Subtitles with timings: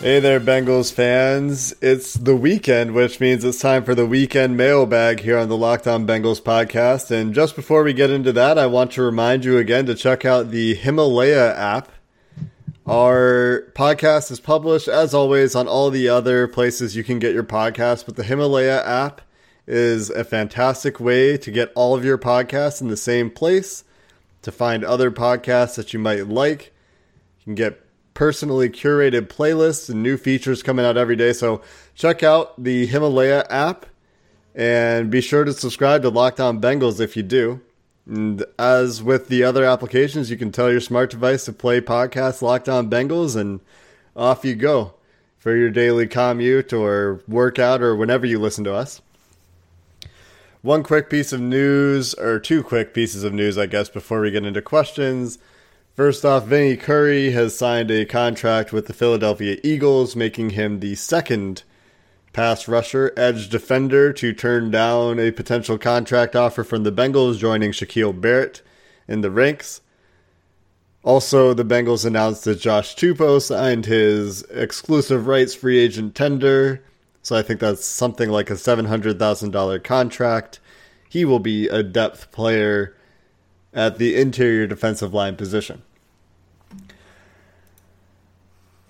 [0.00, 1.74] Hey there, Bengals fans.
[1.82, 5.86] It's the weekend, which means it's time for the weekend mailbag here on the Locked
[5.86, 7.10] On Bengals podcast.
[7.10, 10.24] And just before we get into that, I want to remind you again to check
[10.24, 11.92] out the Himalaya app.
[12.86, 17.44] Our podcast is published, as always, on all the other places you can get your
[17.44, 19.20] podcast, but the Himalaya app
[19.66, 23.84] is a fantastic way to get all of your podcasts in the same place,
[24.40, 26.72] to find other podcasts that you might like.
[27.40, 27.84] You can get
[28.20, 31.32] personally curated playlists and new features coming out every day.
[31.32, 31.62] So
[31.94, 33.86] check out the Himalaya app
[34.54, 37.62] and be sure to subscribe to Locked On Bengals if you do.
[38.04, 42.42] And as with the other applications, you can tell your smart device to play podcast
[42.42, 43.60] Locked On Bengals and
[44.14, 44.92] off you go
[45.38, 49.00] for your daily commute or workout or whenever you listen to us.
[50.60, 54.30] One quick piece of news, or two quick pieces of news, I guess, before we
[54.30, 55.38] get into questions.
[55.94, 60.94] First off, Vinny Curry has signed a contract with the Philadelphia Eagles, making him the
[60.94, 61.64] second
[62.32, 67.72] pass rusher, edge defender to turn down a potential contract offer from the Bengals, joining
[67.72, 68.62] Shaquille Barrett
[69.08, 69.80] in the ranks.
[71.02, 76.82] Also, the Bengals announced that Josh Tupou signed his exclusive rights free agent tender.
[77.22, 80.60] So I think that's something like a $700,000 contract.
[81.08, 82.94] He will be a depth player
[83.72, 85.82] at the interior defensive line position.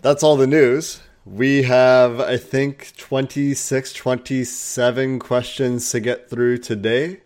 [0.03, 1.01] That's all the news.
[1.27, 7.21] We have, I think, 26, 27 questions to get through today.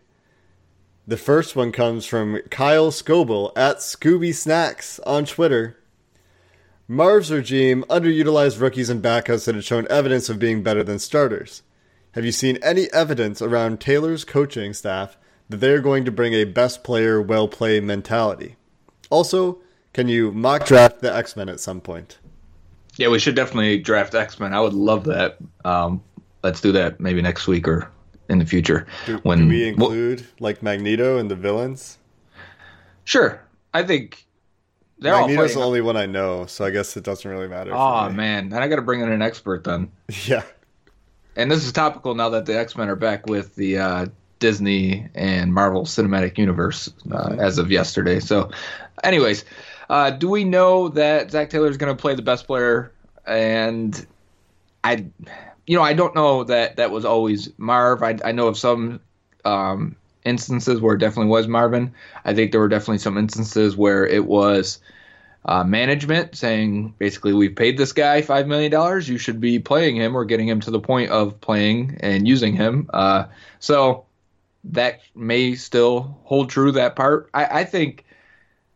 [1.07, 5.77] The first one comes from Kyle Scoble at Scooby Snacks on Twitter.
[6.89, 11.63] Marv's regime underutilized rookies and backups that had shown evidence of being better than starters.
[12.13, 15.17] Have you seen any evidence around Taylor's coaching staff
[15.49, 18.57] that they are going to bring a best player, well play mentality?
[19.11, 19.59] Also,
[19.93, 22.19] can you mock draft the X Men at some point?
[22.97, 24.55] Yeah, we should definitely draft X Men.
[24.55, 25.39] I would love that.
[25.65, 26.03] Um,
[26.43, 27.91] let's do that maybe next week or
[28.29, 28.87] in the future.
[29.07, 31.99] Do, when do we include well, like Magneto and the villains?
[33.05, 34.27] Sure, I think
[34.99, 37.73] they're Magneto's the only one I know, so I guess it doesn't really matter.
[37.75, 39.91] Oh man, then I got to bring in an expert then.
[40.27, 40.43] Yeah,
[41.37, 44.07] and this is topical now that the X Men are back with the uh,
[44.39, 47.41] Disney and Marvel Cinematic Universe uh, mm-hmm.
[47.41, 48.21] as of yesterday.
[48.21, 48.51] So,
[49.03, 49.45] anyways,
[49.89, 52.93] uh, do we know that Zac Taylor is going to play the best player?
[53.27, 54.07] And
[54.83, 55.07] I,
[55.67, 58.03] you know, I don't know that that was always Marv.
[58.03, 59.01] I, I know of some
[59.45, 61.93] um, instances where it definitely was Marvin.
[62.25, 64.81] I think there were definitely some instances where it was
[65.47, 69.09] uh, management saying basically we've paid this guy five million dollars.
[69.09, 72.55] You should be playing him or getting him to the point of playing and using
[72.55, 72.89] him.
[72.93, 73.27] Uh,
[73.59, 74.07] so
[74.65, 76.73] that may still hold true.
[76.73, 78.05] That part, I, I think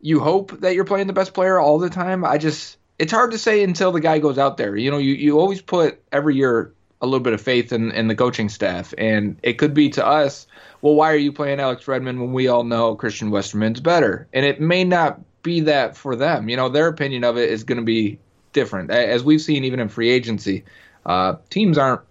[0.01, 2.23] you hope that you're playing the best player all the time.
[2.23, 4.75] I just it's hard to say until the guy goes out there.
[4.75, 8.07] You know, you, you always put every year a little bit of faith in, in
[8.07, 8.93] the coaching staff.
[8.97, 10.47] And it could be to us,
[10.81, 14.27] well, why are you playing Alex Redmond when we all know Christian Westerman's better?
[14.33, 16.49] And it may not be that for them.
[16.49, 18.19] You know, their opinion of it is going to be
[18.51, 18.91] different.
[18.91, 20.65] As we've seen even in free agency,
[21.05, 22.01] uh, teams aren't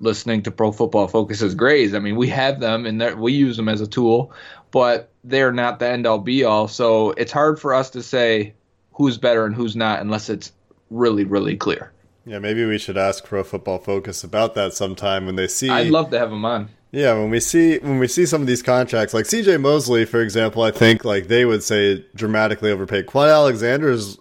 [0.00, 1.94] listening to Pro Football Focus's grades.
[1.94, 4.32] I mean, we have them and we use them as a tool,
[4.70, 6.68] but they're not the end all be all.
[6.68, 8.54] So it's hard for us to say
[8.92, 10.52] who's better and who's not unless it's
[10.90, 11.92] really, really clear.
[12.24, 15.70] Yeah, maybe we should ask Pro Football Focus about that sometime when they see.
[15.70, 16.68] I'd love to have them on.
[16.90, 19.58] Yeah, when we see when we see some of these contracts, like C.J.
[19.58, 23.06] Mosley, for example, I think like they would say dramatically overpaid.
[23.06, 24.18] Kwon Alexander is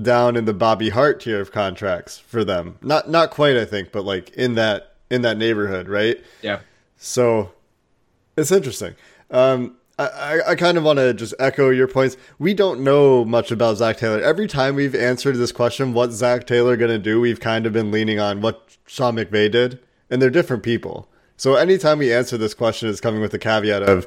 [0.00, 2.78] down in the Bobby Hart tier of contracts for them.
[2.82, 6.22] Not not quite, I think, but like in that in that neighborhood, right?
[6.42, 6.60] Yeah.
[6.96, 7.52] So
[8.36, 8.94] it's interesting.
[9.30, 12.18] Um, I, I kind of want to just echo your points.
[12.38, 14.20] We don't know much about Zac Taylor.
[14.20, 17.72] Every time we've answered this question, what Zac Taylor going to do, we've kind of
[17.72, 19.78] been leaning on what Sean McVay did,
[20.10, 21.08] and they're different people.
[21.38, 24.06] So anytime we answer this question, it's coming with the caveat of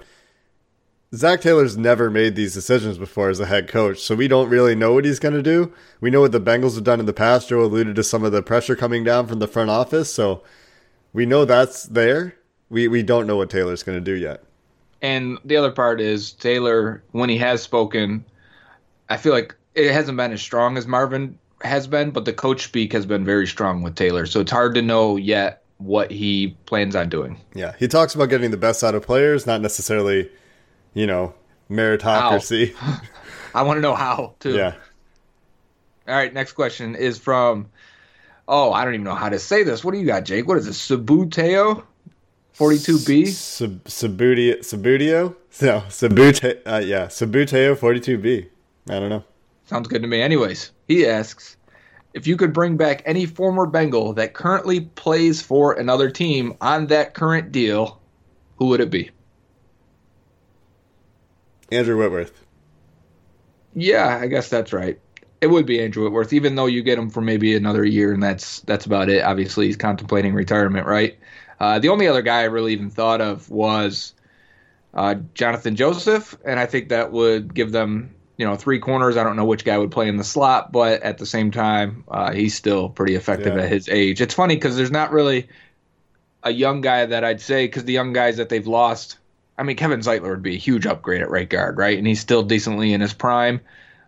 [1.16, 4.76] Zac Taylor's never made these decisions before as a head coach, so we don't really
[4.76, 5.74] know what he's going to do.
[6.00, 7.50] We know what the Bengals have done in the past.
[7.50, 10.44] Joe alluded to some of the pressure coming down from the front office, so
[11.12, 12.36] we know that's there.
[12.70, 14.44] We we don't know what Taylor's going to do yet.
[15.02, 18.24] And the other part is Taylor, when he has spoken,
[19.10, 22.66] I feel like it hasn't been as strong as Marvin has been, but the coach
[22.66, 24.28] speak has been very strong with Taylor.
[24.28, 27.40] So it's hard to know yet what he plans on doing.
[27.56, 30.30] Yeah, he talks about getting the best out of players, not necessarily
[30.94, 31.34] you know,
[31.70, 32.76] meritocracy.
[33.54, 34.56] I want to know how too.
[34.56, 34.76] Yeah.
[36.08, 37.70] All right, next question is from
[38.52, 39.84] Oh, I don't even know how to say this.
[39.84, 40.48] What do you got, Jake?
[40.48, 40.90] What is this?
[40.90, 41.84] Sabuteo?
[42.58, 43.28] 42B?
[43.28, 43.84] Sub-?
[43.84, 45.36] Sabudio?
[45.62, 48.50] No, Sabute, uh, yeah, Sabuteo 42B.
[48.90, 49.24] I don't know.
[49.66, 50.20] Sounds good to me.
[50.22, 51.58] Anyways, he asks
[52.16, 56.88] if you could bring back any former Bengal that currently plays for another team on
[56.88, 58.02] that current deal,
[58.58, 59.12] who would it be?
[61.72, 62.46] Andrew Whitworth.
[63.74, 65.00] Yeah, I guess that's right.
[65.42, 68.22] It would be Andrew Whitworth, even though you get him for maybe another year, and
[68.22, 69.24] that's that's about it.
[69.24, 71.18] Obviously, he's contemplating retirement, right?
[71.60, 74.14] Uh, the only other guy I really even thought of was
[74.94, 79.18] uh, Jonathan Joseph, and I think that would give them, you know, three corners.
[79.18, 82.04] I don't know which guy would play in the slot, but at the same time,
[82.08, 83.64] uh, he's still pretty effective yeah.
[83.64, 84.22] at his age.
[84.22, 85.48] It's funny because there's not really
[86.44, 89.19] a young guy that I'd say because the young guys that they've lost
[89.60, 91.98] I mean, Kevin Zeitler would be a huge upgrade at right guard, right?
[91.98, 93.60] And he's still decently in his prime.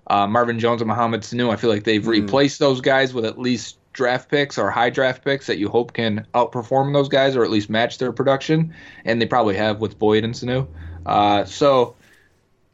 [0.07, 2.07] Uh, Marvin Jones and Mohamed Sanu, I feel like they've mm.
[2.07, 5.91] replaced those guys with at least draft picks or high draft picks that you hope
[5.91, 8.73] can outperform those guys or at least match their production.
[9.03, 10.67] And they probably have with Boyd and Sanu.
[11.05, 11.95] Uh, so,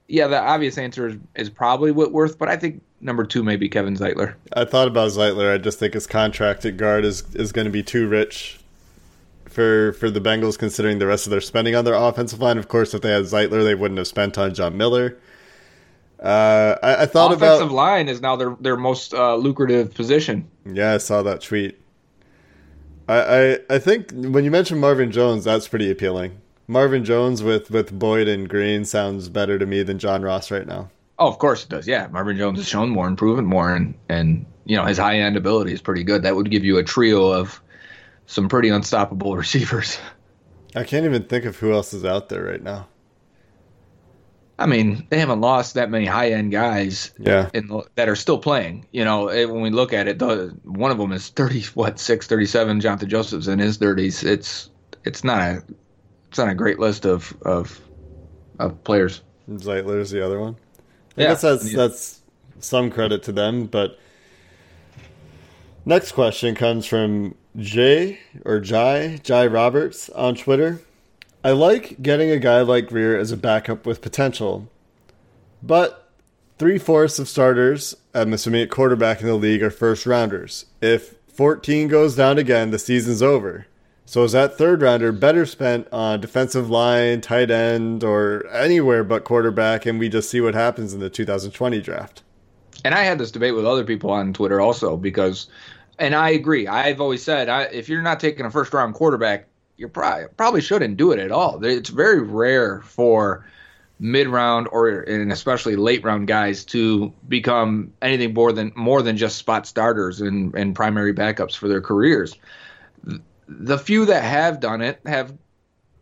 [0.08, 3.70] yeah, the obvious answer is, is probably Whitworth, but I think number two may be
[3.70, 4.36] Kevin Zeitler.
[4.54, 5.52] I thought about Zeitler.
[5.52, 8.57] I just think his contract at guard is, is going to be too rich
[9.58, 12.60] for for the Bengals, considering the rest of their spending on their offensive line.
[12.60, 15.18] Of course, if they had Zeitler, they wouldn't have spent on John Miller.
[16.22, 19.96] Uh, I, I, thought offensive about offensive line is now their their most uh, lucrative
[19.96, 20.48] position.
[20.64, 21.82] Yeah, I saw that tweet.
[23.10, 26.40] I, I I think when you mentioned Marvin Jones, that's pretty appealing.
[26.68, 30.68] Marvin Jones with with Boyd and Green sounds better to me than John Ross right
[30.68, 30.92] now.
[31.18, 31.88] Oh, of course it does.
[31.88, 35.18] Yeah, Marvin Jones has shown more, and proven more, and and you know his high
[35.18, 36.22] end ability is pretty good.
[36.22, 37.60] That would give you a trio of
[38.28, 39.98] some pretty unstoppable receivers.
[40.76, 42.88] I can't even think of who else is out there right now.
[44.60, 48.40] I mean, they haven't lost that many high end guys, yeah, the, that are still
[48.40, 48.88] playing.
[48.92, 52.00] You know, it, when we look at it, the, one of them is thirty, what
[52.00, 52.82] six, thirty seven.
[52.82, 54.24] Jonathan Joseph's in his thirties.
[54.24, 54.72] It's
[55.04, 55.64] it's not a
[56.30, 57.80] it's not a great list of of
[58.58, 59.22] of players.
[59.48, 60.56] Zeitler's the other one.
[61.18, 61.28] I yeah.
[61.30, 62.22] guess that's that's
[62.60, 64.00] some credit to them, but
[65.86, 70.82] next question comes from Jay or Jai, Jai Roberts on Twitter.
[71.44, 74.70] I like getting a guy like Grier as a backup with potential,
[75.64, 76.12] but
[76.58, 80.66] three fourths of starters, I'm assuming at quarterback in the league, are first rounders.
[80.82, 83.68] If 14 goes down again, the season's over.
[84.06, 89.24] So is that third rounder better spent on defensive line, tight end, or anywhere but
[89.24, 92.24] quarterback, and we just see what happens in the 2020 draft?
[92.86, 95.48] And I had this debate with other people on Twitter also because
[96.00, 96.68] and I agree.
[96.68, 100.62] I've always said I, if you're not taking a first round quarterback, you probably probably
[100.62, 101.64] shouldn't do it at all.
[101.64, 103.46] It's very rare for
[104.00, 109.18] mid round or and especially late round guys to become anything more than more than
[109.18, 112.38] just spot starters and, and primary backups for their careers.
[113.48, 115.34] The few that have done it have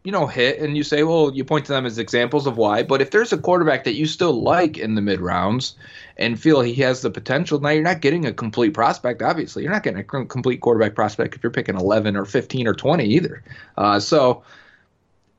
[0.06, 2.84] you know, hit and you say, well, you point to them as examples of why.
[2.84, 5.76] But if there's a quarterback that you still like in the mid rounds
[6.18, 9.24] and feel he has the potential, now you're not getting a complete prospect.
[9.24, 12.76] Obviously, you're not getting a complete quarterback prospect if you're picking 11 or 15 or
[12.76, 13.44] 20 either.
[13.78, 14.44] Uh, so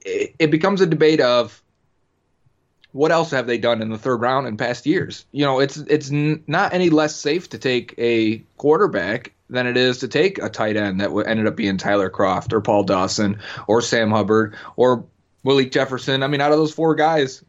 [0.01, 1.63] it, it becomes a debate of
[2.97, 5.27] what else have they done in the third round in past years?
[5.31, 9.77] You know, it's it's n- not any less safe to take a quarterback than it
[9.77, 13.39] is to take a tight end that ended up being Tyler Kroft or Paul Dawson
[13.67, 15.05] or Sam Hubbard or
[15.45, 16.23] Willie Jefferson.
[16.23, 17.45] I mean, out of those four guys,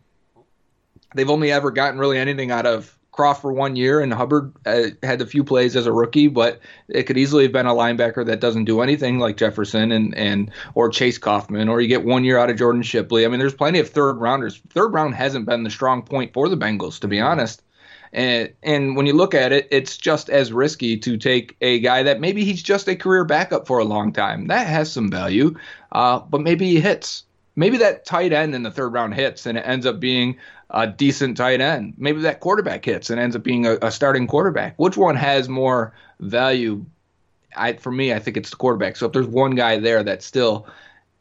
[1.15, 4.89] they've only ever gotten really anything out of Kroft for one year, and Hubbard uh,
[5.01, 8.23] had a few plays as a rookie, but it could easily have been a linebacker
[8.27, 12.23] that doesn't do anything like Jefferson and and or Chase Coffman, or you get one
[12.23, 13.25] year out of Jordan Shipley.
[13.25, 14.61] I mean, there's plenty of third rounders.
[14.69, 17.63] Third round hasn't been the strong point for the Bengals, to be honest.
[18.13, 22.03] And and when you look at it, it's just as risky to take a guy
[22.03, 24.47] that maybe he's just a career backup for a long time.
[24.47, 25.55] That has some value,
[25.91, 27.23] uh, but maybe he hits.
[27.57, 30.37] maybe that tight end in the third round hits and it ends up being
[30.69, 31.93] a decent tight end.
[31.97, 34.77] Maybe that quarterback hits and ends up being a, a starting quarterback.
[34.77, 36.85] Which one has more value?
[37.55, 38.97] I, for me, I think it's the quarterback.
[38.97, 40.67] So if there's one guy there that still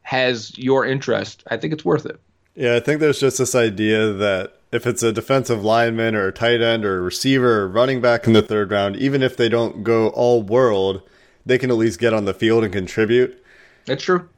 [0.03, 2.21] has your interest, I think it's worth it.
[2.55, 6.33] Yeah, I think there's just this idea that if it's a defensive lineman or a
[6.33, 9.49] tight end or a receiver or running back in the third round, even if they
[9.49, 11.03] don't go all world,
[11.45, 13.43] they can at least get on the field and contribute.
[13.85, 14.29] That's true.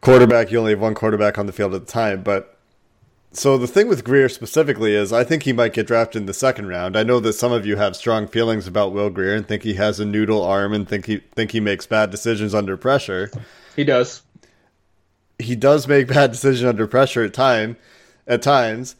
[0.00, 2.57] Quarterback, you only have one quarterback on the field at the time, but
[3.32, 6.34] so the thing with Grier specifically is I think he might get drafted in the
[6.34, 6.96] second round.
[6.96, 9.74] I know that some of you have strong feelings about Will Grier and think he
[9.74, 13.30] has a noodle arm and think he think he makes bad decisions under pressure.
[13.76, 14.22] He does.
[15.38, 17.76] He does make bad decisions under pressure at time
[18.26, 18.96] at times.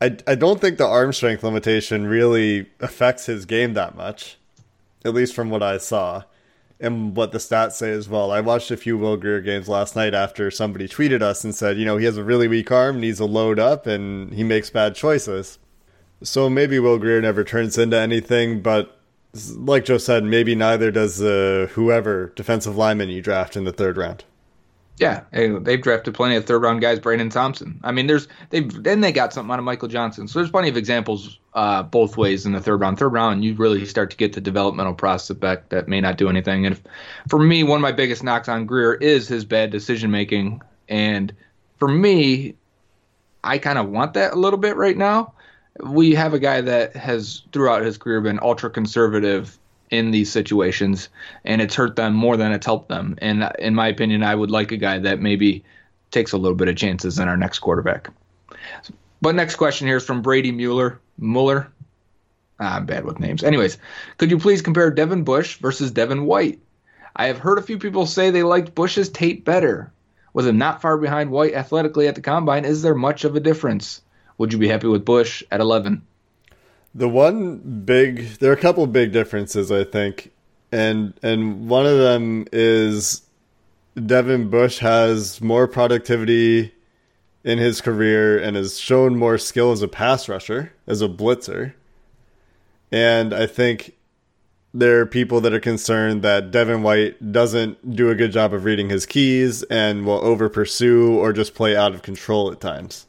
[0.00, 4.36] I, I don't think the arm strength limitation really affects his game that much,
[5.04, 6.24] at least from what I saw
[6.82, 8.32] and what the stats say as well.
[8.32, 11.78] I watched a few Will Grier games last night after somebody tweeted us and said,
[11.78, 14.68] you know, he has a really weak arm, needs to load up, and he makes
[14.68, 15.58] bad choices.
[16.22, 18.98] So maybe Will Grier never turns into anything, but
[19.54, 23.96] like Joe said, maybe neither does uh, whoever defensive lineman you draft in the third
[23.96, 24.24] round.
[25.02, 26.98] Yeah, they've drafted plenty of third round guys.
[26.98, 27.80] Brandon Thompson.
[27.82, 30.28] I mean, there's they've then they got something out of Michael Johnson.
[30.28, 32.98] So there's plenty of examples uh, both ways in the third round.
[32.98, 36.66] Third round, you really start to get the developmental prospect that may not do anything.
[36.66, 36.82] And if,
[37.28, 40.62] for me, one of my biggest knocks on Grier is his bad decision making.
[40.88, 41.34] And
[41.78, 42.54] for me,
[43.44, 45.34] I kind of want that a little bit right now.
[45.82, 49.58] We have a guy that has throughout his career been ultra conservative
[49.92, 51.10] in these situations,
[51.44, 53.14] and it's hurt them more than it's helped them.
[53.18, 55.62] And in my opinion, I would like a guy that maybe
[56.10, 58.08] takes a little bit of chances in our next quarterback.
[59.20, 60.98] But next question here is from Brady Mueller.
[61.18, 61.68] Mueller.
[62.58, 63.44] Ah, I'm bad with names.
[63.44, 63.76] Anyways,
[64.16, 66.58] could you please compare Devin Bush versus Devin White?
[67.14, 69.92] I have heard a few people say they liked Bush's tape better.
[70.32, 72.64] Was it not far behind White athletically at the combine?
[72.64, 74.00] Is there much of a difference?
[74.38, 76.02] Would you be happy with Bush at 11?
[76.94, 80.30] The one big, there are a couple big differences, I think,
[80.70, 83.22] and and one of them is
[83.94, 86.72] Devin Bush has more productivity
[87.44, 91.74] in his career and has shown more skill as a pass rusher, as a blitzer.
[92.90, 93.96] And I think
[94.74, 98.64] there are people that are concerned that Devin White doesn't do a good job of
[98.64, 103.06] reading his keys and will over pursue or just play out of control at times.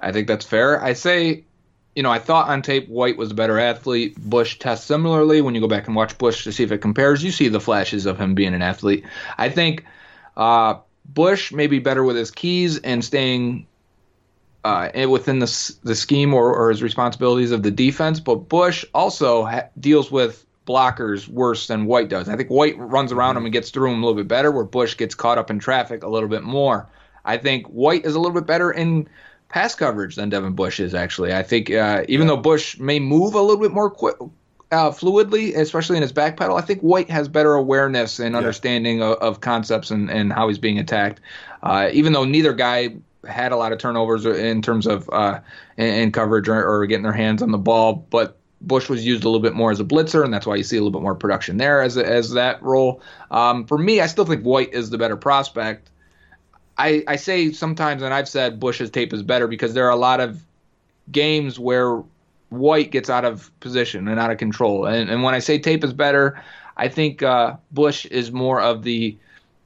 [0.00, 0.82] I think that's fair.
[0.82, 1.44] I say
[1.96, 4.20] you know, I thought on tape White was a better athlete.
[4.20, 5.40] Bush tests similarly.
[5.40, 7.58] When you go back and watch Bush to see if it compares, you see the
[7.58, 9.04] flashes of him being an athlete.
[9.38, 9.86] I think
[10.36, 10.74] uh,
[11.06, 13.66] Bush may be better with his keys and staying
[14.62, 18.20] uh, within the the scheme or, or, his responsibilities of the defense.
[18.20, 22.28] But Bush also ha- deals with blockers worse than White does.
[22.28, 24.64] I think White runs around him and gets through him a little bit better, where
[24.64, 26.88] Bush gets caught up in traffic a little bit more.
[27.24, 29.08] I think White is a little bit better in
[29.56, 31.32] pass coverage than Devin Bush is actually.
[31.32, 34.16] I think uh, even though Bush may move a little bit more quick,
[34.70, 38.98] uh, fluidly, especially in his back pedal, I think White has better awareness and understanding
[38.98, 39.12] yeah.
[39.12, 41.22] of, of, concepts and, and how he's being attacked.
[41.62, 42.96] Uh, even though neither guy
[43.26, 45.40] had a lot of turnovers in terms of uh,
[45.78, 49.24] in, in, coverage or, or getting their hands on the ball, but Bush was used
[49.24, 51.02] a little bit more as a blitzer, and that's why you see a little bit
[51.02, 53.00] more production there as as that role.
[53.30, 55.88] Um, for me, I still think White is the better prospect.
[56.78, 59.96] I, I say sometimes, and I've said Bush's tape is better because there are a
[59.96, 60.42] lot of
[61.10, 62.02] games where
[62.50, 64.86] White gets out of position and out of control.
[64.86, 66.42] And, and when I say tape is better,
[66.76, 69.16] I think uh, Bush is more of the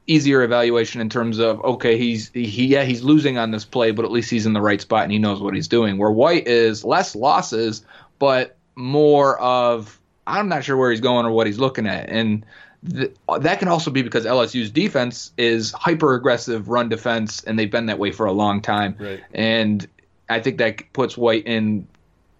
[0.07, 4.03] easier evaluation in terms of okay, he's he yeah he's losing on this play, but
[4.03, 5.97] at least he's in the right spot and he knows what he's doing.
[5.97, 7.85] Where White is less losses,
[8.19, 10.00] but more of
[10.31, 12.09] I'm not sure where he's going or what he's looking at.
[12.09, 12.45] And
[12.83, 17.85] that can also be because LSU's defense is hyper aggressive run defense, and they've been
[17.87, 18.95] that way for a long time.
[18.99, 19.21] Right.
[19.33, 19.87] And
[20.29, 21.87] I think that puts White in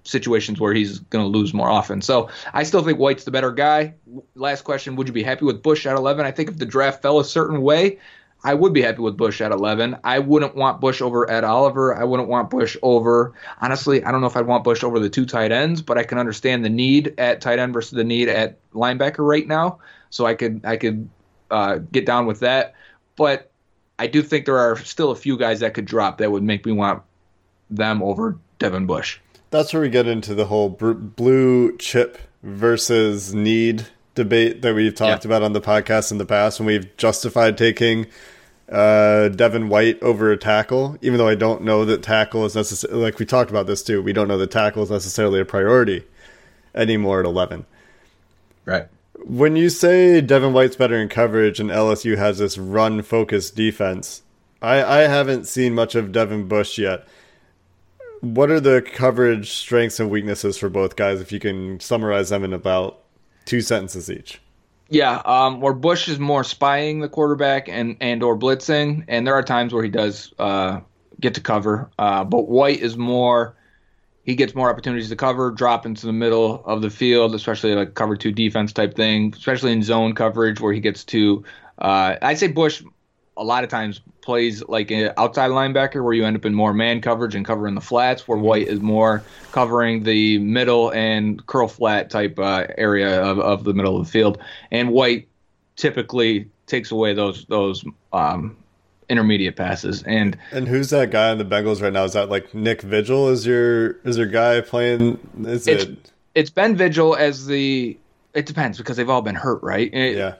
[0.03, 2.01] situations where he's going to lose more often.
[2.01, 3.93] So I still think White's the better guy.
[4.33, 6.25] Last question: Would you be happy with Bush at 11?
[6.25, 7.99] I think if the draft fell a certain way,
[8.43, 9.97] I would be happy with Bush at 11.
[10.03, 11.95] I wouldn't want Bush over Ed Oliver.
[11.95, 15.09] I wouldn't want Bush over, honestly, I don't know if I'd want Bush over the
[15.09, 18.29] two tight ends, but I can understand the need at tight end versus the need
[18.29, 19.79] at linebacker right now
[20.09, 21.09] so I could I could
[21.49, 22.75] uh, get down with that.
[23.15, 23.51] But
[23.99, 26.65] I do think there are still a few guys that could drop that would make
[26.65, 27.03] me want
[27.69, 29.19] them over Devin Bush.
[29.49, 35.25] That's where we get into the whole blue chip versus need debate that we've talked
[35.25, 35.29] yeah.
[35.29, 38.07] about on the podcast in the past, when we've justified taking
[38.69, 43.01] uh, Devin White over a tackle, even though I don't know that tackle is necessarily
[43.01, 44.01] like we talked about this too.
[44.01, 46.03] We don't know that tackle is necessarily a priority
[46.73, 47.65] anymore at eleven.
[48.65, 48.87] Right.
[49.23, 54.23] When you say Devin White's better in coverage and LSU has this run focused defense,
[54.61, 57.07] I, I haven't seen much of Devin Bush yet.
[58.21, 61.19] What are the coverage strengths and weaknesses for both guys?
[61.19, 63.00] If you can summarize them in about
[63.45, 64.41] two sentences each.
[64.89, 69.35] Yeah, um, where Bush is more spying the quarterback and and or blitzing, and there
[69.35, 70.81] are times where he does uh,
[71.19, 71.89] get to cover.
[71.97, 73.55] Uh, but White is more
[74.23, 77.95] he gets more opportunities to cover, drop into the middle of the field, especially like
[77.95, 81.43] cover two defense type thing, especially in zone coverage where he gets to.
[81.79, 82.83] Uh, I'd say Bush
[83.37, 86.73] a lot of times plays like an outside linebacker where you end up in more
[86.73, 91.67] man coverage and covering the flats, where White is more covering the middle and curl
[91.67, 94.37] flat type uh, area of, of the middle of the field.
[94.71, 95.27] And White
[95.75, 98.55] typically takes away those those um,
[99.09, 100.01] intermediate passes.
[100.03, 102.05] And and who's that guy on the Bengals right now?
[102.05, 103.29] Is that like Nick Vigil?
[103.29, 105.19] Is your is your guy playing?
[105.41, 106.11] Is it's, it?
[106.33, 107.97] It's Ben Vigil as the.
[108.33, 109.93] It depends because they've all been hurt, right?
[109.93, 110.35] It, Yeah.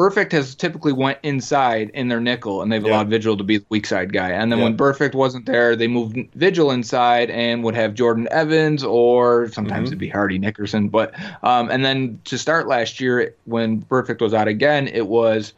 [0.00, 2.92] Burfict has typically went inside in their nickel, and they've Yeah.
[2.92, 4.30] allowed Vigil to be the weak side guy.
[4.30, 4.64] And then Yeah.
[4.64, 9.84] when Burfict wasn't there, they moved Vigil inside and would have Jordan Evans or sometimes
[9.84, 9.92] Mhm.
[9.92, 10.88] it'd be Hardy Nickerson.
[10.88, 15.52] But um, and then to start last year, when Burfict was out again, it was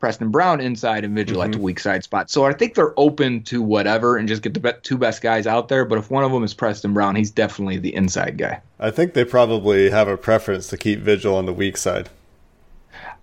[0.00, 2.28] Preston Brown inside and Vigil at the weak side spot.
[2.30, 5.46] So I think they're open to whatever and just get the be- two best guys
[5.46, 5.84] out there.
[5.84, 8.58] But if one of them is Preston Brown, he's definitely the inside guy.
[8.80, 12.08] I think they probably have a preference to keep Vigil on the weak side.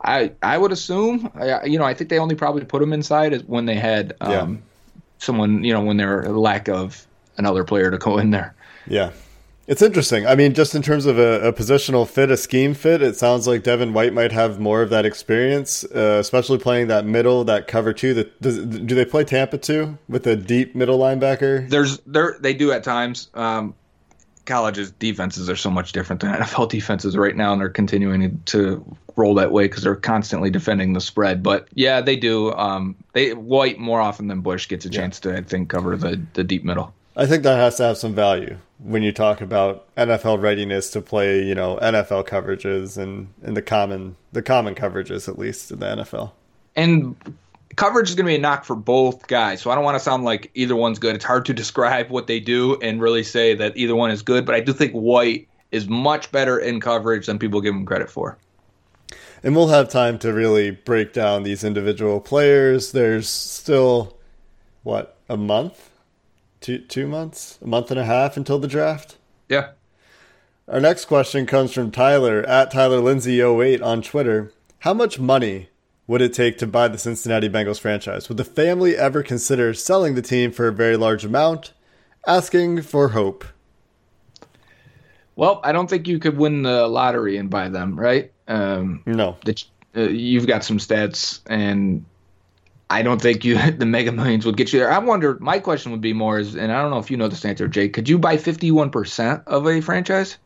[0.04, 3.42] I I would assume, I- you know, I think they only probably put him inside
[3.48, 4.48] when they had um, Yeah.
[5.20, 7.06] someone, you know, when there a lack of
[7.38, 8.54] another player to go in there.
[8.88, 9.12] Yeah.
[9.68, 10.26] It's interesting.
[10.28, 13.48] I mean, just in terms of a, a positional fit, a scheme fit, it sounds
[13.48, 17.68] like Devin White might have more of that experience, uh, especially playing that middle, that
[17.68, 18.14] cover two.
[18.16, 21.70] That does, do they play Tampa 2 with a deep middle linebacker?
[21.70, 23.30] There's there they do at times.
[23.34, 23.76] Um,
[24.52, 28.86] college's defenses are so much different than NFL defenses right now, and they're continuing to
[29.16, 31.42] roll that way because they're constantly defending the spread.
[31.42, 32.52] But yeah, they do.
[32.54, 36.22] Um, they White more often than Bush gets a chance to I think cover the
[36.34, 36.94] the deep middle.
[37.16, 41.02] I think that has to have some value when you talk about NFL readiness to
[41.02, 45.80] play, you know, NFL coverages and, and the common the common coverages at least in
[45.80, 46.32] the NFL.
[46.76, 47.16] and
[47.76, 49.62] coverage is going to be a knock for both guys.
[49.62, 51.16] So I don't want to sound like either one's good.
[51.16, 54.46] It's hard to describe what they do and really say that either one is good.
[54.46, 58.10] But I do think White is much better in coverage than people give him credit
[58.10, 58.38] for.
[59.44, 62.92] And we'll have time to really break down these individual players.
[62.92, 64.18] There's still
[64.84, 65.90] what, a month?
[66.60, 67.58] Two two months?
[67.62, 69.18] A month and a half until the draft?
[69.50, 69.72] Yeah.
[70.68, 74.54] Our next question comes from Tyler at Tyler Lindsay 08 on Twitter.
[74.80, 75.70] How much money
[76.12, 78.28] would it take to buy the Cincinnati Bengals franchise?
[78.28, 81.72] Would the family ever consider selling the team for a very large amount?
[82.28, 83.46] Asking for hope.
[85.38, 88.30] Well, I don't think you could win the lottery and buy them, right?
[88.50, 89.38] Um, No.
[89.46, 89.64] that
[89.96, 92.04] uh, you've got some stats, and
[92.90, 94.92] I don't think you the Mega Millions would get you there.
[94.92, 95.38] I wonder.
[95.40, 97.70] My question would be more is, and I don't know if you know this answer,
[97.70, 97.94] Jake.
[97.94, 100.38] Could you buy fifty one percent of a franchise?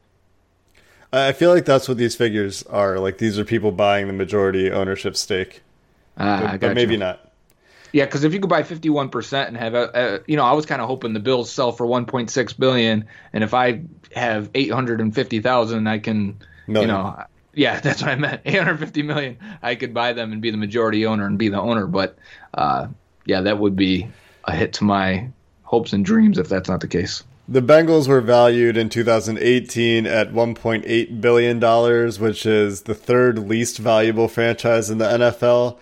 [1.16, 3.00] I feel like that's what these figures are.
[3.00, 5.62] Like these are people buying the majority ownership stake.
[6.18, 7.32] Uh, But, but maybe not.
[7.92, 10.44] Yeah, because if you could buy fifty one percent and have a, a, you know,
[10.44, 13.54] I was kind of hoping the Bills sell for one point six billion, and if
[13.54, 16.90] I have eight hundred and fifty thousand, I can, Million.
[16.90, 17.24] you know,
[17.54, 19.38] yeah, that's what I meant, eight hundred fifty million.
[19.62, 22.18] I could buy them and be the majority owner and be the owner, but
[22.54, 22.88] uh,
[23.26, 24.10] yeah, that would be
[24.44, 25.30] a hit to my
[25.64, 27.24] hopes and dreams if that's not the case.
[27.48, 33.78] The Bengals were valued in 2018 at 1.8 billion dollars, which is the third least
[33.78, 35.78] valuable franchise in the NFL.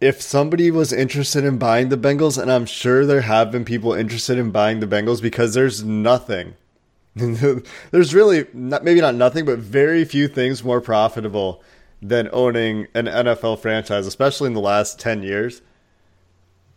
[0.00, 3.92] If somebody was interested in buying the Bengals, and I'm sure there have been people
[3.92, 6.54] interested in buying the Bengals because there's nothing.
[7.14, 11.62] there's really not, maybe not nothing, but very few things more profitable
[12.00, 15.60] than owning an NFL franchise, especially in the last 10 years.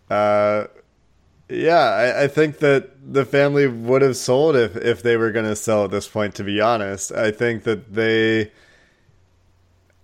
[0.09, 0.65] Uh,
[1.49, 5.45] yeah, I, I think that the family would have sold if, if they were going
[5.45, 7.11] to sell at this point, to be honest.
[7.11, 8.51] I think that they.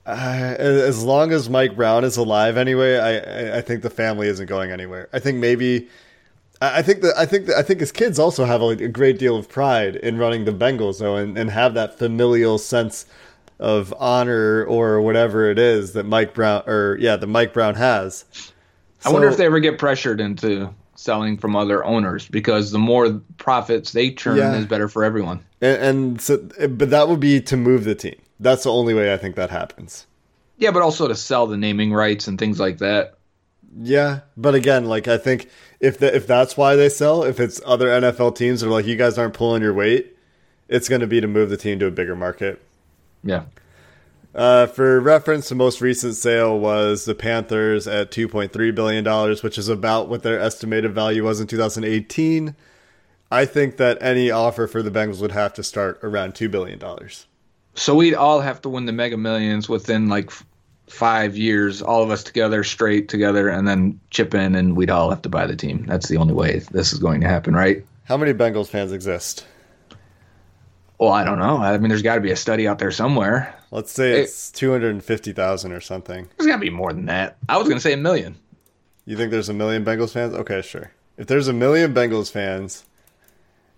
[0.06, 3.17] Uh, as long as Mike Brown is alive, anyway, I,
[3.54, 5.08] I- I think the family isn't going anywhere.
[5.13, 5.89] I think maybe,
[6.60, 8.88] I I think that I think that I think his kids also have a, a
[8.88, 13.06] great deal of pride in running the Bengals, though, and, and have that familial sense
[13.60, 18.25] of honor or whatever it is that Mike Brown or yeah, that Mike Brown has.
[19.06, 23.22] I wonder if they ever get pressured into selling from other owners because the more
[23.38, 24.56] profits they churn Yeah.
[24.56, 25.44] is better for everyone.
[25.62, 26.38] And, and so,
[26.70, 28.16] but that would be to move the team.
[28.40, 30.06] That's the only way I think that happens.
[30.58, 33.16] Yeah, but also to sell the naming rights and things like that.
[33.82, 37.62] Yeah, but again, like I think if the, if that's why they sell, if it's
[37.66, 40.16] other NFL teams that are like you guys aren't pulling your weight,
[40.68, 42.62] it's going to be to move the team to a bigger market.
[43.24, 43.44] Yeah.
[44.34, 49.67] Uh, for reference, the most recent sale was the Panthers at $2.3 billion, which is
[49.67, 52.56] about what their estimated value was in 2018.
[53.30, 56.82] I think that any offer for the Bengals would have to start around $2 billion.
[57.76, 60.32] So we'd all have to win the Mega Millions within like
[60.88, 65.10] five years, all of us together, straight together, and then chip in, and we'd all
[65.10, 65.86] have to buy the team.
[65.86, 67.86] That's the only way this is going to happen, right?
[68.04, 69.46] How many Bengals fans exist?
[71.00, 71.58] Well, I don't know.
[71.58, 73.56] I mean, there's got to be a study out there somewhere.
[73.71, 76.27] Let's say it's 250,000 or something.
[76.38, 77.38] There's got to be more than that.
[77.47, 78.38] I was going to say a million.
[79.05, 80.34] You think there's a million Bengals fans?
[80.34, 80.91] Okay, sure.
[81.17, 82.84] If there's a million Bengals fans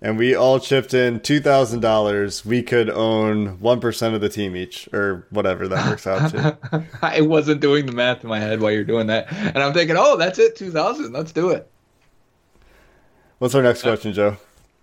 [0.01, 5.27] and we all chipped in $2,000, we could own 1% of the team each or
[5.29, 6.85] whatever that works out to.
[7.01, 9.31] I wasn't doing the math in my head while you're doing that.
[9.31, 11.13] And I'm thinking, oh, that's it, 2000.
[11.13, 11.69] Let's do it.
[13.37, 14.37] What's our next uh, question, Joe?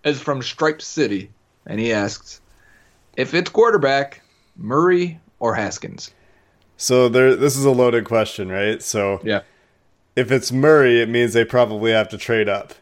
[0.04, 1.30] Is from Stripe City.
[1.66, 2.40] And he asks,
[3.16, 4.22] if it's quarterback,
[4.60, 6.12] Murray or Haskins?
[6.76, 8.82] So there this is a loaded question, right?
[8.82, 9.40] So Yeah.
[10.16, 12.74] if it's Murray, it means they probably have to trade up.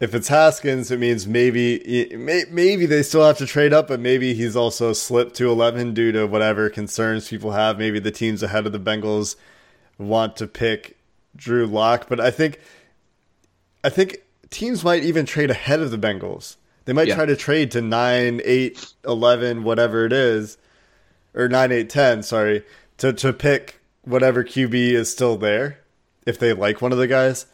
[0.00, 2.12] If it's Haskins, it means maybe
[2.50, 6.10] maybe they still have to trade up, but maybe he's also slipped to 11 due
[6.10, 7.78] to whatever concerns people have.
[7.78, 9.36] Maybe the teams ahead of the Bengals
[9.98, 10.96] want to pick
[11.36, 12.58] Drew Lock, but I think
[13.84, 16.56] I think teams might even trade ahead of the Bengals.
[16.84, 17.14] They might Yeah.
[17.16, 20.58] try to trade to 9, 8, 11, whatever it is,
[21.34, 22.64] or 9, 8, 10, sorry,
[22.98, 25.78] to, to pick whatever QB is still there
[26.26, 27.46] if they like one of the guys.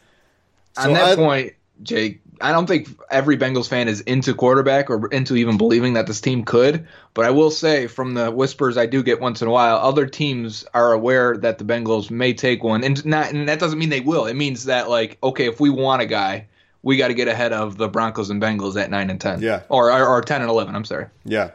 [0.77, 5.07] On that I- point, Jake, I don't think every Bengals fan is into quarterback or
[5.07, 6.87] into even believing that this team could.
[7.13, 10.05] But I will say, from the whispers I do get once in a while, other
[10.05, 13.89] teams are aware that the Bengals may take one, and not, and that doesn't mean
[13.89, 14.25] they will.
[14.25, 16.47] It means that like, okay, if we want a guy,
[16.83, 19.63] we got to get ahead of the Broncos and Bengals at nine and ten, Yeah.
[19.69, 20.75] or or, or ten and eleven.
[20.75, 21.07] I'm sorry.
[21.25, 21.51] Yeah.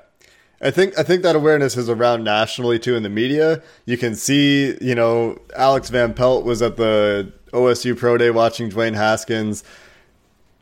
[0.60, 3.62] I think I think that awareness is around nationally too in the media.
[3.87, 8.70] You can see, you know, Alex Van Pelt was at the OSU Pro Day watching
[8.70, 9.62] Dwayne Haskins.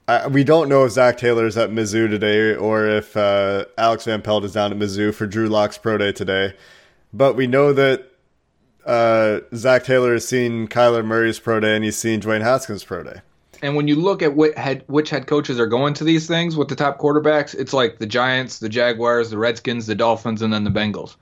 [0.09, 4.05] I, we don't know if Zac Taylor is at Mizzou today or if uh, Alex
[4.07, 6.55] Van Pelt is down at Mizzou for Drew Lock's Pro Day today,
[7.13, 8.11] but we know that
[8.85, 13.05] uh, Zac Taylor has seen Kyler Murray's Pro Day and he's seen Dwayne Haskins' Pro
[13.05, 13.21] Day.
[13.63, 16.57] And when you look at what head, which head coaches are going to these things
[16.57, 20.53] with the top quarterbacks, it's like the Giants, the Jaguars, the Redskins, the Dolphins, and
[20.53, 21.15] then the Bengals.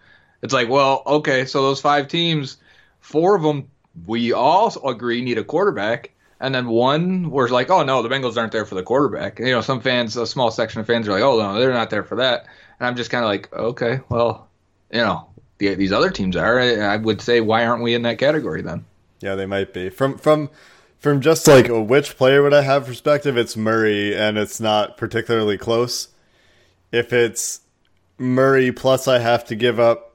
[0.43, 2.57] It's like, well, okay, so those five teams,
[3.01, 3.69] four of them
[4.07, 8.37] we all agree need a quarterback, and then one was like, oh no, the Bengals
[8.37, 9.39] aren't there for the quarterback.
[9.39, 11.91] You know, some fans, a small section of fans are like, oh no, they're not
[11.91, 12.47] there for that.
[12.79, 14.49] And I'm just kind of like, okay, well,
[14.91, 16.59] you know, the, these other teams are.
[16.59, 18.85] I, I would say, why aren't we in that category then?
[19.21, 19.91] Yeah, they might be.
[19.91, 20.49] From from
[21.01, 24.97] from just like a which player would I have perspective, it's Murray and it's not
[24.97, 26.09] particularly close.
[26.93, 27.61] If it's
[28.19, 30.15] Murray plus I have to give up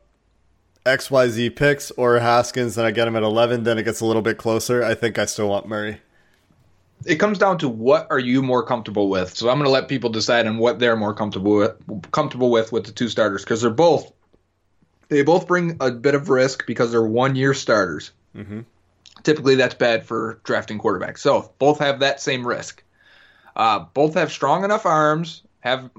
[0.86, 4.22] XYZ picks or Haskins and I get him at 11, then it gets a little
[4.22, 4.84] bit closer.
[4.84, 6.02] I think I still want Murray.
[7.06, 9.36] it comes down to what are you more comfortable with.
[9.36, 12.72] So I'm going to let people decide on what they're more comfortable with, comfortable with
[12.72, 14.12] with the two starters because they're both
[15.10, 18.12] they both bring a bit of risk because they're one year starters.
[18.36, 18.62] Mm-hmm.
[19.26, 21.18] Typically, that's bad for drafting quarterbacks.
[21.20, 22.82] So both have that same risk.
[23.58, 25.90] Uh, both have strong enough arms, have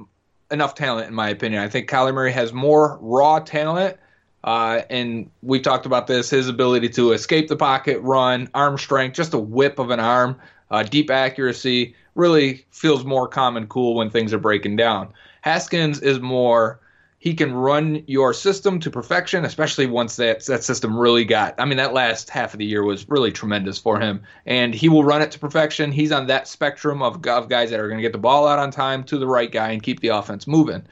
[0.51, 1.63] enough talent, in my opinion.
[1.63, 3.99] I think Kyler Murray has more raw talent.
[4.45, 9.17] Uh, and we talked about this his ability to escape the pocket, run, arm strength,
[9.17, 13.95] just a whip of an arm, uh, deep accuracy really feels more calm and cool
[13.95, 15.13] when things are breaking down.
[15.43, 16.81] Haskins is more
[17.27, 21.57] he can run your system to perfection, especially once that that system really got.
[21.59, 24.89] I mean, that last half of the year was really tremendous for him, and he
[24.89, 25.91] will run it to perfection.
[25.91, 28.61] He's on that spectrum of, of guys that are going to get the ball out
[28.61, 30.87] on time to the right guy and keep the offense moving.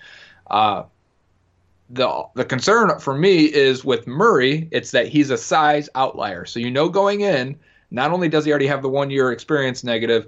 [0.50, 0.82] Uh,
[1.90, 6.46] the the concern for me is with Murray, it's that he's a size outlier.
[6.46, 7.56] So you know going in,
[7.92, 10.26] not only does he already have the one year experience negative,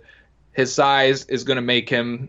[0.53, 2.29] his size is going to make him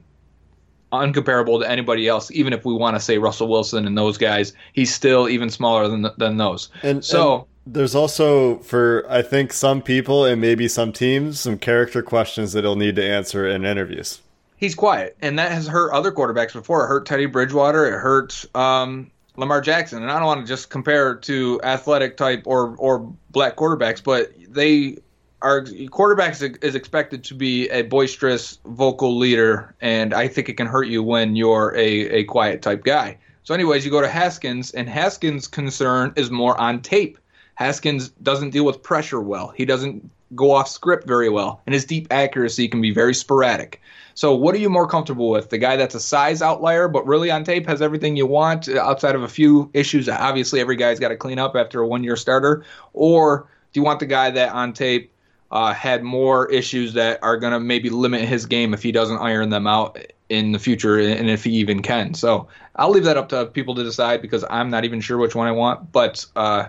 [0.91, 2.31] uncomparable to anybody else.
[2.31, 5.87] Even if we want to say Russell Wilson and those guys, he's still even smaller
[5.87, 6.69] than than those.
[6.83, 11.57] And So- and there's also for I think some people and maybe some teams some
[11.57, 14.21] character questions that he'll need to answer in interviews.
[14.55, 16.83] He's quiet, and that has hurt other quarterbacks before.
[16.85, 17.85] It hurt Teddy Bridgewater.
[17.85, 20.01] It hurt um, Lamar Jackson.
[20.01, 24.31] And I don't want to just compare to athletic type or or black quarterbacks, but
[24.49, 24.97] they
[25.41, 30.67] are quarterback is expected to be a boisterous vocal leader, and I think it can
[30.67, 33.17] hurt you when you're a a quiet type guy.
[33.43, 37.17] So, anyways, you go to Haskins, and Haskins' concern is more on tape.
[37.55, 39.53] Haskins doesn't deal with pressure well.
[39.55, 43.81] He doesn't go off script very well, and his deep accuracy can be very sporadic.
[44.15, 45.49] So, what are you more comfortable with?
[45.49, 48.81] The guy that's a size outlier, but really on tape has everything you want uh,
[48.81, 52.03] outside of a few issues obviously every guy's got to clean up after a one
[52.03, 52.65] year starter?
[52.93, 55.11] Or do you want the guy that on tape
[55.51, 59.17] uh, had more issues that are going to maybe limit his game if he doesn't
[59.17, 59.97] iron them out
[60.29, 62.13] in the future and if he even can?
[62.13, 65.35] So, I'll leave that up to people to decide because I'm not even sure which
[65.35, 66.67] one I want, but uh,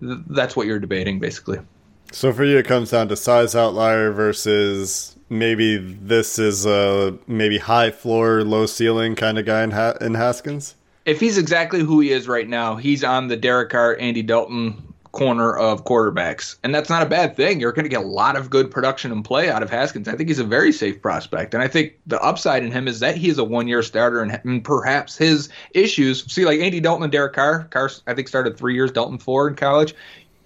[0.00, 1.58] th- that's what you're debating basically.
[2.12, 7.58] So, for you, it comes down to size outlier versus maybe this is a maybe
[7.58, 10.74] high floor, low ceiling kind of guy in, ha- in Haskins?
[11.04, 14.91] If he's exactly who he is right now, he's on the Derek Carr, Andy Dalton
[15.12, 16.56] corner of quarterbacks.
[16.64, 17.60] And that's not a bad thing.
[17.60, 20.08] You're going to get a lot of good production and play out of Haskins.
[20.08, 21.52] I think he's a very safe prospect.
[21.52, 24.40] And I think the upside in him is that he's a one year starter and,
[24.44, 26.24] and, perhaps his issues.
[26.32, 29.48] See, like Andy Dalton and Derek Carr, Carr, I think, started three years, Dalton four
[29.48, 29.94] in college.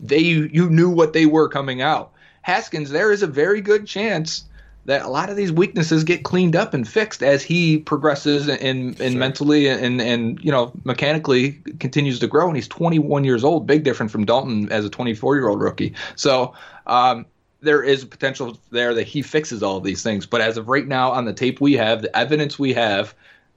[0.01, 2.13] They You knew what they were coming out.
[2.43, 4.45] Haskins, there is a very good chance
[4.87, 8.99] that a lot of these weaknesses get cleaned up and fixed as he progresses and,
[9.01, 9.19] and sure.
[9.19, 13.85] mentally and, and you know mechanically continues to grow and he's 21 years old big
[13.85, 16.55] difference from dalton as a 24 year old rookie so
[16.87, 17.27] um,
[17.61, 20.87] there is potential there that he fixes all of these things but as of right
[20.87, 23.15] now on the tape we have the evidence we have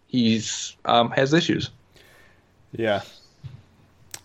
[0.08, 1.70] he's um, has issues
[2.74, 3.02] yeah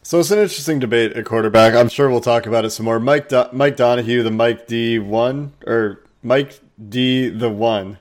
[0.03, 1.73] so it's an interesting debate at quarterback.
[1.73, 3.01] I'm sure we'll talk about it some more.
[3.01, 7.99] Mike Do- Mike Donahue, the Mike D one or Mike D the one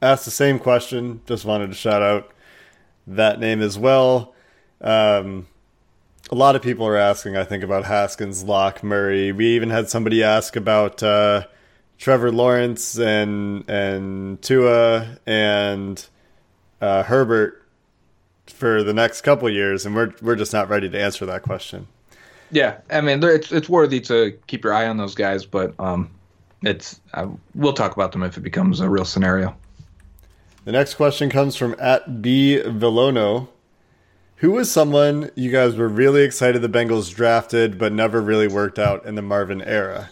[0.00, 1.20] asked the same question.
[1.26, 2.30] Just wanted to shout out
[3.06, 4.34] that name as well.
[4.80, 5.46] Um,
[6.30, 9.32] a lot of people are asking, I think, about Haskins, Lock, Murray.
[9.32, 11.46] We even had somebody ask about uh,
[11.98, 16.06] Trevor Lawrence and and Tua and
[16.80, 17.62] uh, Herbert
[18.46, 21.86] for the next couple years, and we're we're just not ready to answer that question.
[22.50, 26.10] Yeah, I mean, it's it's worthy to keep your eye on those guys, but um,
[26.66, 29.56] it's uh, we'll talk about them if it becomes a real scenario.
[30.64, 33.48] The next question comes from at B Villono.
[34.36, 38.78] Who was someone you guys were really excited the Bengals drafted, but never really worked
[38.78, 40.10] out in the Marvin era?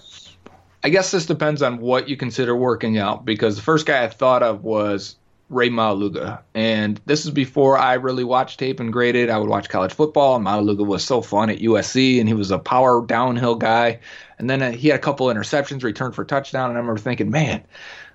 [0.84, 4.08] I guess this depends on what you consider working out because the first guy I
[4.08, 5.16] thought of was
[5.52, 6.40] Ray Maualuga.
[6.54, 9.30] And this is before I really watched tape and graded.
[9.30, 12.50] I would watch college football, and Maualuga was so fun at USC, and he was
[12.50, 14.00] a power downhill guy.
[14.42, 17.30] And then uh, he had a couple interceptions, returned for touchdown, and I remember thinking,
[17.30, 17.62] man,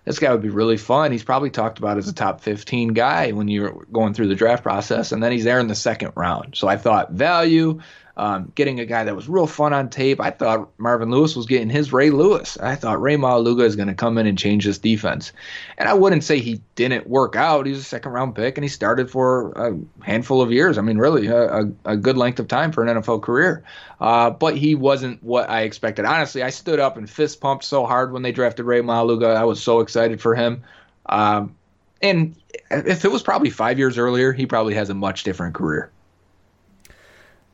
[0.03, 1.13] this guy would be really fun.
[1.13, 4.61] He's probably talked about as a top 15 guy when you're going through the draft
[4.61, 6.57] process, and then he's there in the second round.
[6.57, 7.79] So I thought value,
[8.17, 10.19] um, getting a guy that was real fun on tape.
[10.19, 12.57] I thought Marvin Lewis was getting his Ray Lewis.
[12.57, 15.31] I thought Ray Maualuga is going to come in and change this defense.
[15.77, 17.67] And I wouldn't say he didn't work out.
[17.67, 20.79] He's a second round pick and he started for a handful of years.
[20.79, 23.63] I mean, really, a, a, a good length of time for an NFL career.
[24.01, 26.05] Uh, but he wasn't what I expected.
[26.05, 29.35] Honestly, I stood up and fist pumped so hard when they drafted Ray Maualuga.
[29.35, 30.63] I was so excited for him.
[31.05, 31.55] Um,
[32.01, 32.35] and
[32.71, 35.91] if it was probably five years earlier, he probably has a much different career.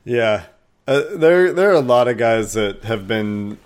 [0.05, 0.43] Yeah,
[0.87, 3.57] uh, there there are a lot of guys that have been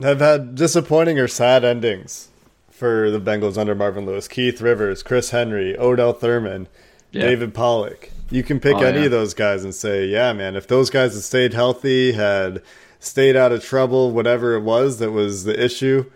[0.00, 2.28] have had disappointing or sad endings
[2.70, 4.28] for the Bengals under Marvin Lewis.
[4.28, 6.68] Keith Rivers, Chris Henry, Odell Thurman,
[7.10, 7.22] yeah.
[7.22, 8.12] David Pollack.
[8.30, 9.04] You can pick oh, any yeah.
[9.06, 12.62] of those guys and say, yeah, man, if those guys had stayed healthy, had
[13.00, 16.10] stayed out of trouble, whatever it was that was the issue,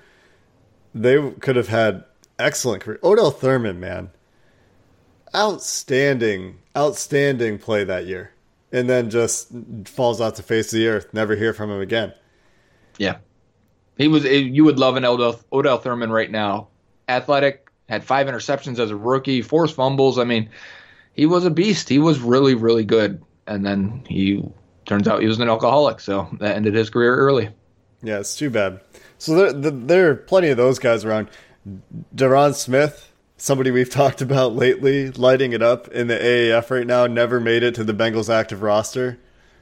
[0.95, 2.05] they could have had
[2.39, 3.01] excellent career.
[3.03, 4.11] Odell Thurman, man,
[5.35, 8.33] outstanding, outstanding play that year
[8.73, 9.49] and then just
[9.85, 11.13] falls off the face of the earth.
[11.13, 12.13] Never hear from him again.
[12.99, 13.19] Yeah,
[13.97, 14.25] he was.
[14.25, 16.69] You would love an Odell, Odell Thurman right now.
[17.09, 20.19] Athletic, had five interceptions as a rookie, forced fumbles.
[20.19, 20.49] I mean,
[21.15, 21.89] he was a beast.
[21.89, 23.23] He was really, really good.
[23.47, 24.43] And then he
[24.87, 27.51] turns out he was an alcoholic, so that ended his career early.
[28.03, 28.81] Yeah, it's too bad.
[29.19, 31.29] So there, there are plenty of those guys around.
[32.15, 37.07] Derron Smith, somebody we've talked about lately, lighting it up in the AAF right now,
[37.07, 39.19] never made it to the Bengals active roster.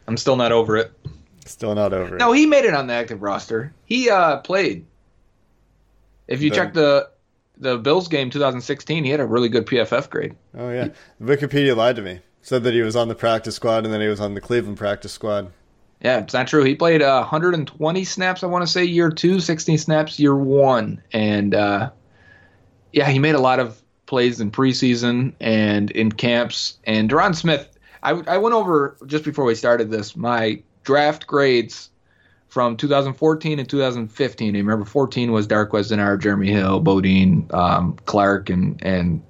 [0.06, 0.92] I'm still not over it.
[1.46, 2.18] Still not over it.
[2.18, 3.72] No, he made it on the active roster.
[3.84, 4.86] He uh, played.
[6.28, 7.10] If you the, check the
[7.58, 10.36] the Bills game 2016, he had a really good PFF grade.
[10.56, 10.88] Oh yeah,
[11.20, 12.20] Wikipedia lied to me.
[12.42, 14.78] Said that he was on the practice squad and then he was on the Cleveland
[14.78, 15.52] practice squad.
[16.02, 16.64] Yeah, it's not true.
[16.64, 21.02] He played uh, 120 snaps, I want to say, year two, 16 snaps, year one,
[21.12, 21.90] and uh,
[22.92, 26.78] yeah, he made a lot of plays in preseason and in camps.
[26.84, 31.90] And Derron Smith, I, I went over just before we started this my draft grades
[32.48, 34.54] from 2014 and 2015.
[34.54, 39.22] I remember 14 was Darqueze Dennard, Jeremy Hill, Bodine, um, Clarke, and and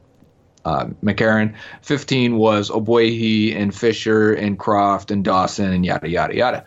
[0.65, 1.55] uh, McCarron.
[1.83, 6.65] 15 was Ogbuehi and Fisher and Kroft and Dawson and yada yada yada.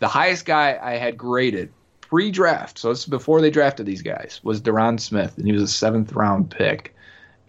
[0.00, 1.72] The highest guy I had graded
[2.10, 5.62] pre-draft, so this is before they drafted these guys, was Derron Smith, and he was
[5.62, 6.92] a seventh round pick.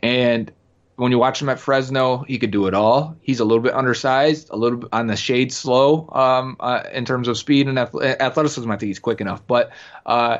[0.04, 0.52] And
[0.97, 3.17] when you watch him at Fresno, he could do it all.
[3.21, 7.06] He's a little bit undersized, a little bit on the shade slow um, uh, in
[7.06, 8.69] terms of speed and athleticism.
[8.69, 9.71] I think he's quick enough, but
[10.06, 10.39] uh,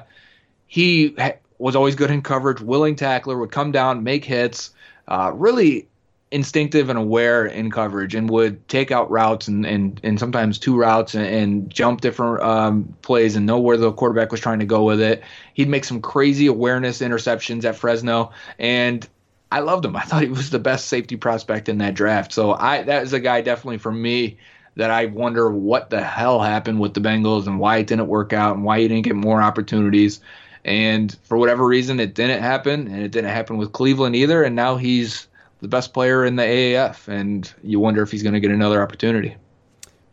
[0.68, 1.16] he
[1.58, 4.70] was always good in coverage, willing tackler, would come down, make hits.
[5.08, 5.88] Uh, really
[6.32, 10.78] instinctive and aware in coverage and would take out routes and, and, and sometimes two
[10.78, 14.66] routes and, and jump different um, plays and know where the quarterback was trying to
[14.66, 15.22] go with it.
[15.54, 19.08] He'd make some crazy awareness interceptions at Fresno, and
[19.52, 19.96] I loved him.
[19.98, 22.32] I thought he was the best safety prospect in that draft.
[22.32, 24.38] So I that is a guy definitely for me
[24.78, 28.32] that I wonder what the hell happened with the Bengals and why it didn't work
[28.32, 30.22] out and why he didn't get more opportunities.
[30.64, 34.44] And for whatever reason, it didn't happen, and it didn't happen with Cleveland either.
[34.44, 35.28] And now he's
[35.62, 38.82] the best player in the AAF, and you wonder if he's going to get another
[38.82, 39.36] opportunity.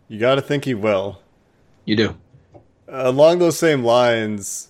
[0.06, 1.20] You got to think he will.
[1.84, 2.16] You do.
[2.87, 4.68] Along those same lines,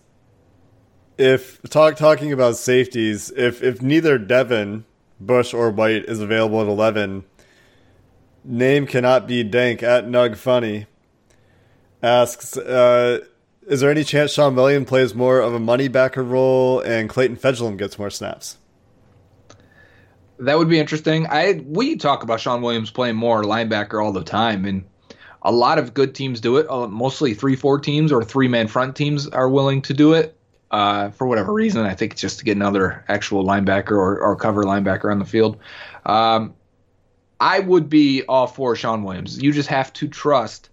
[1.17, 4.85] if talk talking about safeties, if if neither Devin,
[5.21, 7.25] Bush, or White is available at eleven,
[8.45, 10.87] name cannot be dank at Nug Funny.
[12.03, 13.21] Asks, uh,
[13.67, 17.37] is there any chance Shawn Williams plays more of a money backer role and Clayton
[17.37, 18.57] Fejedelem gets more snaps?
[20.41, 21.27] That would be interesting.
[21.27, 24.85] I we talk about Shawn Williams playing more linebacker all the time, and
[25.43, 26.71] a lot of good teams do it.
[26.71, 30.37] Uh, mostly three four teams or three man front teams are willing to do it
[30.71, 31.85] uh, for whatever reason.
[31.85, 35.25] I think it's just to get another actual linebacker or, or cover linebacker on the
[35.25, 35.59] field.
[36.07, 36.55] Um,
[37.41, 39.41] I would be all for Shawn Williams.
[39.41, 40.71] You just have to trust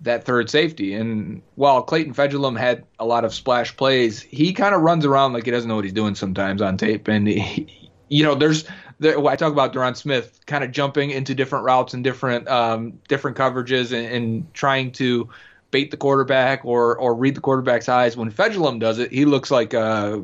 [0.00, 0.94] that third safety.
[0.94, 5.32] And while Clayton Fejedelem had a lot of splash plays, he kind of runs around
[5.32, 7.08] like he doesn't know what he's doing sometimes on tape.
[7.08, 8.64] And he, you know, there's
[9.00, 12.98] there, I talk about Derron Smith kind of jumping into different routes and different um,
[13.08, 15.28] different coverages and, and, trying to
[15.70, 18.16] bait the quarterback or or read the quarterback's eyes.
[18.16, 20.22] When Fejedelem does it, he looks like a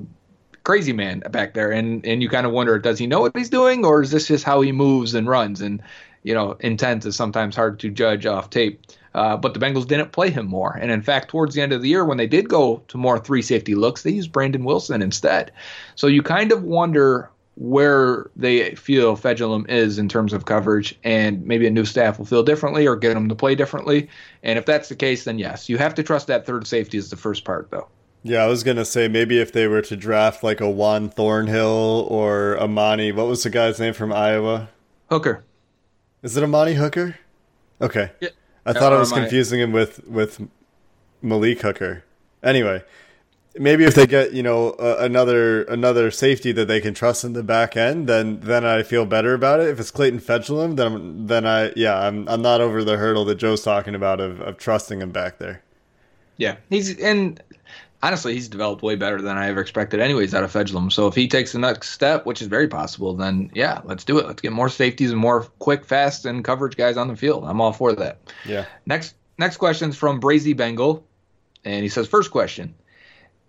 [0.62, 3.50] crazy man back there, and and you kind of wonder, does he know what he's
[3.50, 5.60] doing, or is this just how he moves and runs?
[5.60, 5.82] And
[6.22, 8.80] you know, intent is sometimes hard to judge off tape.
[9.12, 10.76] Uh, but the Bengals didn't play him more.
[10.80, 13.18] And in fact, towards the end of the year, when they did go to more
[13.18, 15.50] three safety looks, they used Brandon Wilson instead.
[15.96, 17.28] So you kind of wonder
[17.60, 22.24] where they feel Fejedelem is in terms of coverage, and maybe a new staff will
[22.24, 24.08] feel differently or get them to play differently.
[24.42, 27.10] And if that's the case, then yes, you have to trust that third safety is
[27.10, 27.86] the first part, though.
[28.22, 32.06] Yeah, I was gonna say maybe if they were to draft like a Juan Thornhill
[32.08, 34.70] or Amani, what was the guy's name from Iowa?
[35.10, 35.44] Hooker.
[36.22, 37.16] Is it Amani Hooker?
[37.82, 38.10] Okay.
[38.20, 38.30] Yeah.
[38.64, 40.40] I thought I was confusing him with with
[41.20, 42.04] Malik Hooker.
[42.42, 42.82] Anyway,
[43.58, 47.32] maybe if they get you know uh, another another safety that they can trust in
[47.32, 49.68] the back end, then then I feel better about it.
[49.68, 53.36] If it's Clayton Fejedelem, then then I yeah I'm I'm not over the hurdle that
[53.36, 55.62] Joe's talking about of of trusting him back there.
[56.36, 57.42] Yeah, he's and
[58.02, 60.00] honestly he's developed way better than I ever expected.
[60.00, 60.92] Anyways, out of Fejedelem.
[60.92, 64.18] So if he takes the next step, which is very possible, then yeah, let's do
[64.18, 64.26] it.
[64.26, 67.44] Let's get more safeties and more quick, fast, and coverage guys on the field.
[67.44, 68.32] I'm all for that.
[68.44, 68.66] Yeah.
[68.86, 71.04] Next next question is from Brazy Bengal,
[71.64, 72.74] and he says first question.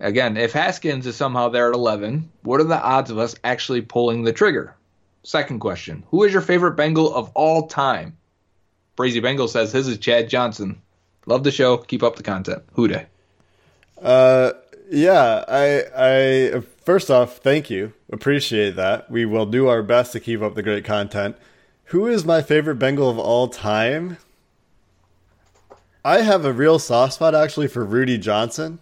[0.01, 3.81] Again, if Haskins is somehow there at 11, what are the odds of us actually
[3.81, 4.75] pulling the trigger?
[5.23, 8.17] Second question Who is your favorite Bengal of all time?
[8.97, 10.81] Brazy Bengal says his is Chad Johnson.
[11.27, 11.77] Love the show.
[11.77, 12.63] Keep up the content.
[12.73, 13.05] Who Dey?
[14.01, 14.53] Uh,
[14.89, 17.93] yeah, I, I, first off, thank you.
[18.11, 19.09] Appreciate that.
[19.11, 21.37] We will do our best to keep up the great content.
[21.85, 24.17] Who is my favorite Bengal of all time?
[26.03, 28.79] I have a real soft spot actually for Rudi Johnson.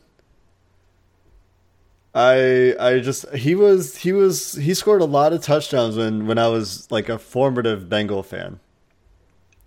[2.15, 6.37] I I just he was he was he scored a lot of touchdowns when when
[6.37, 8.59] I was like a formative Bengal fan.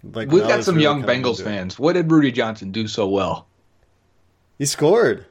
[0.02, 1.78] Like we've got some really young Bengals fans.
[1.78, 3.46] What did Rudi Johnson do so well?
[4.58, 5.24] He scored.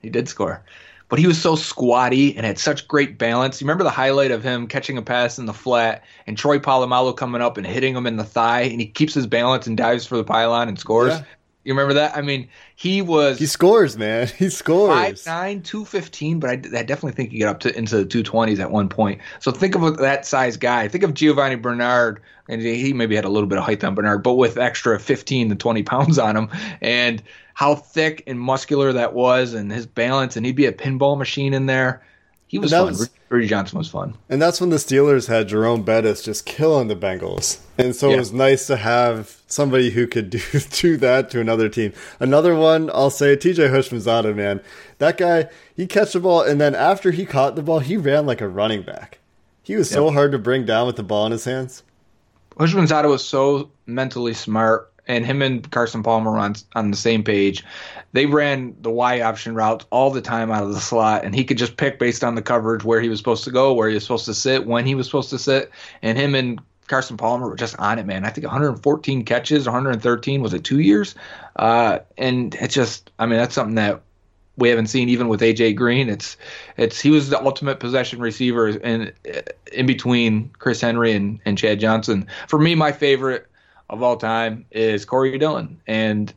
[0.00, 0.64] He did score.
[1.08, 3.60] But he was so squatty and had such great balance.
[3.60, 7.16] You remember the highlight of him catching a pass in the flat and Troy Polamalu
[7.16, 10.04] coming up and hitting him in the thigh, and he keeps his balance and dives
[10.04, 11.12] for the pylon and scores.
[11.12, 11.24] Yeah.
[11.66, 12.16] You remember that?
[12.16, 13.40] I mean, he was.
[13.40, 14.28] He scores, man.
[14.38, 15.24] He scores.
[15.24, 18.04] Five nine, two fifteen, but I, I definitely think he got up to into the
[18.04, 19.20] two twenties at one point.
[19.40, 20.86] So think of that size guy.
[20.86, 24.22] Think of Giovani Bernard, and he maybe had a little bit of height on Bernard,
[24.22, 26.50] but with extra fifteen to twenty pounds on him,
[26.80, 27.20] and
[27.54, 31.52] how thick and muscular that was, and his balance, and he'd be a pinball machine
[31.52, 32.00] in there.
[32.46, 32.86] He was fun.
[32.86, 34.14] Was, Rudi Johnson was fun.
[34.28, 37.58] And that's when the Steelers had Jerome Bettis just killing the Bengals.
[37.76, 38.14] And so yeah.
[38.14, 40.40] it was nice to have somebody who could do,
[40.70, 41.92] do that to another team.
[42.20, 44.60] Another one, I'll say, TJ Houshmandzadeh, man.
[44.98, 48.26] That guy, he catch the ball, and then after he caught the ball, he ran
[48.26, 49.18] like a running back.
[49.62, 49.96] He was yep.
[49.96, 51.82] so hard to bring down with the ball in his hands.
[52.56, 57.22] Houshmandzadeh was so mentally smart and him and Carson Palmer were on on the same
[57.22, 57.64] page.
[58.12, 61.44] They ran the Y option route all the time out of the slot, and he
[61.44, 63.94] could just pick based on the coverage where he was supposed to go, where he
[63.94, 65.70] was supposed to sit, when he was supposed to sit,
[66.02, 68.24] and him and Carson Palmer were just on it, man.
[68.24, 71.14] I think 114 catches, 113 was it two years,
[71.56, 74.02] uh, and it's just, I mean, that's something that
[74.56, 76.08] we haven't seen even with AJ Green.
[76.08, 76.36] It's
[76.76, 79.12] it's he was the ultimate possession receiver in
[79.72, 82.26] in between Chris Henry and, and Chad Johnson.
[82.48, 83.46] For me, my favorite
[83.90, 86.32] of all time is Corey Dillon, and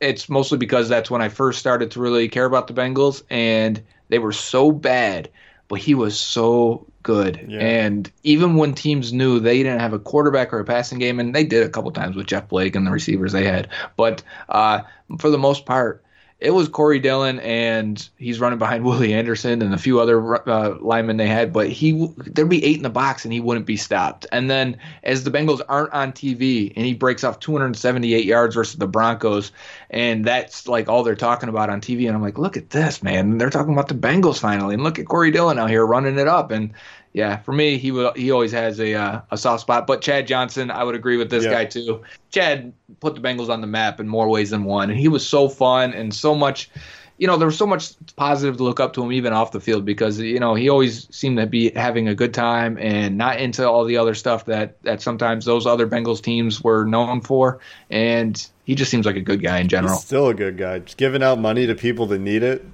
[0.00, 3.82] it's mostly because that's when I first started to really care about the Bengals, and
[4.08, 5.30] they were so bad,
[5.68, 7.46] but he was so good.
[7.48, 7.60] Yeah.
[7.60, 11.32] And even when teams knew they didn't have a quarterback or a passing game, and
[11.32, 14.80] they did a couple times with Jeff Blake and the receivers they had, but uh,
[15.20, 16.04] for the most part,
[16.44, 20.76] it was Corey Dillon, and he's running behind Willie Anderson and a few other uh,
[20.80, 21.52] linemen they had.
[21.52, 24.26] But he there'd be eight in the box, and he wouldn't be stopped.
[24.30, 28.76] And then as the Bengals aren't on TV, and he breaks off 278 yards versus
[28.76, 29.52] the Broncos,
[29.90, 32.06] and that's like all they're talking about on TV.
[32.06, 33.38] And I'm like, look at this, man!
[33.38, 36.28] They're talking about the Bengals finally, and look at Corey Dillon out here running it
[36.28, 36.50] up.
[36.50, 36.74] And
[37.14, 38.12] yeah, for me, he will.
[38.14, 39.86] He always has a uh, a soft spot.
[39.86, 41.52] But Chad Johnson, I would agree with this yeah.
[41.52, 42.02] guy too.
[42.32, 45.26] Chad put the Bengals on the map in more ways than one, and he was
[45.26, 46.68] so fun and so much.
[47.16, 49.60] You know, there was so much positive to look up to him even off the
[49.60, 53.38] field because you know he always seemed to be having a good time and not
[53.38, 57.60] into all the other stuff that that sometimes those other Bengals teams were known for.
[57.90, 59.94] And he just seems like a good guy in general.
[59.94, 62.64] He's still a good guy, just giving out money to people that need it.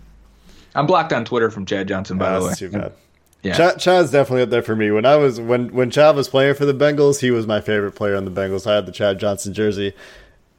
[0.74, 2.54] I'm blocked on Twitter from Chad Johnson, by oh, the way.
[2.54, 2.94] Too bad.
[3.42, 4.90] Yeah, Ch- Chad's definitely up there for me.
[4.90, 7.92] When I was when when Chad was playing for the Bengals, he was my favorite
[7.92, 8.66] player on the Bengals.
[8.66, 9.94] I had the Chad Johnson jersey.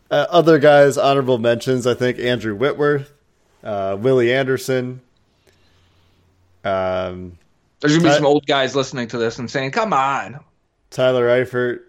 [0.09, 1.86] Uh, other guys, honorable mentions.
[1.88, 3.13] I think Andrew Whitworth,
[3.63, 5.01] uh, Willie Anderson.
[6.63, 7.38] Um,
[7.79, 10.39] There's gonna be Ty- some old guys listening to this and saying, "Come on."
[10.89, 11.82] Tyler Eifert,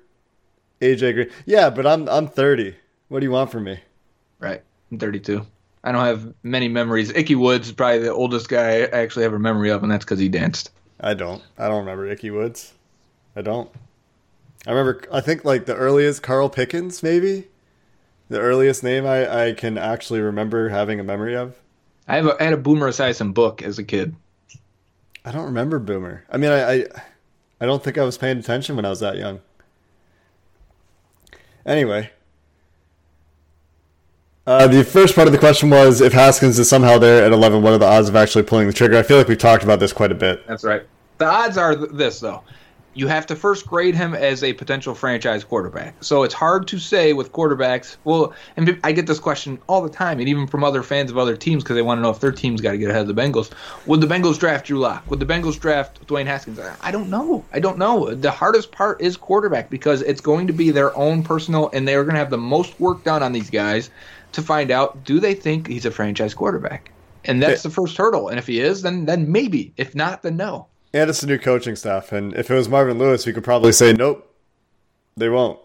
[0.80, 1.30] AJ Green.
[1.47, 2.74] Yeah, but I'm I'm 30.
[3.09, 3.78] What do you want from me?
[4.40, 5.45] Right, I'm 32.
[5.84, 7.11] I don't have many memories.
[7.11, 10.05] Ickey Woods is probably the oldest guy I actually have a memory of, and that's
[10.05, 10.70] because he danced.
[11.03, 11.42] I don't.
[11.59, 12.74] I don't remember Ickey Woods.
[13.34, 13.70] I don't.
[14.66, 15.03] I remember.
[15.12, 17.48] I think like the earliest Carl Pickens, maybe
[18.28, 21.59] the earliest name I, I can actually remember having a memory of.
[22.07, 24.14] I have a, I had a Boomer Esiason book as a kid.
[25.24, 26.24] I don't remember Boomer.
[26.30, 26.84] I mean, I, I
[27.61, 29.40] I don't think I was paying attention when I was that young.
[31.66, 32.11] Anyway,
[34.47, 37.62] uh, the first part of the question was if Haskins is somehow there at 11,
[37.62, 38.97] what are the odds of actually pulling the trigger?
[38.97, 40.47] I feel like we've talked about this quite a bit.
[40.49, 40.82] That's right.
[41.18, 42.43] The odds are this, though.
[42.95, 45.95] You have to first grade him as a potential franchise quarterback.
[46.03, 47.97] So it's hard to say with quarterbacks.
[48.05, 51.16] Well, and I get this question all the time, and even from other fans of
[51.16, 53.14] other teams because they want to know if their team's got to get ahead of
[53.14, 53.51] the Bengals.
[53.86, 55.09] Would the Bengals draft Drew Lock?
[55.09, 56.61] Would the Bengals draft Dwayne Haskins?
[56.82, 57.43] I don't know.
[57.53, 58.12] I don't know.
[58.14, 62.05] The hardest part is quarterback because it's going to be their own personal, and they're
[62.05, 63.88] going to have the most work done on these guys
[64.33, 66.91] to find out do they think he's a franchise quarterback?
[67.24, 68.28] And that's the first hurdle.
[68.28, 69.72] And if he is, then then maybe.
[69.76, 70.66] If not, then no.
[70.93, 72.12] And it's a new coaching staff.
[72.12, 74.28] And if it was Marvin Lewis, we could probably say nope.
[75.16, 75.61] They won't.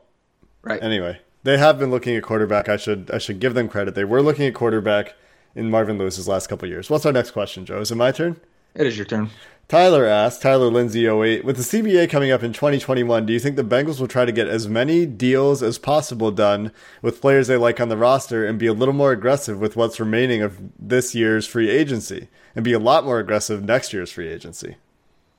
[0.61, 0.81] Right.
[0.83, 2.69] Anyway, they have been looking at quarterback.
[2.69, 3.95] I should I should give them credit.
[3.95, 5.15] They were looking at quarterback
[5.55, 6.89] in Marvin Lewis's last couple years.
[6.89, 7.79] What's our next question, Joe?
[7.79, 8.39] Is it my turn?
[8.75, 9.29] It is your turn.
[9.67, 13.57] Tyler asked, Tyler Lindsay 08, with the CBA coming up in 2021, do you think
[13.57, 17.57] the Bengals will try to get as many deals as possible done with players they
[17.57, 21.13] like on the roster and be a little more aggressive with what's remaining of this
[21.13, 24.77] year's free agency and be a lot more aggressive next year's free agency?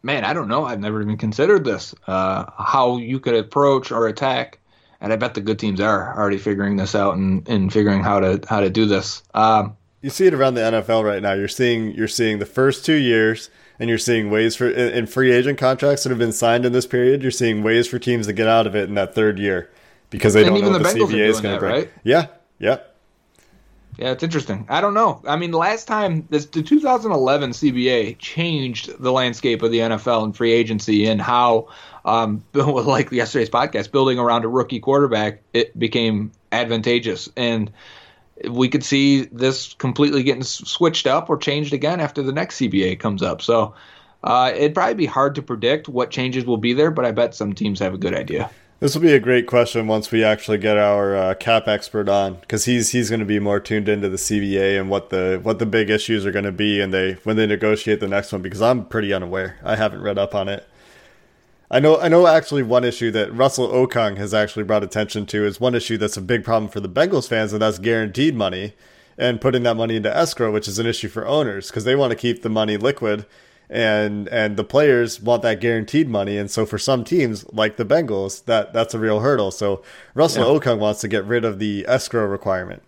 [0.03, 0.67] Man, I don't know.
[0.67, 1.95] I've never even considered this.
[2.07, 4.59] Uh, how you could approach or attack,
[5.01, 8.21] and I bet the good teams are already figuring this out and, and figuring how
[8.21, 9.23] to how to do this.
[9.33, 11.33] Um, you see it around the NFL right now.
[11.33, 13.49] You're seeing you're seeing the first two years
[13.79, 16.87] and you're seeing ways for in free agent contracts that have been signed in this
[16.87, 17.23] period.
[17.23, 19.71] You're seeing ways for teams to get out of it in that third year
[20.11, 21.73] because they and don't know what the, the CBA is going to bring.
[21.73, 21.91] Right?
[22.03, 22.27] Yeah,
[22.59, 22.79] yeah,
[23.97, 24.13] yeah.
[24.13, 24.67] It's interesting.
[24.69, 25.23] I don't know.
[25.27, 30.25] I mean, the last time this the 2011 CBA changed the landscape of the NFL
[30.25, 31.69] and free agency and how,
[32.05, 37.71] um, like yesterday's podcast, building around a rookie quarterback, it became advantageous and
[38.51, 43.01] we could see this completely getting switched up or changed again after the next CBA
[43.01, 43.43] comes up.
[43.43, 43.75] So
[44.23, 47.35] uh, it'd probably be hard to predict what changes will be there, but I bet
[47.35, 48.51] some teams have a good idea.
[48.81, 52.35] This will be a great question once we actually get our uh, cap expert on,
[52.35, 55.59] because he's he's going to be more tuned into the CBA and what the what
[55.59, 58.41] the big issues are going to be, and they when they negotiate the next one.
[58.41, 60.65] Because I'm pretty unaware, I haven't read up on it.
[61.71, 65.45] I know I know actually one issue that Russell Okung has actually brought attention to
[65.45, 68.75] is one issue that's a big problem for the Bengals fans, and that's guaranteed money
[69.19, 72.11] and putting that money into escrow, which is an issue for owners because they want
[72.11, 73.27] to keep the money liquid
[73.71, 77.85] and and the players want that guaranteed money and so for some teams like the
[77.85, 79.83] Bengals that that's a real hurdle so
[80.15, 80.59] Russell yeah.
[80.59, 82.83] Okung wants to get rid of the escrow requirement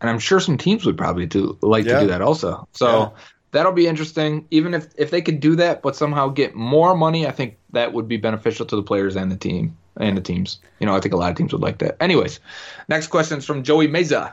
[0.00, 1.96] and I'm sure some teams would probably do like yeah.
[1.96, 3.22] to do that also so yeah.
[3.50, 7.26] That'll be interesting even if if they could do that but somehow get more money
[7.26, 10.60] I think that would be beneficial to the players and the team and the teams
[10.78, 12.40] you know I think a lot of teams would like that anyways
[12.88, 14.32] next question is from Joey Meza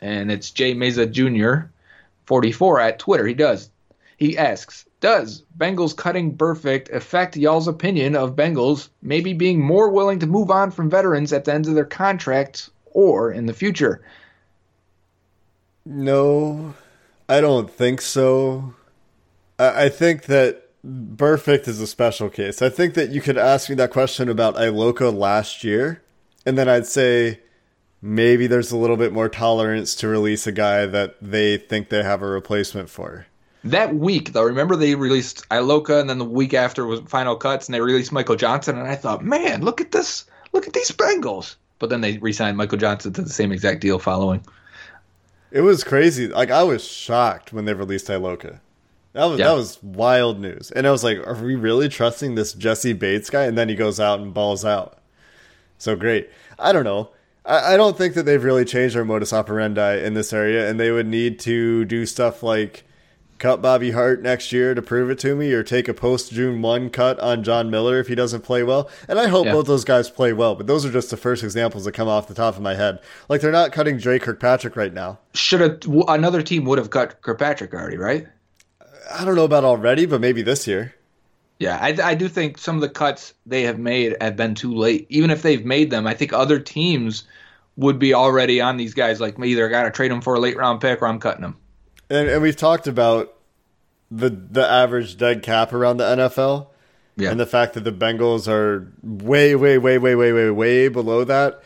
[0.00, 1.68] and it's Jay Meza Jr.
[2.26, 3.70] 44 at Twitter he does
[4.18, 10.18] he asks, does Bengals cutting Burfict affect y'all's opinion of Bengals maybe being more willing
[10.18, 14.02] to move on from veterans at the end of their contracts or in the future?
[15.86, 16.74] No,
[17.28, 18.74] I don't think so.
[19.58, 22.62] I, I think that Burfict is a special case.
[22.62, 26.02] I think that you could ask me that question about Iloka last year,
[26.46, 27.40] and then I'd say
[28.00, 32.02] maybe there's a little bit more tolerance to release a guy that they think they
[32.02, 33.26] have a replacement for.
[33.64, 37.66] That week, though, remember they released Iloka, and then the week after was Final Cuts,
[37.66, 40.92] and they released Michael Johnson, and I thought, man, look at this, look at these
[40.92, 41.56] Bengals.
[41.80, 44.44] But then they re-signed Michael Johnson to the same exact deal following.
[45.50, 46.28] It was crazy.
[46.28, 48.60] Like I was shocked when they released Iloka.
[49.14, 49.46] That was yeah.
[49.46, 53.30] that was wild news, and I was like, are we really trusting this Jessie Bates
[53.30, 53.44] guy?
[53.44, 54.98] And then he goes out and balls out.
[55.78, 56.30] So great.
[56.58, 57.10] I don't know.
[57.44, 60.78] I, I don't think that they've really changed their modus operandi in this area, and
[60.78, 62.84] they would need to do stuff like
[63.38, 66.62] cut Bobby Hart next year to prove it to me, or take a post June
[66.62, 68.90] one cut on John Miller if he doesn't play well.
[69.08, 69.52] And I hope yeah.
[69.52, 72.28] both those guys play well, but those are just the first examples that come off
[72.28, 73.00] the top of my head.
[73.28, 75.18] Like they're not cutting Dre Kirkpatrick right now.
[75.34, 78.26] Should have another team would have cut Kirkpatrick already, right?
[79.10, 80.94] I don't know about already, but maybe this year.
[81.58, 84.74] Yeah, I, I do think some of the cuts they have made have been too
[84.74, 85.06] late.
[85.08, 87.24] Even if they've made them, I think other teams
[87.76, 89.20] would be already on these guys.
[89.20, 91.18] Like, me, either I got to trade them for a late round pick or I'm
[91.18, 91.56] cutting them.
[92.10, 93.34] And, and we've talked about
[94.10, 96.68] the the average dead cap around the NFL,
[97.16, 97.30] yeah.
[97.30, 101.24] and the fact that the Bengals are way, way, way, way, way, way, way below
[101.24, 101.62] that.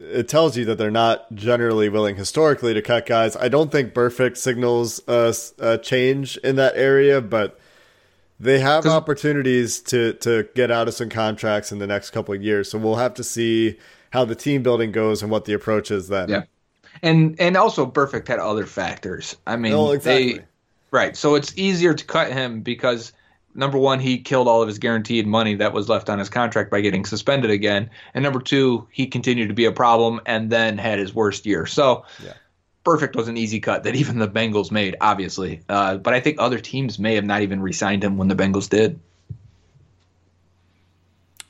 [0.00, 3.36] It tells you that they're not generally willing historically to cut guys.
[3.36, 7.60] I don't think Burfict signals a, a change in that area, but
[8.40, 12.42] they have opportunities to to get out of some contracts in the next couple of
[12.42, 12.70] years.
[12.70, 13.78] So we'll have to see
[14.10, 16.28] how the team building goes and what the approach is then.
[16.28, 16.42] Yeah
[17.04, 19.36] and and also Burfict had other factors.
[19.46, 20.32] I mean, no, exactly.
[20.38, 20.44] they
[20.90, 21.16] right.
[21.16, 23.12] So it's easier to cut him because
[23.54, 26.70] number one, he killed all of his guaranteed money that was left on his contract
[26.70, 30.78] by getting suspended again, and number two, he continued to be a problem and then
[30.78, 31.66] had his worst year.
[31.66, 32.04] So.
[32.24, 32.32] Yeah.
[32.84, 35.62] Burfict was an easy cut that even the Bengals made, obviously.
[35.70, 38.34] Uh, but I think other teams may have not even re signed him when the
[38.34, 39.00] Bengals did.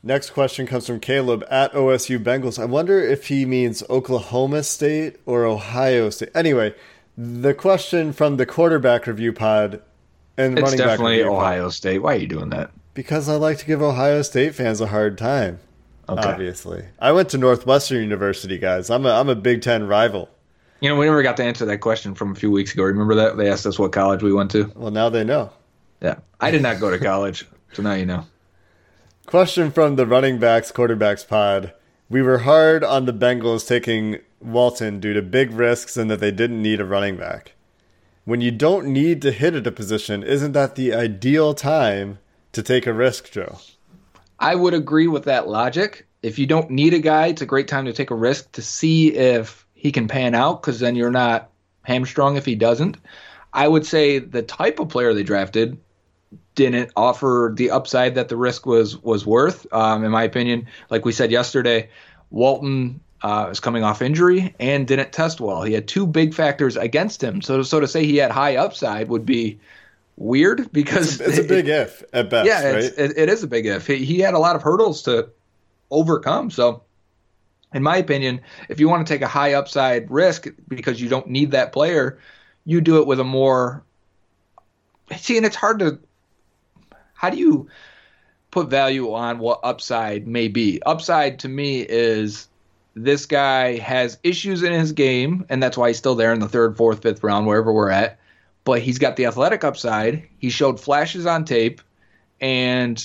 [0.06, 2.58] Next question comes from Caleb at OSU Bengals.
[2.58, 6.28] I wonder if he means Oklahoma State or Ohio State.
[6.34, 6.74] Anyway,
[7.16, 9.80] the question from the quarterback review pod
[10.36, 11.72] and it's running back definitely Ohio pod.
[11.72, 12.00] State.
[12.00, 12.70] Why are you doing that?
[12.92, 15.58] Because I like to give Ohio State fans a hard time.
[16.06, 16.28] Okay.
[16.28, 18.90] Obviously, I went to Northwestern University, guys.
[18.90, 20.28] I'm a I'm a Big Ten rival.
[20.80, 22.82] You know, we never got to answer that question from a few weeks ago.
[22.82, 24.70] Remember that they asked us what college we went to?
[24.76, 25.50] Well, now they know.
[26.02, 28.26] Yeah, I did not go to college, so now you know.
[29.26, 31.72] Question from the running backs quarterbacks pod.
[32.10, 36.30] We were hard on the Bengals taking Walton due to big risks and that they
[36.30, 37.52] didn't need a running back.
[38.26, 42.18] When you don't need to hit at a position, isn't that the ideal time
[42.52, 43.58] to take a risk, Joe?
[44.38, 46.06] I would agree with that logic.
[46.22, 48.62] If you don't need a guy, it's a great time to take a risk to
[48.62, 51.50] see if he can pan out because then you're not
[51.82, 52.98] hamstrung if he doesn't.
[53.54, 55.78] I would say the type of player they drafted
[56.54, 59.66] didn't offer the upside that the risk was was worth.
[59.72, 61.88] Um, in my opinion, like we said yesterday,
[62.30, 65.62] Walton uh, is coming off injury and didn't test well.
[65.62, 67.42] He had two big factors against him.
[67.42, 69.58] So so to say he had high upside would be
[70.16, 72.46] weird because it's a, it's a big it, if at best.
[72.46, 72.84] Yeah, right?
[72.84, 73.86] it, it is a big if.
[73.86, 75.28] He, he had a lot of hurdles to
[75.90, 76.50] overcome.
[76.50, 76.82] So.
[77.72, 81.26] In my opinion, if you want to take a high upside risk because you don't
[81.26, 82.20] need that player,
[82.64, 83.82] you do it with a more
[85.16, 85.98] see, and it's hard to
[87.24, 87.68] how do you
[88.50, 90.82] put value on what upside may be?
[90.84, 92.48] Upside to me is
[92.94, 96.48] this guy has issues in his game, and that's why he's still there in the
[96.48, 98.18] third, fourth, fifth round, wherever we're at.
[98.64, 100.28] But he's got the athletic upside.
[100.36, 101.80] He showed flashes on tape,
[102.42, 103.02] and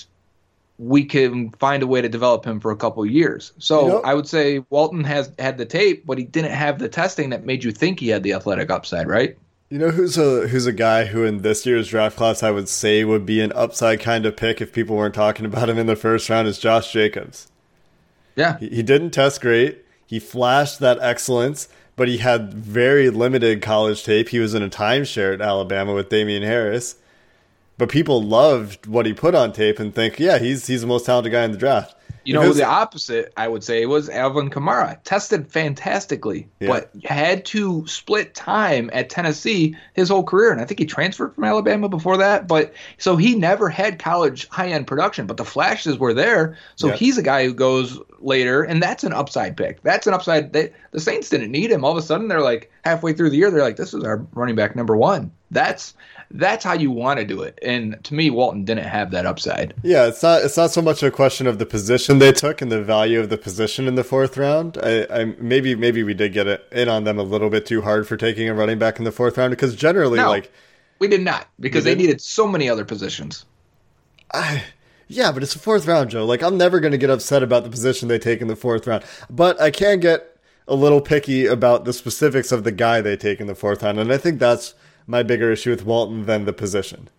[0.78, 3.54] we can find a way to develop him for a couple years.
[3.58, 6.78] So you know, I would say Walton has had the tape, but he didn't have
[6.78, 9.38] the testing that made you think he had the athletic upside, right?
[9.70, 12.68] You know who's a who's a guy who in this year's draft class I would
[12.68, 15.86] say would be an upside kind of pick if people weren't talking about him in
[15.86, 17.48] the first round is Josh Jacobs.
[18.36, 18.58] Yeah.
[18.58, 19.86] He, he didn't test great.
[20.08, 24.30] He flashed that excellence, but he had very limited college tape.
[24.30, 26.96] He was in a timeshare at Alabama with Damien Harris.
[27.78, 31.06] but people loved what he put on tape and think, yeah, he's he's the most
[31.06, 31.96] talented guy in the draft.
[32.24, 35.00] You know, the opposite, I would say, was Alvin Kamara.
[35.04, 36.68] Tested fantastically, yeah.
[36.68, 40.52] but had to split time at Tennessee his whole career.
[40.52, 42.48] And I think he transferred from Alabama before that.
[42.48, 46.58] But so he never had college high end production, but the flashes were there.
[46.76, 46.96] So yeah.
[46.96, 49.82] he's a guy who goes later, and that's an upside pick.
[49.82, 50.54] That's an upside.
[50.54, 51.84] They, the Saints didn't need him.
[51.84, 54.26] All of a sudden, they're like halfway through the year, they're like, this is our
[54.34, 55.32] running back number one.
[55.52, 55.96] That's
[56.32, 57.58] that's how you want to do it.
[57.64, 59.74] And to me, Walton didn't have that upside.
[59.84, 62.72] Yeah, it's not it's not so much a question of the position they took and
[62.72, 64.78] the value of the position in the fourth round.
[64.82, 67.82] I, I maybe maybe we did get it in on them a little bit too
[67.82, 70.52] hard for taking a running back in the fourth round because generally no, like
[71.00, 73.46] we did not because they needed so many other positions.
[74.32, 74.64] I,
[75.08, 76.26] yeah, but it's the fourth round, Joe.
[76.26, 78.86] Like I'm never going to get upset about the position they take in the fourth
[78.86, 83.18] round, but I can get a little picky about the specifics of the guy they
[83.18, 84.76] take in the fourth round, and I think that's
[85.10, 87.10] my bigger issue with Walton than the position.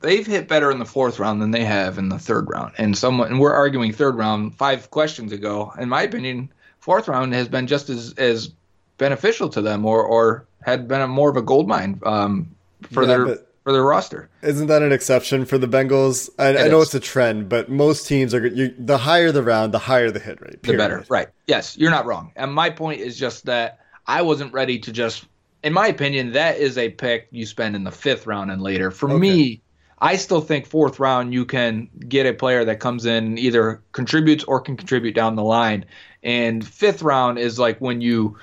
[0.00, 2.98] They've hit better in the fourth round than they have in the third round, and
[2.98, 5.72] someone and we're arguing third round five questions ago.
[5.78, 8.50] In my opinion, fourth round has been just as as
[8.98, 12.52] beneficial to them, or or had been a more of a gold mine um,
[12.90, 14.28] for yeah, their for their roster.
[14.42, 16.30] Isn't that an exception for the Bengals?
[16.38, 19.72] I, I know it's a trend, but most teams are you, the higher the round,
[19.72, 20.62] the higher the hit rate.
[20.62, 20.80] Period.
[20.80, 21.28] The better, right?
[21.46, 22.32] Yes, you're not wrong.
[22.34, 25.26] And my point is just that I wasn't ready to just
[25.62, 28.90] in my opinion, that is a pick you spend in the fifth round and later.
[28.90, 29.18] For okay.
[29.18, 29.62] me,
[29.98, 34.44] I still think fourth round you can get a player that comes in either contributes
[34.44, 35.84] or can contribute down the line.
[36.22, 38.38] And fifth round is like when you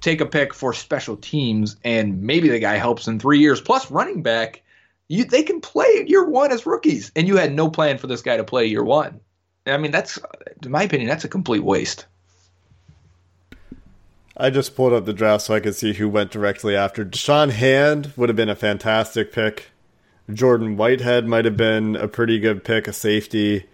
[0.00, 3.90] take a pick for special teams and maybe the guy helps in three years plus
[3.90, 4.62] running back.
[5.06, 8.20] You, they can play year one as rookies, and you had no plan for this
[8.20, 9.20] guy to play year one.
[9.66, 10.18] I mean, that's,
[10.62, 12.04] in my opinion, that's a complete waste.
[14.38, 17.04] I just pulled up the draft so I could see who went directly after.
[17.04, 19.70] Da'Shawn Hand would have been a fantastic pick.
[20.32, 23.66] Jordan Whitehead might have been a pretty good pick, a safety.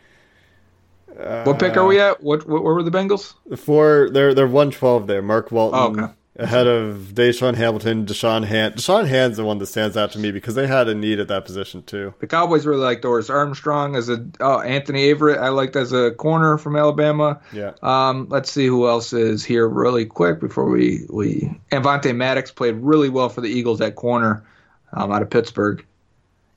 [1.07, 2.23] what pick are we at?
[2.23, 3.35] What, what where were the Bengals?
[3.59, 4.09] Four.
[4.11, 5.21] they're they're one twelve there.
[5.21, 6.01] Mark Walton.
[6.01, 8.75] Oh, okay ahead of Deshaun Hamilton, Da'Shawn Hand.
[8.75, 11.29] Da'Shawn Hand's the one that stands out to me because they had a need at
[11.29, 12.15] that position too.
[12.19, 15.39] The Cowboys really like Dorance Armstrong as a oh, Anthony Averett.
[15.39, 17.41] I liked as a corner from Alabama.
[17.53, 17.73] Yeah.
[17.83, 21.51] Um, let's see who else is here really quick before we we.
[21.71, 24.45] Avonte Maddox played really well for the Eagles at corner
[24.93, 25.85] um, out of Pittsburgh.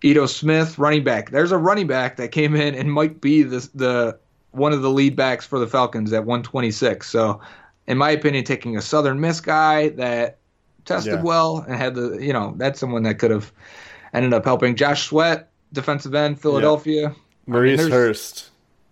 [0.03, 1.31] Ito Smith, running back.
[1.31, 4.19] There's a running back that came in and might be the the
[4.51, 7.07] one of the lead backs for the Falcons at 126.
[7.07, 7.41] So
[7.87, 10.39] in my opinion, taking a Southern Miss guy that
[10.85, 11.21] tested yeah.
[11.21, 13.51] well and had the, you know, that's someone that could have
[14.13, 14.75] ended up helping.
[14.75, 17.09] Josh Sweat, defensive end, Philadelphia.
[17.09, 17.13] Yeah.
[17.45, 18.49] Maurice I mean, Hurst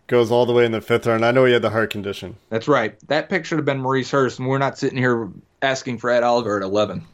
[0.07, 1.25] goes all the way in the fifth round.
[1.25, 2.37] I know he had the heart condition.
[2.49, 2.95] That's right.
[3.07, 5.29] That pick should have been Maurice Hurst, and we're not sitting here
[5.61, 7.05] asking for Ed Oliver at 11.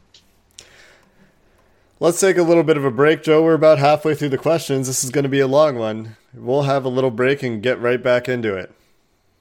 [2.00, 3.44] Let's take a little bit of a break, Joe.
[3.44, 4.88] We're about halfway through the questions.
[4.88, 6.16] This is going to be a long one.
[6.34, 8.74] We'll have a little break and get right back into it.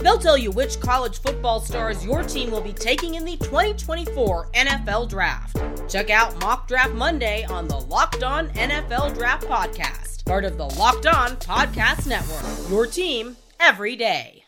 [0.00, 4.48] They'll tell you which college football stars your team will be taking in the 2024
[4.52, 5.56] NFL Draft.
[5.88, 10.64] Check out Mock Draft Monday on the Locked On NFL Draft Podcast part of the
[10.64, 12.70] Locked On Podcast Network.
[12.70, 14.44] Your team every day.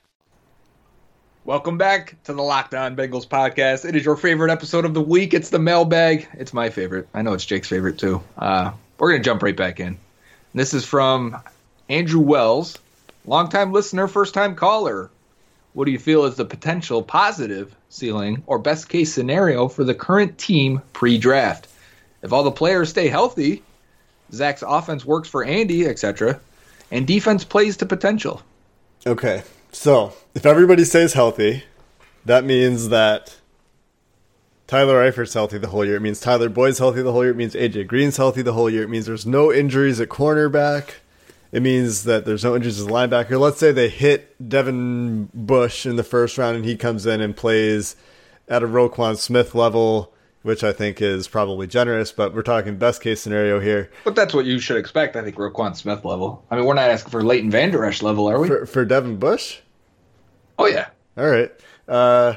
[1.44, 3.84] Welcome back to the Locked On Bengals podcast.
[3.84, 5.34] It is your favorite episode of the week.
[5.34, 6.28] It's the mailbag.
[6.34, 7.08] It's my favorite.
[7.14, 8.22] I know it's Jake's favorite too.
[8.38, 9.98] Uh, we're going to jump right back in.
[10.54, 11.36] This is from
[11.88, 12.78] Andrew Wells,
[13.24, 15.10] longtime listener, first time caller.
[15.74, 19.94] What do you feel is the potential positive ceiling or best case scenario for the
[19.94, 21.68] current team pre draft?
[22.22, 23.62] If all the players stay healthy,
[24.32, 26.40] Zac's offense works for Andy, etc.,
[26.90, 28.42] and defense plays to potential.
[29.06, 29.42] Okay,
[29.72, 31.64] so if everybody stays healthy,
[32.26, 33.36] that means that
[34.66, 35.96] Tyler Eifert's healthy the whole year.
[35.96, 37.32] It means Tyler Boyd's healthy the whole year.
[37.32, 38.82] It means AJ Green's healthy the whole year.
[38.82, 40.94] It means there's no injuries at cornerback.
[41.52, 43.38] It means that there's no injuries as linebacker.
[43.38, 47.36] Let's say they hit Devin Bush in the first round and he comes in and
[47.36, 47.94] plays
[48.48, 53.00] at a Roquan Smith level which I think is probably generous, but we're talking best
[53.00, 53.90] case scenario here.
[54.04, 56.44] But that's what you should expect, I think, Roquan Smith level.
[56.50, 58.48] I mean, we're not asking for Leighton Vander Esch level, are we?
[58.48, 59.60] For, for Devin Bush?
[60.58, 60.88] Oh, yeah.
[61.16, 61.50] All right.
[61.88, 62.34] Uh,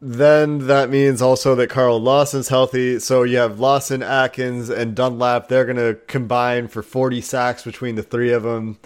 [0.00, 2.98] then that means also that Carl Lawson's healthy.
[2.98, 5.48] So you have Lawson, Atkins, and Dunlap.
[5.48, 8.78] They're going to combine for 40 sacks between the three of them.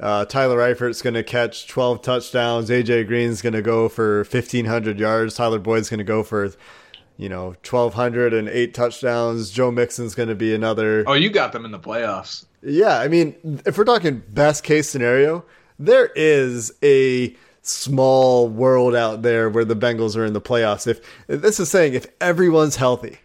[0.00, 2.70] Uh, Tyler Eifert's going to catch 12 touchdowns.
[2.70, 5.34] AJ Green's going to go for 1,500 yards.
[5.34, 6.50] Tyler Boyd's going to go for
[7.16, 9.50] you know, 1,200 and eight touchdowns.
[9.50, 11.04] Joe Mixon's going to be another.
[11.06, 12.46] Oh, you got them in the playoffs.
[12.62, 15.44] Yeah, I mean, if we're talking best case scenario,
[15.78, 17.36] there is a
[17.66, 20.86] small world out there where the Bengals are in the playoffs.
[20.86, 23.18] If this is saying if everyone's healthy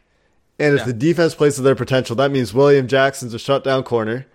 [0.58, 0.86] and if Yeah.
[0.88, 4.26] the defense plays to their potential, that means William Jackson's a shutdown corner.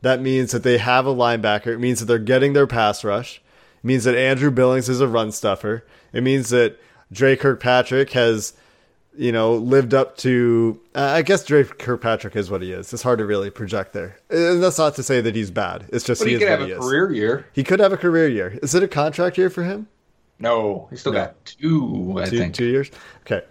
[0.00, 1.68] That means that they have a linebacker.
[1.68, 3.40] It means that they're getting their pass rush.
[3.82, 5.84] It means that Andrew Billings is a run stuffer.
[6.12, 6.78] It means that
[7.12, 8.54] Dre Kirkpatrick has,
[9.16, 10.80] you know, lived up to.
[10.94, 12.92] Uh, I guess Dre Kirkpatrick is what he is.
[12.92, 14.16] It's hard to really project there.
[14.30, 15.86] And that's not to say that he's bad.
[15.92, 17.46] It's just But he, he is could have a career year.
[17.52, 18.58] He could have a career year.
[18.62, 19.88] Is it a contract year for him?
[20.38, 21.18] No, he still No.
[21.20, 22.54] got two, I two, think.
[22.54, 22.90] two years.
[23.20, 23.42] Okay.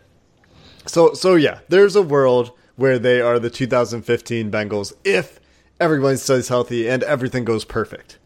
[0.88, 5.40] So so yeah, there's a world where they are the 2015 Bengals if
[5.80, 8.18] everyone stays healthy and everything goes perfect.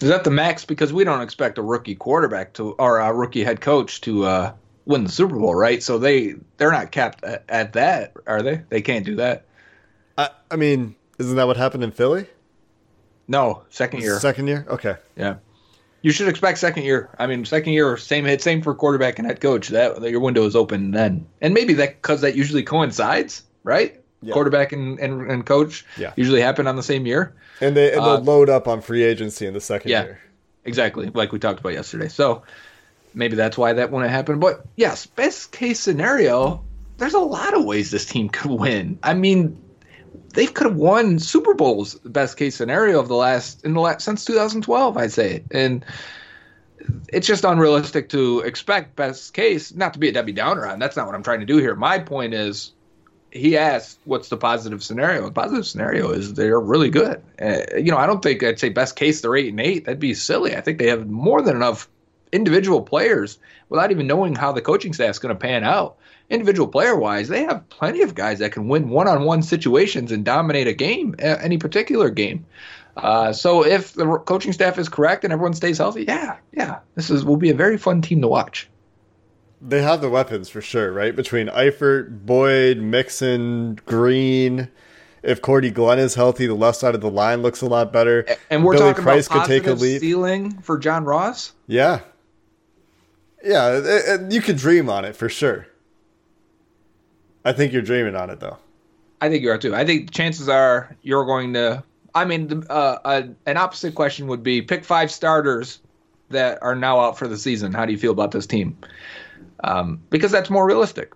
[0.00, 0.64] Is that the max?
[0.64, 4.52] Because we don't expect a rookie quarterback to or a rookie head coach to uh,
[4.86, 5.82] win the Super Bowl, right?
[5.82, 8.62] So they they're not capped at, at that, are they?
[8.70, 9.44] They can't do that.
[10.16, 12.26] I I mean, isn't that what happened in Philly?
[13.28, 14.18] No, second year.
[14.20, 14.64] Second year?
[14.68, 14.94] Okay.
[15.16, 15.36] yeah,
[16.02, 17.10] you should expect second year.
[17.18, 19.68] I mean, second year, same hit, same for quarterback and head coach.
[19.68, 24.00] That, that your window is open then, and maybe that because that usually coincides, right?
[24.22, 24.32] Yeah.
[24.32, 26.12] Quarterback and, and, and coach Yeah.
[26.16, 27.34] usually happen on the same year.
[27.60, 30.04] And they and Uh, they'll load up on free agency in the second Yeah.
[30.04, 30.20] year.
[30.64, 32.08] Exactly, like we talked about yesterday.
[32.08, 32.42] So
[33.16, 34.38] maybe that's why that wouldn't happen.
[34.38, 36.62] But yes, best case scenario,
[36.98, 38.98] there's a lot of ways this team could win.
[39.02, 39.60] I mean,
[40.34, 41.94] they could have won Super Bowls.
[42.04, 45.84] Best case scenario of the last in the last since 2012, I'd say, and
[47.08, 49.74] it's just unrealistic to expect best case.
[49.74, 50.78] Not to be a Debbie Downer on.
[50.78, 51.74] That's not what I'm trying to do here.
[51.74, 52.72] My point is.
[53.32, 57.22] He asked, "What's the positive scenario?" The positive scenario is they're really good.
[57.38, 59.84] Uh, you know, I don't think I'd say best case they're eight and eight.
[59.84, 60.56] That'd be silly.
[60.56, 61.86] I think they have more than enough
[62.32, 65.96] individual players without even knowing how the coaching staff's going to pan out.
[66.28, 70.10] Individual player wise, they have plenty of guys that can win one on one situations
[70.10, 72.44] and dominate a game, any particular game.
[72.96, 77.10] Uh, so if the coaching staff is correct and everyone stays healthy, yeah, yeah, this
[77.10, 78.68] is will be a very fun team to watch.
[79.60, 81.14] They have the weapons for sure, right?
[81.14, 84.68] Between Eifert, Boyd, Mixon, Green.
[85.22, 88.24] If Cordy Glenn is healthy, the left side of the line looks a lot better.
[88.48, 90.00] And we're Billy talking Price about could take a leap.
[90.00, 91.52] ceiling for John Ross.
[91.66, 92.00] Yeah.
[93.46, 95.66] Yeah, it, it- you could dream on it for sure.
[97.44, 98.58] I think you're dreaming on it though.
[99.20, 99.74] I think you are too.
[99.74, 101.82] I think chances are you're going to.
[102.14, 102.72] I mean, uh,
[103.04, 105.80] uh, an opposite question would be pick five starters
[106.30, 107.72] that are now out for the season.
[107.72, 108.76] How do you feel about this team?
[109.62, 111.12] Um, because that's more realistic.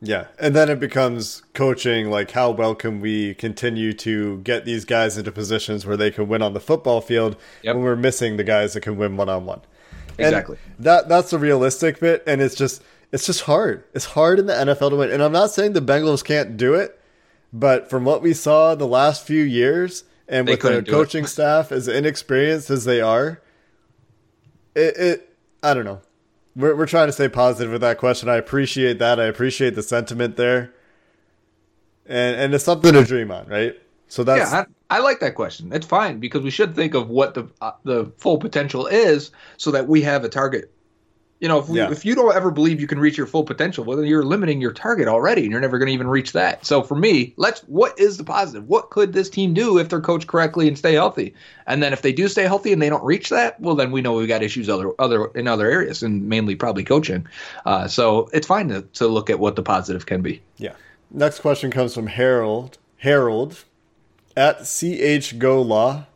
[0.00, 2.10] Yeah, and then it becomes coaching.
[2.10, 6.28] Like, how well can we continue to get these guys into positions where they can
[6.28, 7.74] win on the football field Yep.
[7.76, 9.60] when we're missing the guys that can win one on one?
[10.18, 10.56] Exactly.
[10.78, 13.84] That that's the realistic bit, and it's just it's just hard.
[13.94, 16.74] It's hard in the NFL to win, and I'm not saying the Bengals can't do
[16.74, 16.98] it,
[17.52, 20.90] but from what we saw the last few years, and They with the couldn't do
[20.90, 20.94] it.
[20.94, 23.40] coaching staff as inexperienced as they are,
[24.74, 26.00] it, it I don't know.
[26.54, 28.28] We're we're trying to stay positive with that question.
[28.28, 29.20] I appreciate that.
[29.20, 30.72] I appreciate the sentiment there,
[32.06, 33.74] and and it's something to dream on, right?
[34.08, 35.72] So that's yeah, I, I like that question.
[35.72, 39.70] It's fine because we should think of what the uh, the full potential is, so
[39.72, 40.72] that we have a target.
[41.38, 41.90] You know, if we, Yeah.
[41.90, 44.58] if you don't ever believe you can reach your full potential, well, then you're limiting
[44.58, 46.64] your target already, and you're never going to even reach that.
[46.64, 48.66] So for me, let's what is the positive?
[48.68, 51.34] What could this team do if they're coached correctly and stay healthy?
[51.66, 54.00] And then if they do stay healthy and they don't reach that, well, then we
[54.00, 57.26] know we've got issues other other in other areas, and mainly probably coaching.
[57.66, 60.40] Uh, so it's fine to, to look at what the positive can be.
[60.56, 60.72] Yeah.
[61.10, 62.78] Next question comes from Harold.
[62.96, 63.65] Harold
[64.36, 66.06] at CH Go Law.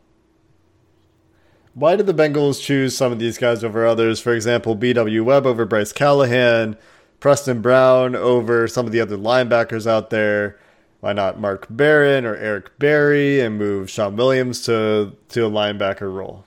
[1.73, 4.19] Why did the Bengals choose some of these guys over others?
[4.19, 6.77] For example, BW Webb over Bryce Callahan,
[7.21, 10.59] Preston Brown over some of the other linebackers out there.
[10.99, 16.13] Why not Mark Barron or Eric Berry and move Shawn Williams to to a linebacker
[16.13, 16.45] role?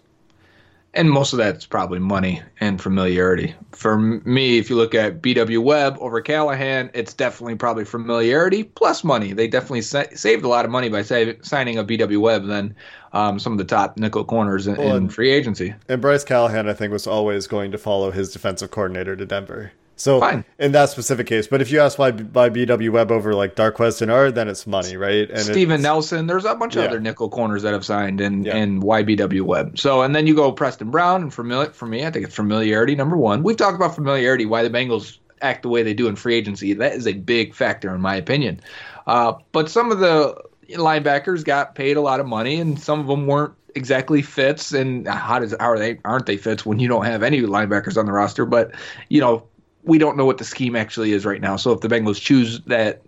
[0.95, 3.55] And most of that's probably money and familiarity.
[3.73, 9.05] For me, if you look at BW Webb over Callahan, it's definitely probably familiarity plus
[9.05, 9.33] money.
[9.33, 12.75] They definitely sa- saved a lot of money by sa- signing a BW Webb than
[13.13, 15.75] um, some of the top nickel corners in, Well, in free agency.
[15.89, 19.73] And Bryce Callahan, I think, was always going to follow his defensive coordinator to Denver.
[19.97, 20.45] So Fine.
[20.59, 24.01] in that specific case, but if you ask why by BW Webb over like Darqueze
[24.01, 25.31] Dennard, then it's money, right?
[25.31, 26.89] And Steven Nelson, there's a bunch of Yeah.
[26.89, 28.57] other nickel corners that have signed and Yeah.
[28.57, 29.79] and YBW Web.
[29.79, 32.97] So and then you go Preston Brown and familiar for me, I think it's familiarity
[32.97, 33.43] number one.
[33.43, 36.73] We've talked about familiarity, why the Bengals act the way they do in free agency.
[36.73, 38.61] That is a big factor in my opinion.
[39.07, 40.35] Uh, but some of the
[40.71, 44.73] linebackers got paid a lot of money, and some of them weren't exactly fits.
[44.73, 47.97] And how does how are they aren't they fits when you don't have any linebackers
[47.99, 48.47] on the roster?
[48.47, 48.73] But
[49.09, 49.43] you know
[49.85, 51.57] we don't know what the scheme actually is right now.
[51.57, 53.03] So if the Bengals choose that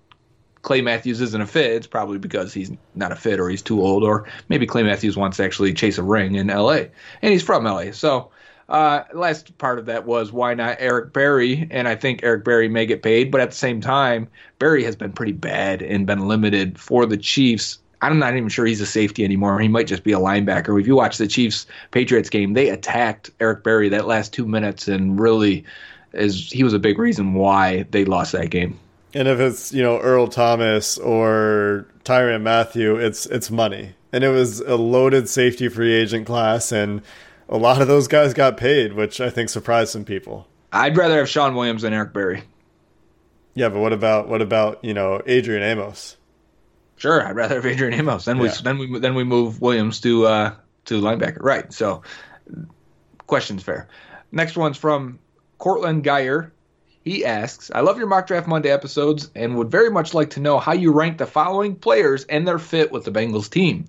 [0.63, 3.81] Clay Matthews isn't a fit, it's probably because he's not a fit or he's too
[3.81, 6.87] old, or maybe Clay Matthews wants to actually chase a ring in LA.
[7.23, 7.93] And he's from LA.
[7.93, 8.31] So
[8.69, 11.69] uh, last part of that was why not Eric Berry?
[11.71, 14.97] And I think Eric Berry may get paid, but at the same time, Berry has
[14.97, 17.79] been pretty bad and been limited for the Chiefs.
[18.03, 19.59] I'm not even sure he's a safety anymore.
[19.59, 20.79] He might just be a linebacker.
[20.81, 24.89] If you watch the Chiefs Patriots game, they attacked Eric Berry that last two minutes
[24.89, 25.65] and really
[26.17, 28.79] is he was a big reason why they lost that game.
[29.15, 33.95] And if it's you know Earl Thomas or Tyrann Mathieu, it's it's money.
[34.13, 37.03] And it was a loaded safety free agent class, and
[37.49, 40.47] a lot of those guys got paid, which I think surprised some people.
[40.73, 42.43] I'd rather have Shawn Williams than Eric Berry.
[43.55, 46.17] Yeah, but what about what about you know Adrian Amos?
[46.97, 48.25] Sure, I'd rather have Adrian Amos.
[48.25, 48.55] Then we yeah.
[48.63, 50.55] then we then we move Williams to uh,
[50.87, 51.43] to linebacker.
[51.43, 51.73] Right.
[51.73, 52.03] So,
[53.27, 53.89] question's fair.
[54.33, 55.19] Next one's from
[55.59, 56.53] Cortland Geyer.
[57.03, 60.41] He asks, I love your Mock Draft Monday episodes and would very much like to
[60.41, 63.87] know how you rank the following players and their fit with the Bengals team.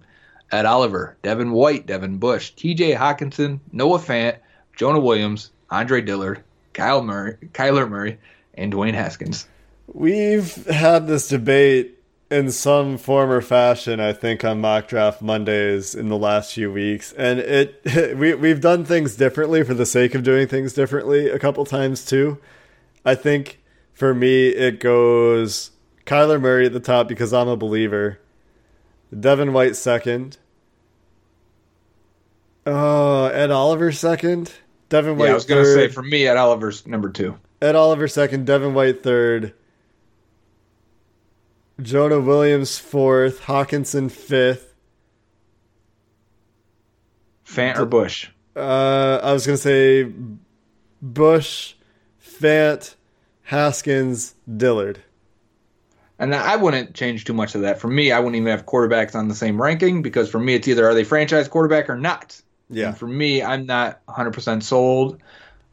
[0.51, 4.37] Ed Oliver, Devin White, Devin Bush, TJ Hockenson, Noah Fant,
[4.75, 6.43] Jonah Williams, Andre Dillard,
[6.73, 8.19] Kyle Murray, Kyler Murray,
[8.53, 9.47] and Dwayne Haskins.
[9.87, 11.96] We've had this debate
[12.29, 16.71] in some form or fashion, I think, on mock draft Mondays in the last few
[16.71, 17.81] weeks, and it
[18.17, 22.05] we we've done things differently for the sake of doing things differently a couple times
[22.05, 22.37] too.
[23.05, 23.61] I think
[23.93, 25.71] for me, it goes
[26.05, 28.19] Kyler Murray at the top because I'm a believer.
[29.17, 30.37] Devin White second.
[32.65, 34.51] Oh, Ed Oliver second.
[34.89, 35.27] Devin White.
[35.27, 37.37] Yeah, I was going to say for me, Ed Oliver's number two.
[37.61, 38.45] Ed Oliver second.
[38.45, 39.53] Devin White third.
[41.81, 43.41] Jonah Williams fourth.
[43.41, 44.73] Hockenson fifth.
[47.45, 48.29] Fant or Bush?
[48.55, 50.11] Uh, I was going to say
[51.01, 51.75] Bush,
[52.21, 52.95] Fant,
[53.43, 54.99] Haskins, Dillard.
[56.19, 57.79] And I wouldn't change too much of that.
[57.79, 60.67] For me, I wouldn't even have quarterbacks on the same ranking because for me, it's
[60.67, 62.41] either are they franchise quarterback or not.
[62.69, 62.87] Yeah.
[62.87, 65.21] And for me, I'm not 100% sold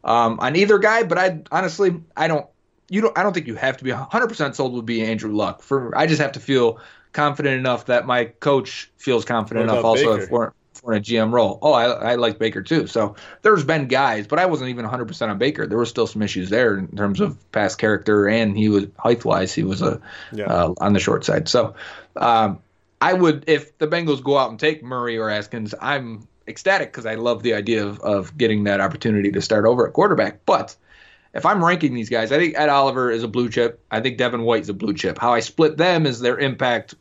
[0.05, 2.47] um, on either guy, but I honestly, I don't,
[2.89, 5.63] you don't, I don't think you have to be 100% sold would be Andrew Luck.
[5.63, 6.81] For I just have to feel
[7.13, 11.59] confident enough that my coach feels confident enough also for for a GM role.
[11.63, 12.87] Oh, I, I like Baker too.
[12.87, 15.67] So there's been guys, but I wasn't even 100% on Baker.
[15.67, 19.25] There were still some issues there in terms of past character, and he was height
[19.25, 20.01] wise, he was a
[20.33, 20.45] yeah.
[20.45, 21.49] uh, on the short side.
[21.49, 21.75] So
[22.17, 22.59] um,
[23.01, 27.07] I would, if the Bengals go out and take Murray or Askins, I'm ecstatic because
[27.07, 30.45] I love the idea of, of getting that opportunity to start over at quarterback.
[30.45, 30.77] But
[31.35, 33.85] if I'm ranking these guys, I think Ed Oliver is a blue chip.
[33.91, 35.19] I think Devin White is a blue chip.
[35.19, 36.95] How I split them is their impact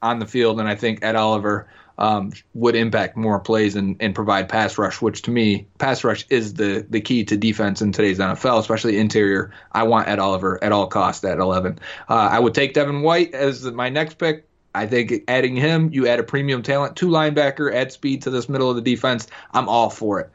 [0.00, 1.66] on the field, and I think Ed Oliver
[1.98, 6.24] um, would impact more plays and, and provide pass rush, which to me, pass rush
[6.28, 9.52] is the, the key to defense in today's NFL, especially interior.
[9.72, 11.78] I want Ed Oliver at all costs at 11.
[12.08, 14.46] Uh, I would take Devin White as my next pick.
[14.76, 18.48] I think adding him, you add a premium talent, two linebacker, add speed to this
[18.48, 19.28] middle of the defense.
[19.52, 20.30] I'm all for it.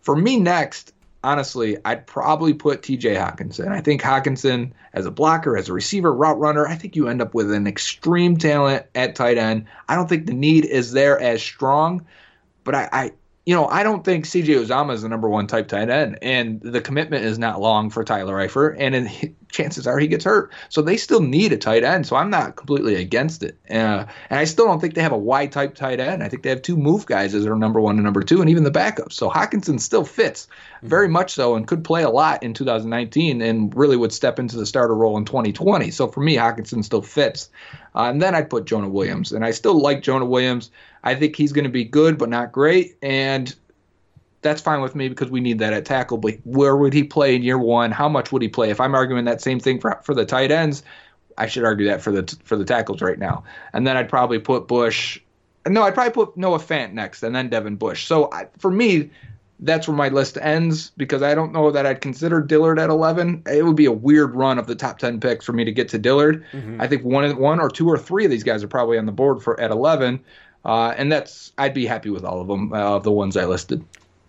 [0.00, 0.92] For me next,
[1.24, 3.68] honestly, I'd probably put TJ Hockenson.
[3.68, 7.22] I think Hockenson, as a blocker, as a receiver, route runner, I think you end
[7.22, 9.64] up with an extreme talent at tight end.
[9.88, 12.06] I don't think the need is there as strong,
[12.62, 13.12] but I, I
[13.46, 16.60] you know, I don't think CJ Uzomah is the number one type tight end, and
[16.60, 20.52] the commitment is not long for Tyler Eifert, and in, chances are he gets hurt.
[20.68, 22.06] So they still need a tight end.
[22.06, 25.18] So I'm not completely against it, uh, and I still don't think they have a
[25.18, 26.22] wide type tight end.
[26.22, 28.50] I think they have two move guys as their number one and number two, and
[28.50, 29.12] even the backups.
[29.12, 30.48] So Hockenson still fits
[30.82, 34.56] very much so, and could play a lot in 2019, and really would step into
[34.56, 35.90] the starter role in 2020.
[35.90, 37.48] So for me, Hockenson still fits.
[37.94, 40.70] Uh, and then I'd put Jonah Williams, and I still like Jonah Williams.
[41.04, 42.96] I think he's going to be good, but not great.
[43.02, 43.54] And
[44.44, 46.18] that's fine with me because we need that at tackle.
[46.18, 47.90] But where would he play in year one?
[47.90, 48.70] How much would he play?
[48.70, 50.84] If I'm arguing that same thing for for the tight ends,
[51.36, 53.42] I should argue that for the for the tackles right now.
[53.72, 55.20] And then I'd probably put Bush.
[55.66, 58.06] No, I'd probably put Noah Fant next, and then Devin Bush.
[58.06, 59.10] So I, for me,
[59.60, 63.44] that's where my list ends because I don't know that I'd consider Dillard at 11.
[63.50, 65.88] It would be a weird run of the top 10 picks for me to get
[65.88, 66.44] to Dillard.
[66.52, 66.82] Mm-hmm.
[66.82, 69.12] I think one, one or two or three of these guys are probably on the
[69.12, 70.22] board for at 11.
[70.64, 73.44] Uh, and that's I'd be happy with all of them uh, of the ones I
[73.44, 73.84] listed.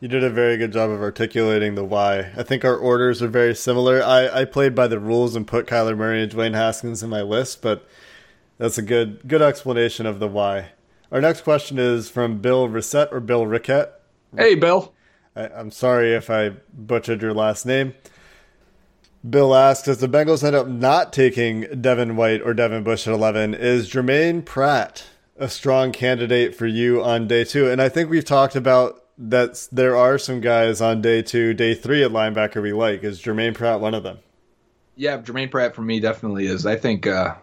[0.06, 2.32] You did a very good job of articulating the why.
[2.38, 4.04] I think our orders are very similar.
[4.04, 7.24] I, I played by the rules and put Kyler Murray and Dwayne Haskins in my
[7.24, 7.88] list, but
[8.60, 10.74] that's a good good explanation of the why.
[11.12, 14.00] Our next question is from Bill Reset or Bill Rickett.
[14.38, 14.94] Hey, Bill.
[15.36, 17.96] I, I'm sorry if I butchered your last name.
[19.28, 23.14] Bill asks, as the Bengals end up not taking Devin White or Devin Bush at
[23.16, 25.06] 11, is Germaine Pratt
[25.38, 27.70] a strong candidate for you on day two.
[27.70, 31.74] And I think we've talked about that there are some guys on day two, day
[31.74, 33.04] three at linebacker we like.
[33.04, 34.20] Is Germaine Pratt one of them?
[34.96, 36.66] Yeah, Germaine Pratt for me definitely is.
[36.66, 37.36] I think uh,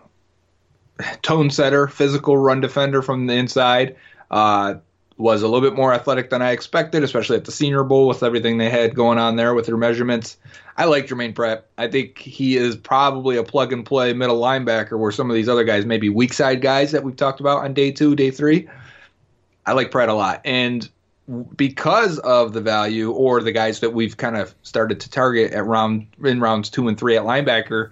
[1.23, 3.97] tone setter, physical run defender from the inside.
[4.31, 4.75] Uh,
[5.19, 8.23] was a little bit more athletic than I expected, especially at the Senior Bowl with
[8.23, 10.37] everything they had going on there with their measurements.
[10.77, 11.67] I like Germaine Pratt.
[11.79, 15.49] I think he is probably a plug and play middle linebacker where some of these
[15.49, 18.31] other guys may be weak side guys that we've talked about on day two, day
[18.31, 18.69] three.
[19.67, 20.41] I like Pratt a lot.
[20.45, 20.89] And
[21.57, 25.65] because of the value or the guys that we've kind of started to target at
[25.65, 27.91] round in rounds two and three at linebacker,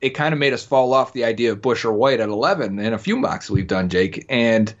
[0.00, 2.78] it kind of made us fall off the idea of Bush or White at 11
[2.78, 4.24] in a few mocks we've done, Jake.
[4.28, 4.74] And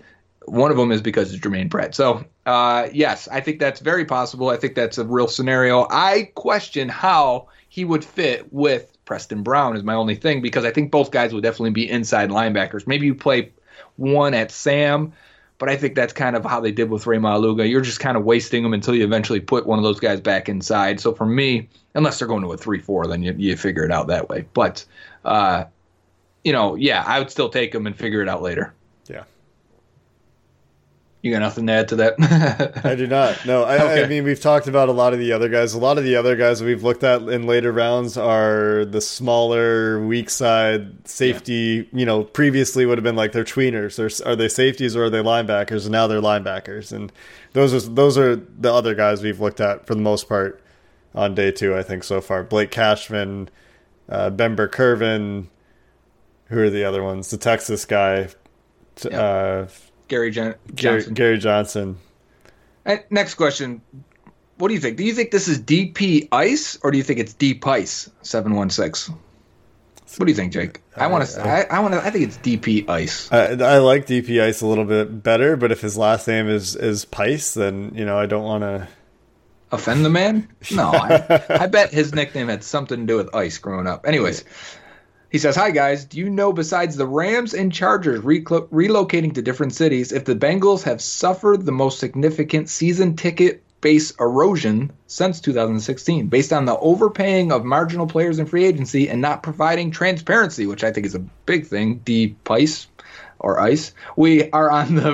[0.46, 1.94] one of them is because of Germaine Pratt.
[1.94, 4.48] So, uh, yes, I think that's very possible.
[4.48, 5.86] I think that's a real scenario.
[5.90, 10.70] I question how he would fit with Preston Brown, is my only thing, because I
[10.70, 12.86] think both guys would definitely be inside linebackers.
[12.86, 13.52] Maybe you play
[13.96, 15.12] one at Sam,
[15.58, 17.68] but I think that's kind of how they did with Ray Maualuga.
[17.68, 20.48] You're just kind of wasting them until you eventually put one of those guys back
[20.48, 21.00] inside.
[21.00, 23.90] So for me, unless they're going to a 3 4, then you, you figure it
[23.90, 24.44] out that way.
[24.52, 24.84] But,
[25.24, 25.64] uh,
[26.44, 28.74] you know, yeah, I would still take them and figure it out later.
[31.26, 31.30] Yeah.
[31.30, 32.84] You got nothing to add to that?
[32.84, 33.44] I do not.
[33.46, 34.04] No, I, okay.
[34.04, 35.74] I, mean we've talked about a lot of the other guys.
[35.74, 40.04] A lot of the other guys we've looked at in later rounds are the smaller,
[40.04, 41.88] weak side safety.
[41.92, 41.98] Yeah.
[41.98, 43.98] You know, previously would have been like they're tweeners.
[43.98, 45.82] Or are they safeties or are they linebackers?
[45.82, 46.92] And now they're linebackers.
[46.92, 47.12] And
[47.52, 50.62] those are those are the other guys we've looked at for the most part
[51.14, 51.76] on day two.
[51.76, 52.44] I think so far.
[52.44, 53.48] Blake Cashman,
[54.08, 55.48] uh, Ben Burr-Kirven.
[56.48, 57.30] Who are the other ones?
[57.30, 58.28] The Texas guy.
[59.02, 59.12] Yep.
[59.12, 59.66] Uh,
[60.08, 61.98] Gary, Jon- Gary, Gary Johnson.
[62.84, 63.82] And uh, next question.
[64.58, 64.96] What do you think?
[64.96, 69.14] Do you think this is DP Ice or do you think it's Deep Ice 716?
[70.16, 70.80] What do you think, Jake?
[70.96, 71.42] I want to.
[71.42, 72.00] I, I want to.
[72.00, 73.30] I think it's DP Ice.
[73.30, 76.76] I, I, like DP Ice a little bit better, but if his last name is
[76.76, 78.88] is Pice, then you know I don't want to
[79.72, 80.48] offend the man.
[80.70, 84.06] No, I, I, bet his nickname had something to do with ice growing up.
[84.06, 84.44] Anyways,
[85.30, 86.04] he says, Hi, guys.
[86.04, 90.82] Do you know, besides the Rams and Chargers relocating to different cities, if the Bengals
[90.84, 97.52] have suffered the most significant season ticket base erosion since 2016, based on the overpaying
[97.52, 101.20] of marginal players in free agency and not providing transparency, which I think is a
[101.44, 102.86] big thing, the price
[103.38, 103.92] or ice?
[104.16, 105.12] We are on the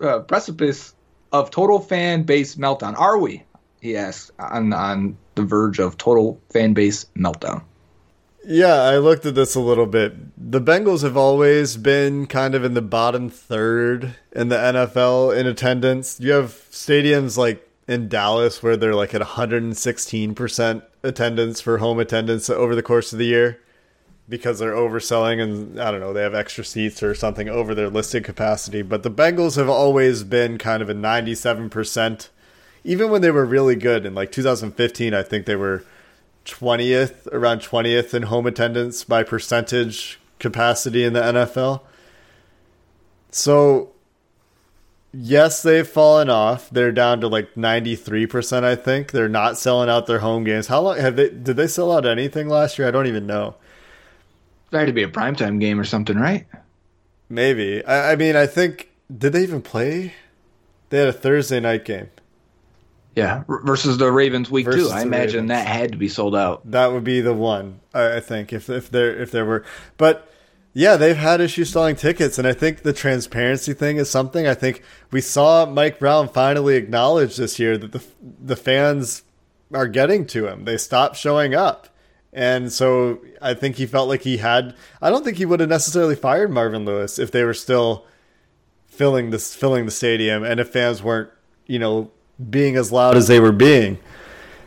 [0.00, 0.94] uh, precipice
[1.32, 2.98] of total fan base meltdown.
[2.98, 3.42] Are we?
[3.80, 7.64] He asks, on, on the verge of total fan base meltdown.
[8.46, 10.12] Yeah, I looked at this a little bit.
[10.36, 15.46] The Bengals have always been kind of in the bottom third in the NFL in
[15.46, 16.20] attendance.
[16.20, 22.50] You have stadiums like in Dallas where they're like at 116% attendance for home attendance
[22.50, 23.60] over the course of the year
[24.28, 27.88] because they're overselling and I don't know, they have extra seats or something over their
[27.88, 28.82] listed capacity.
[28.82, 32.28] But the Bengals have always been kind of a 97%.
[32.84, 35.82] Even when they were really good in like 2015, I think they were
[36.44, 41.80] 20th, around 20th in home attendance by percentage capacity in the NFL.
[43.30, 43.92] So,
[45.12, 46.70] yes, they've fallen off.
[46.70, 49.12] They're down to like 93%, I think.
[49.12, 50.66] They're not selling out their home games.
[50.66, 52.86] How long have they did they sell out anything last year?
[52.86, 53.56] I don't even know.
[54.70, 56.46] There had to be a primetime game or something, right?
[57.28, 57.84] Maybe.
[57.84, 60.14] I, I mean, I think did they even play?
[60.90, 62.10] They had a Thursday night game.
[63.14, 64.94] Yeah, versus the Ravens week versus two.
[64.94, 65.48] I imagine Ravens.
[65.50, 66.68] that had to be sold out.
[66.70, 67.80] That would be the one.
[67.92, 69.64] I think if if there if there were,
[69.96, 70.28] but
[70.72, 74.48] yeah, they've had issues selling tickets, and I think the transparency thing is something.
[74.48, 79.22] I think we saw Mike Brown finally acknowledge this year that the the fans
[79.72, 80.64] are getting to him.
[80.64, 81.88] They stopped showing up.
[82.32, 85.68] And so I think he felt like he had I don't think he would have
[85.68, 88.06] necessarily fired Marvin Lewis if they were still
[88.88, 91.30] filling this filling the stadium and if fans weren't,
[91.66, 92.10] you know,
[92.50, 93.98] being as loud as they were being.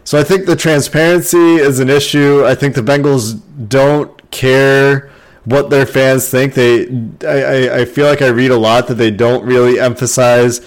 [0.04, 2.46] So I think the transparency is an issue.
[2.46, 5.12] I think the Bengals don't care
[5.44, 6.54] what their fans think.
[6.54, 6.88] They,
[7.26, 10.62] I, I feel like I read a lot that they don't really emphasize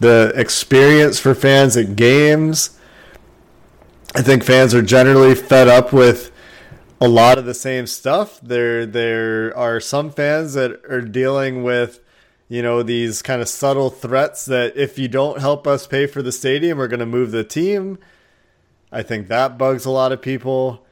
[0.00, 2.78] the experience for fans at games.
[4.14, 6.30] I think fans are generally fed up with
[7.00, 8.40] a lot of the same stuff.
[8.40, 12.00] There, there are some fans that are dealing with
[12.48, 16.22] you know, these kind of subtle threats that if you don't help us pay for
[16.22, 17.98] the stadium, we're going to move the team.
[18.92, 20.84] I think that bugs a lot of people.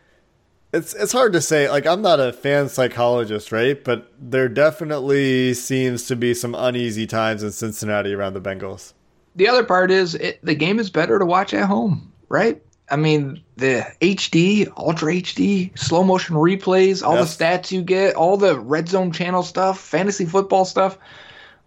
[0.73, 1.69] It's it's hard to say.
[1.69, 3.83] Like I'm not a fan psychologist, right?
[3.83, 8.95] But there definitely seems to be some uneasy times in Cincinnati around the Bengals.
[9.37, 12.63] The other part is it, the game is better to watch at home, right?
[12.91, 17.37] I mean, the HD, Ultra HD, slow motion replays, all yes.
[17.37, 20.99] the stats you get, all the red zone channel stuff, fantasy football stuff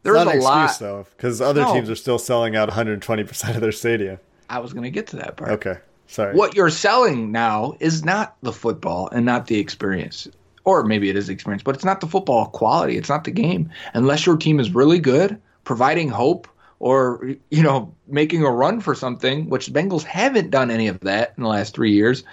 [0.06, 1.74] there's not a excuse, lot though, because other no.
[1.74, 4.20] teams are still selling out 120 percent of their stadium.
[4.50, 5.52] I was going to get to that part.
[5.52, 5.78] Okay.
[6.08, 6.36] Sorry.
[6.36, 10.28] What you're selling now is not the football and not the experience.
[10.64, 12.98] Or maybe it is the experience, but it's not the football quality.
[12.98, 13.70] It's not the game.
[13.94, 16.48] Unless your team is really good, providing hope
[16.80, 21.00] or you know making a run for something, which the Bengals haven't done any of
[21.02, 22.24] that in the last three years.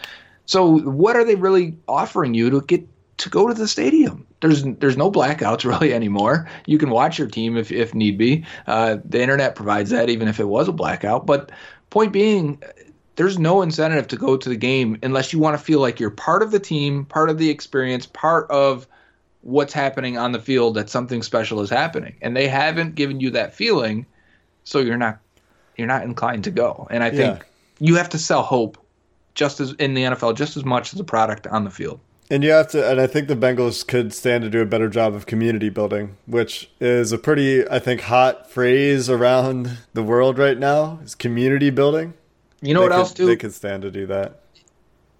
[0.44, 2.86] So what are they really offering you to get
[3.22, 4.26] to go to the stadium?
[4.40, 6.48] There's there's no blackouts really anymore.
[6.66, 8.44] You can watch your team if if need be.
[8.66, 11.26] Uh, the internet provides that, even if it was a blackout.
[11.26, 11.50] But
[11.90, 12.62] point being,
[13.16, 16.10] there's no incentive to go to the game unless you want to feel like you're
[16.10, 18.86] part of the team, part of the experience, part of
[19.42, 22.14] what's happening on the field that something special is happening.
[22.22, 24.06] And they haven't given you that feeling,
[24.64, 25.18] so you're not
[25.76, 26.86] you're not inclined to go.
[26.90, 27.42] And I think Yeah.
[27.80, 28.78] you have to sell hope
[29.34, 32.00] just as in the NFL just as much as the product on the field.
[32.30, 34.88] And you have to, and I think the Bengals could stand to do a better
[34.88, 40.38] job of community building, which is a pretty, I think, hot phrase around the world
[40.38, 40.98] right now.
[41.04, 42.14] Is community building.
[42.62, 43.26] You know They what could- else too?
[43.26, 44.38] They could stand to do that.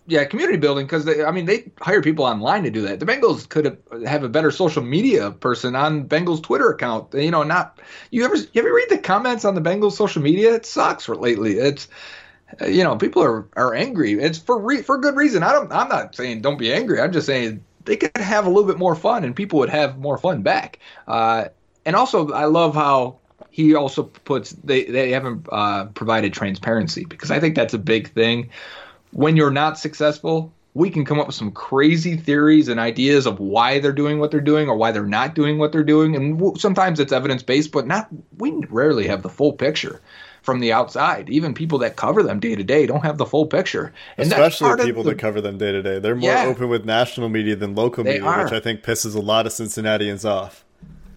[0.09, 2.99] Yeah, community building because I mean they hire people online to do that.
[2.99, 7.15] The Bengals could have, have a better social media person on Bengals Twitter account.
[7.15, 7.79] You know, not
[8.11, 10.55] you ever you ever read the comments on the Bengals social media?
[10.55, 11.53] It sucks lately.
[11.59, 11.87] It's
[12.61, 14.13] you know people are are angry.
[14.15, 15.43] It's for re, for good reason.
[15.43, 15.73] I don't.
[15.73, 17.01] I'm not saying don't be angry.
[17.01, 19.99] I'm just saying they could have a little bit more fun and people would have
[19.99, 20.79] more fun back.
[21.09, 21.47] Uh,
[21.85, 23.19] and also, I love how
[23.51, 28.11] he also puts they they haven't uh, provided transparency because I think that's a big
[28.13, 28.51] thing
[29.13, 33.39] when you're not successful, we can come up with some crazy theories and ideas of
[33.39, 36.17] why they're doing what they're doing or why they're not doing what they're doing.
[36.17, 38.09] And sometimes it's evidence based, but not.
[38.39, 40.01] We rarely have the full picture
[40.43, 41.31] from the outside.
[41.31, 43.93] Even people that cover them day to day don't have the full picture.
[44.17, 45.99] And Especially people the- that cover them day to day.
[45.99, 46.47] They're more Yeah.
[46.47, 48.45] open with national media than local media, are.
[48.45, 50.65] which I think pisses a lot of Cincinnatians off.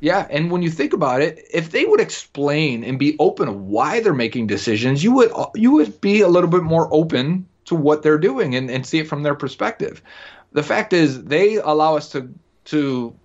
[0.02, 3.56] Yeah, and when you think about it, if they would explain and be open of
[3.62, 7.76] why they're making decisions, you would you would be a little bit more open to
[7.76, 10.04] what they're doing and, and see it from their perspective.
[10.52, 12.30] The fact is they allow us to
[12.66, 13.16] to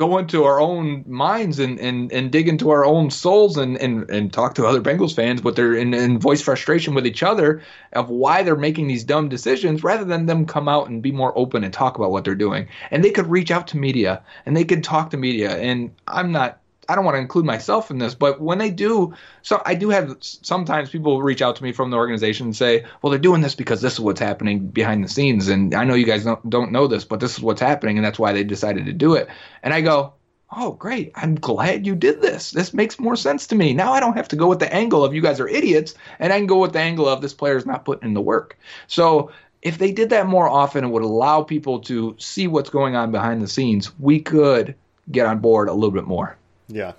[0.00, 4.08] go into our own minds and, and, and dig into our own souls and, and,
[4.08, 7.60] and talk to other Bengals fans, but they're and, and voice frustration with each other
[7.92, 11.36] of why they're making these dumb decisions rather than them come out and be more
[11.36, 12.66] open and talk about what they're doing.
[12.90, 15.58] And they could reach out to media and they could talk to media.
[15.58, 16.59] And I'm not
[16.90, 19.90] I don't want to include myself in this, but when they do, so I do
[19.90, 23.42] have sometimes people reach out to me from the organization and say, "Well, they're doing
[23.42, 26.50] this because this is what's happening behind the scenes, and I know you guys don't
[26.50, 29.14] don't know this, but this is what's happening, and that's why they decided to do
[29.14, 29.28] it."
[29.62, 30.14] And I go,
[30.56, 31.12] "Oh, great!
[31.14, 32.50] I'm glad you did this.
[32.50, 33.72] This makes more sense to me.
[33.72, 36.32] Now I don't have to go with the angle of you guys are idiots, and
[36.32, 39.30] I can go with the angle of this player's not putting in the work." So
[39.62, 43.12] if they did that more often, it would allow people to see what's going on
[43.12, 43.92] behind the scenes.
[44.00, 44.74] We could
[45.10, 46.36] get on board a little bit more.
[46.72, 46.92] Yeah.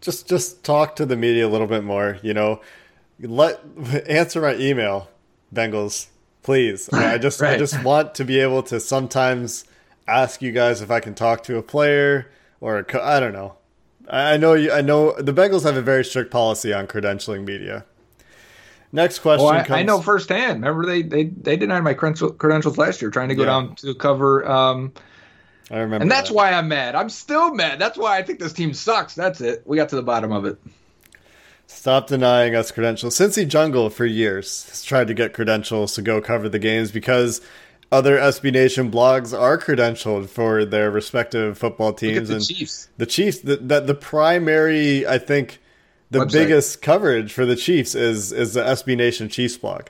[0.00, 2.60] Just just talk to the media a little bit more, you know.
[3.20, 3.60] Let
[4.08, 5.08] answer my email,
[5.54, 6.08] Bengals,
[6.42, 6.88] please.
[6.92, 7.58] I just I Right.
[7.58, 9.64] just want to be able to sometimes
[10.06, 12.30] ask you guys if I can talk to a player
[12.60, 13.54] or a co- I don't know.
[14.08, 17.44] I I know you I know the Bengals have a very strict policy on credentialing
[17.46, 17.84] media.
[18.92, 20.62] Next question Well, I, comes I know firsthand.
[20.62, 23.48] Remember, they they they denied my credentials last year, trying to go Yeah.
[23.48, 24.48] down to cover.
[24.48, 24.92] Um,
[25.70, 26.34] I remember and that's that.
[26.34, 26.94] why I'm mad.
[26.94, 27.78] I'm still mad.
[27.78, 29.14] That's why I think this team sucks.
[29.14, 29.62] That's it.
[29.66, 30.58] We got to the bottom of it.
[31.66, 33.16] Stop denying us credentials.
[33.16, 37.40] Cincy Jungle for years has tried to get credentials to go cover the games because
[37.90, 42.88] other SB Nation blogs are credentialed for their respective football teams the and Chiefs.
[42.98, 43.38] the Chiefs.
[43.40, 45.60] The, the the primary, I think,
[46.10, 46.32] the Website.
[46.32, 49.86] biggest coverage for the Chiefs is is the SB Nation Chiefs blog.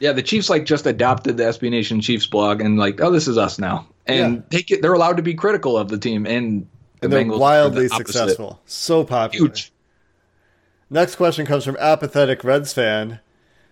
[0.00, 3.28] Yeah, the Chiefs like just adopted the SB Nation Chiefs blog and like, oh, this
[3.28, 4.42] is us now, and Yeah.
[4.50, 6.66] they get, they're allowed to be critical of the team, and
[7.00, 9.46] the And they're Bengals wildly the successful, so popular.
[9.48, 9.72] Huge.
[10.90, 13.20] Next question comes from apathetic Reds fan,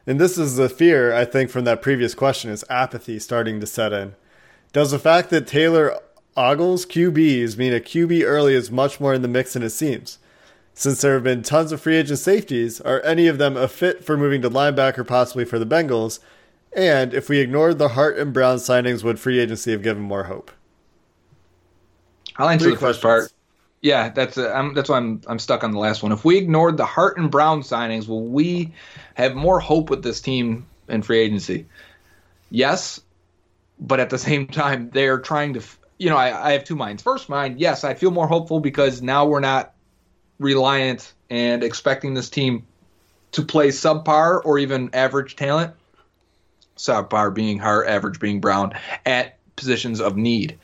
[0.06, 3.66] and this is the fear I think from that previous question is apathy starting to
[3.66, 4.14] set in.
[4.72, 5.96] Does the fact that Taylor
[6.36, 10.18] ogles QBs mean a QB early is much more in the mix than it seems?
[10.72, 14.02] Since there have been tons of free agent safeties, are any of them a fit
[14.02, 16.20] for moving to linebacker possibly for the Bengals?
[16.72, 20.24] And if we ignored the Hart and Brown signings, would free agency have given more
[20.24, 20.50] hope?
[22.36, 23.32] I'll answer Three the first part.
[23.82, 26.12] Yeah, that's uh, I'm, that's why I'm I'm stuck on the last one.
[26.12, 28.72] If we ignored the Hart and Brown signings, will we
[29.14, 31.66] have more hope with this team in free agency?
[32.50, 33.00] Yes,
[33.78, 35.62] but at the same time, they're trying to.
[35.98, 37.02] You know, I, I have two minds.
[37.02, 39.74] First mind, yes, I feel more hopeful because now we're not
[40.38, 42.66] reliant and expecting this team
[43.32, 45.74] to play subpar or even average talent.
[46.80, 48.72] Subpar being Hart, average being Brown
[49.04, 50.58] at positions of need.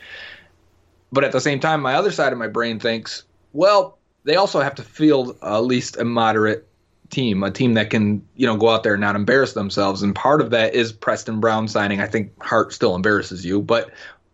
[1.13, 4.61] But at the same time, my other side of my brain thinks, well, they also
[4.61, 6.67] have to field at least a moderate
[7.11, 10.03] team, a team that can, you know, go out there and not embarrass themselves.
[10.03, 12.01] And part of that is Preston Brown signing.
[12.01, 13.91] I think Hart still embarrasses you, but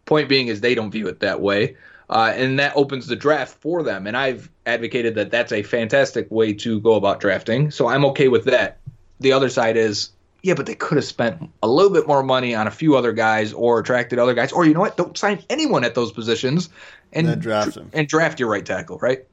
[0.07, 1.77] point being is they don't view it that way.
[2.09, 4.07] Uh, and that opens the draft for them.
[4.07, 7.71] And I've advocated that that's a fantastic way to go about drafting.
[7.71, 8.79] So I'm okay with that.
[9.21, 10.11] The other side is,
[10.43, 13.12] yeah, but they could have spent a little bit more money on a few other
[13.12, 14.52] guys or attracted other guys.
[14.52, 14.97] Or you know what?
[14.97, 16.69] Don't sign anyone at those positions
[17.12, 17.90] and, And draft them.
[17.93, 19.24] and draft your right tackle, right?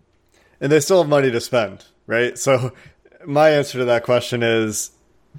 [0.62, 2.38] and they still have money to spend, right?
[2.38, 2.74] So
[3.26, 4.92] my answer to that question is,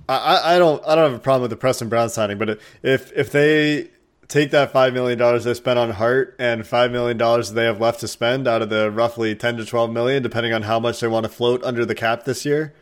[0.08, 2.58] I- I, I don't I don't have a problem with the Preston Brown signing, but
[2.82, 3.90] if if they
[4.28, 7.80] take that five million dollars they spent on Hart and five million dollars they have
[7.80, 11.00] left to spend out of the roughly ten to twelve million, depending on how much
[11.00, 12.72] they want to float under the cap this year,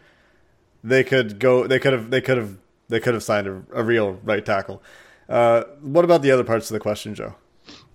[0.84, 1.66] they could go.
[1.66, 2.10] They could have.
[2.10, 2.56] They could have.
[2.88, 4.82] They could have signed a, a real right tackle.
[5.28, 7.34] Uh, what about the other parts of the question, Joe?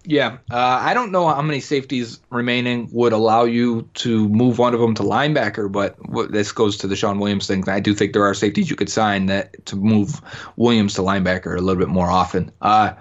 [0.06, 4.74] Yeah, uh, I don't know how many safeties remaining would allow you to move one
[4.74, 5.96] of them to linebacker, but
[6.30, 7.68] this goes to the Shawn Williams thing.
[7.70, 10.20] I do think there are safeties you could sign that to move
[10.58, 12.52] Williams to linebacker a little bit more often.
[12.62, 12.94] Uh,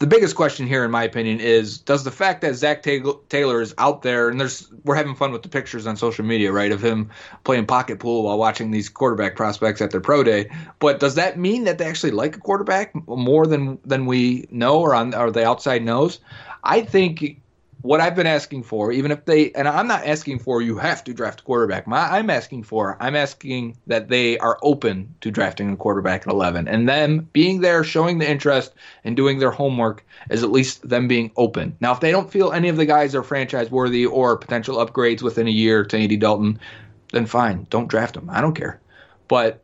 [0.00, 3.74] the biggest question here, in my opinion, is does the fact that Zac Taylor is
[3.78, 6.82] out there and there's we're having fun with the pictures on social media, right, of
[6.84, 7.10] him
[7.44, 10.50] playing pocket pool while watching these quarterback prospects at their pro day,
[10.80, 14.80] but does that mean that they actually like a quarterback more than than we know
[14.80, 16.18] or on or the outside knows?
[16.64, 17.40] I think
[17.84, 21.04] what I've been asking for, even if they, and I'm not asking for you have
[21.04, 21.86] to draft a quarterback.
[21.86, 26.32] My, I'm asking for, I'm asking that they are open to drafting a quarterback at
[26.32, 28.72] 11, and them being there, showing the interest,
[29.04, 31.76] and doing their homework is at least them being open.
[31.78, 35.20] Now, if they don't feel any of the guys are franchise worthy or potential upgrades
[35.20, 36.58] within a year to Andy Dalton,
[37.12, 38.30] then fine, don't draft them.
[38.30, 38.80] I don't care,
[39.28, 39.62] but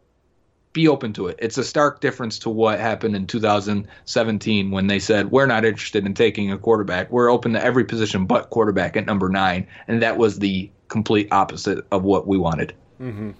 [0.73, 1.37] be open to it.
[1.41, 6.07] It's a stark difference to what happened in 2017 when they said, We're not interested
[6.07, 7.11] in taking a quarterback.
[7.11, 9.67] We're open to every position but quarterback at number nine.
[9.89, 12.75] And that was the complete opposite of what we wanted.
[13.01, 13.31] Mm-hmm.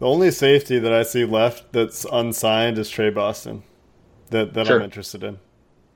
[0.00, 3.62] The only safety that I see left that's unsigned is Tre Boston,
[4.30, 4.78] that that Sure.
[4.78, 5.38] I'm interested in.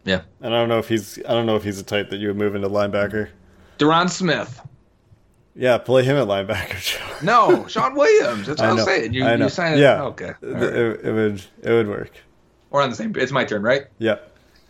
[0.04, 0.22] Yeah.
[0.40, 2.28] And I don't know if he's I don't know if he's a type that you
[2.28, 3.30] would move into linebacker.
[3.78, 4.60] Derron Smith.
[5.60, 7.00] Yeah, play him at linebacker.
[7.22, 8.46] No, Shawn Williams.
[8.46, 9.12] That's what I was saying.
[9.12, 9.82] You, you signed it.
[9.82, 10.04] Yeah.
[10.04, 10.32] Okay.
[10.40, 10.62] It, right.
[10.62, 12.12] it- it would it would work.
[12.70, 13.12] We're on the same.
[13.16, 13.86] It's my turn, right?
[13.98, 14.18] Yeah.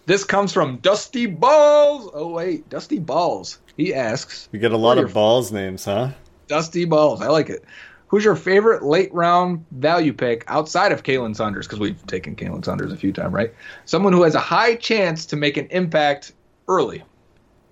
[0.07, 2.11] This comes from Dusty Balls.
[2.15, 2.67] Oh, wait.
[2.71, 3.59] Dusty Balls.
[3.77, 6.11] He asks, We get a lot of balls names, huh?
[6.47, 7.21] Dusty Balls.
[7.21, 7.65] I like it.
[8.07, 11.67] Who's your favorite late round value pick outside of Khalen Saunders?
[11.67, 13.53] Because we've taken Khalen Saunders a few times, right?
[13.85, 16.33] Someone who has a high chance to make an impact
[16.69, 17.03] early.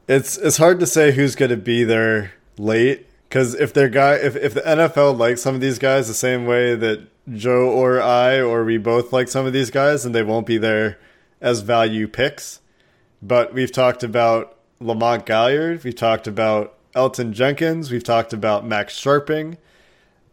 [0.07, 4.15] It's it's hard to say who's going to be there late because if their guy
[4.15, 8.01] if if the NFL likes some of these guys the same way that Joe or
[8.01, 10.99] I or we both like some of these guys, then they won't be there
[11.41, 12.61] as value picks.
[13.23, 18.99] But we've talked about Lamont Gaillard, we've talked about Elgton Jenkins, we've talked about Max
[18.99, 19.57] Scharping.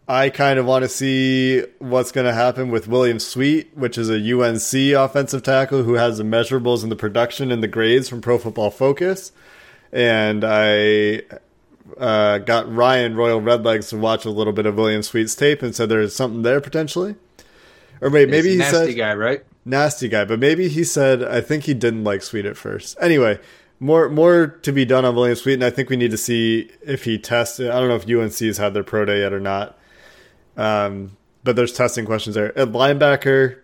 [0.06, 4.10] I kind of want to see what's going to happen with William Sweet, which is
[4.10, 8.20] a UNC offensive tackle who has the measurables and the production and the grades from
[8.20, 9.32] Pro Football Focus.
[9.94, 11.22] And I
[11.98, 15.76] uh, got Ryan Royal Redlegs to watch a little bit of William Sweet's tape and
[15.76, 17.16] said there's something there potentially.
[18.02, 19.44] Or wait, maybe he He's a nasty guy, right?
[19.66, 22.98] nasty guy, but maybe he said I think he didn't like Sweet at first.
[23.00, 23.40] Anyway,
[23.80, 26.72] more more to be done on William Sweet, and I think we need to see
[26.86, 27.70] if he tested.
[27.70, 29.78] I don't know if UNC's had their pro day yet or not.
[30.58, 32.58] Um, but there's testing questions there.
[32.58, 33.60] At linebacker,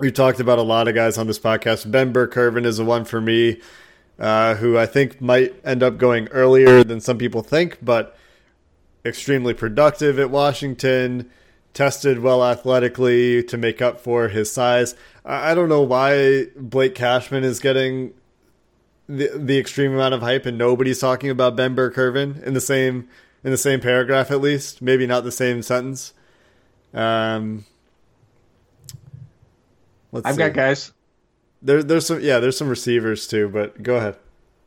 [0.00, 1.90] we talked about a lot of guys on this podcast.
[1.90, 3.60] Ben Burr-Kirven is the one for me,
[4.18, 8.16] uh, who I think might end up going earlier than some people think, but
[9.04, 11.30] extremely productive at Washington,
[11.72, 14.94] tested well athletically to make up for his size.
[15.24, 18.14] I don't know why Blake Cashman is getting
[19.08, 23.08] the the extreme amount of hype and nobody's talking about Ben Burr-Kirven in the same
[23.44, 26.12] in the same paragraph at least, maybe not the same sentence.
[26.92, 27.64] Um,
[30.12, 30.38] let's I've see.
[30.38, 30.92] got guys.
[31.62, 34.16] There, there's some yeah, there's some receivers too, but go ahead.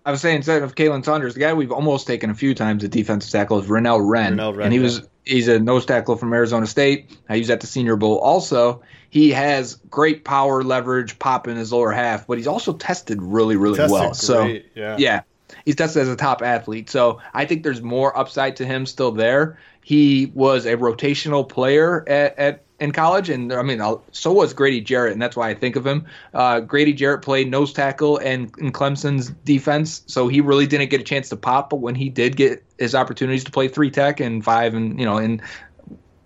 [0.05, 2.83] I was saying instead of Khalen Saunders, the guy we've almost taken a few times
[2.83, 4.35] at defensive tackle is Renell Wren.
[4.35, 4.83] Renell Wren, and he yeah.
[4.83, 7.17] was he's a nose tackle from Arizona State.
[7.29, 8.17] I was at the Senior Bowl.
[8.19, 13.21] Also, he has great power, leverage, pop in his lower half, but he's also tested
[13.21, 14.13] really, really Tested well.
[14.13, 14.95] So yeah.
[14.97, 15.21] yeah,
[15.65, 16.89] he's tested as a top athlete.
[16.89, 19.59] So I think there's more upside to him still there.
[19.83, 23.79] He was a rotational player at, at in college, and I mean,
[24.11, 26.07] so was Grady Jarrett, and that's why I think of him.
[26.33, 30.99] Uh, Grady Jarrett played nose tackle and in Clemson's defense, so he really didn't get
[30.99, 31.69] a chance to pop.
[31.69, 35.05] But when he did get his opportunities to play three tech and five, and you
[35.05, 35.43] know, and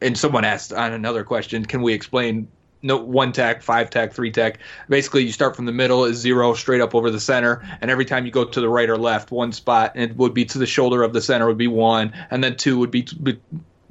[0.02, 2.48] and someone asked on another question, can we explain
[2.82, 4.60] no one tech, five tech, three tech?
[4.88, 8.06] Basically, you start from the middle is zero straight up over the center, and every
[8.06, 10.57] time you go to the right or left, one spot, and it would be to
[10.57, 13.38] the shoulder of the center would be one, and then two would be, be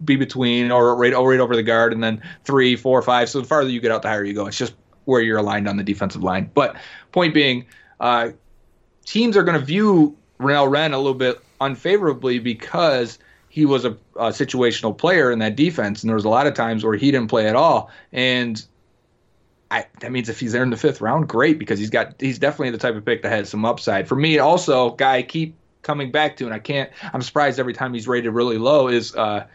[0.02, 3.28] be between or right, right over the guard, and then three, four, five.
[3.28, 4.46] So the farther you get out, the higher you go.
[4.46, 6.50] It's just where you're aligned on the defensive line.
[6.54, 6.76] But
[7.12, 7.66] point being,
[8.00, 8.30] uh,
[9.04, 13.18] teams are going to view Renell Wren a little bit unfavorably because
[13.48, 16.54] he was a, a, situational player in that defense, and there was a lot of
[16.54, 17.90] times where he didn't play at all.
[18.12, 18.64] And
[19.70, 22.38] I, that means if he's there in the fifth round, great because he's got he's
[22.38, 24.08] definitely the type of pick that has some upside.
[24.08, 26.90] For me, also, guy I keep coming back to, and I can't.
[27.12, 29.46] I'm surprised every time he's rated really low is uh,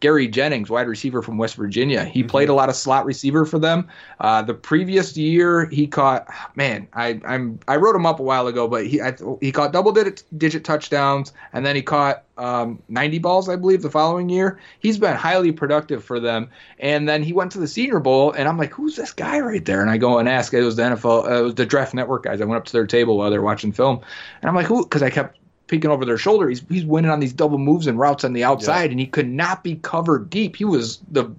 [0.00, 2.04] Gary Jennings, wide receiver from West Virginia.
[2.04, 2.28] He mm-hmm.
[2.28, 3.88] played a lot of slot receiver for them.
[4.20, 8.46] Uh, the previous year, he caught man, I I'm I wrote him up a while
[8.46, 12.80] ago, but he I, he caught double digit, digit touchdowns, and then he caught um,
[12.88, 14.58] 90 balls, I believe, the following year.
[14.78, 16.48] He's been highly productive for them.
[16.78, 19.64] And then he went to the Senior Bowl, and I'm like, who's this guy right
[19.64, 19.82] there?
[19.82, 20.54] And I go and ask.
[20.54, 22.40] It was the NFL, uh, it was the Draft Network guys.
[22.40, 24.00] I went up to their table while they're watching film,
[24.40, 24.84] and I'm like, who?
[24.84, 25.38] Because I kept
[25.68, 26.48] peeking over their shoulder.
[26.48, 28.90] He's he's winning on these double moves and routes on the outside, yeah.
[28.92, 30.56] and he could not be covered deep.
[30.56, 31.30] He was the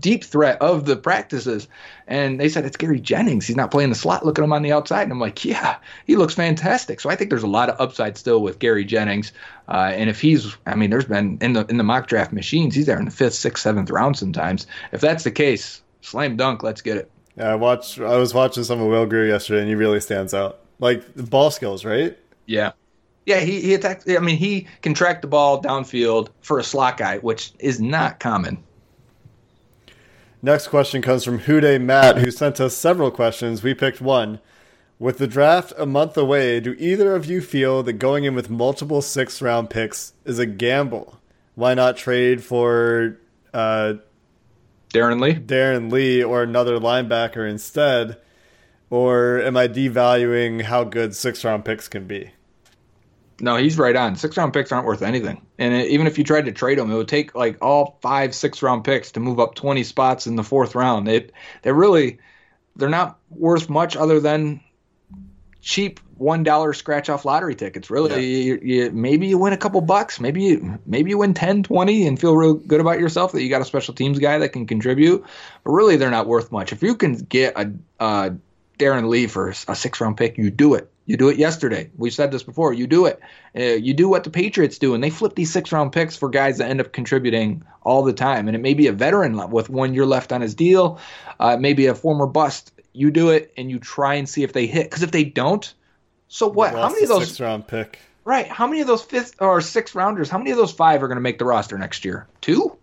[0.00, 1.68] deep threat of the practices.
[2.06, 3.46] And they said it's Gary Jennings.
[3.46, 4.24] He's not playing the slot.
[4.24, 5.02] Look at him on the outside.
[5.02, 7.00] And I'm like, yeah, he looks fantastic.
[7.00, 9.32] So I think there's a lot of upside still with Gary Jennings.
[9.68, 12.74] Uh, and if he's, I mean, there's been in the in the mock draft machines,
[12.74, 14.66] he's there in the fifth, sixth, seventh round sometimes.
[14.92, 17.10] If that's the case, slam dunk, let's get it.
[17.36, 18.00] Yeah, I watched.
[18.00, 20.60] I was watching some of Will Grier yesterday, and he really stands out.
[20.80, 22.16] Like the ball skills, right?
[22.46, 22.72] Yeah.
[23.28, 24.08] Yeah, he, he attacks.
[24.08, 28.20] I mean, he can track the ball downfield for a slot guy, which is not
[28.20, 28.64] common.
[30.40, 33.62] Next question comes from Hude Matt, who sent us several questions.
[33.62, 34.40] We picked one.
[34.98, 38.48] With the draft a month away, do either of you feel that going in with
[38.48, 41.20] multiple sixth round picks is a gamble?
[41.54, 43.18] Why not trade for
[43.52, 43.94] uh,
[44.88, 45.34] Darron Lee?
[45.34, 48.16] Darron Lee or another linebacker instead?
[48.88, 52.30] Or am I devaluing how good sixth round picks can be?
[53.40, 54.16] No, he's right on.
[54.16, 55.46] Six round picks aren't worth anything.
[55.58, 58.34] And it, even if you tried to trade him, it would take like all five,
[58.34, 61.06] six round picks to move up 20 spots in the fourth round.
[61.06, 61.28] They,
[61.62, 62.18] they're really,
[62.76, 64.60] they're not worth much other than
[65.60, 67.90] cheap one dollar scratch off lottery tickets.
[67.90, 68.44] Really, yeah.
[68.44, 72.06] you, you, maybe you win a couple bucks, maybe you, maybe you win 10, 20
[72.08, 74.66] and feel real good about yourself that you got a special teams guy that can
[74.66, 75.24] contribute.
[75.62, 76.72] But really, they're not worth much.
[76.72, 78.34] If you can get a, a
[78.78, 80.90] Darron Lee for a six round pick, you do it.
[81.08, 81.90] You do it yesterday.
[81.96, 82.74] We've said this before.
[82.74, 83.18] You do it.
[83.56, 86.28] Uh, you do what the Patriots do, and they flip these six round picks for
[86.28, 88.46] guys that end up contributing all the time.
[88.46, 91.00] And it may be a veteran with one year left on his deal,
[91.40, 92.72] uh, maybe a former bust.
[92.92, 94.84] You do it, and you try and see if they hit.
[94.84, 95.72] Because if they don't,
[96.28, 96.74] so what?
[96.74, 97.98] How many of those six round pick?
[98.26, 98.46] Right.
[98.46, 100.28] How many of those fifth or six rounders?
[100.28, 102.28] How many of those five are going to make the roster next year?
[102.42, 102.76] Two,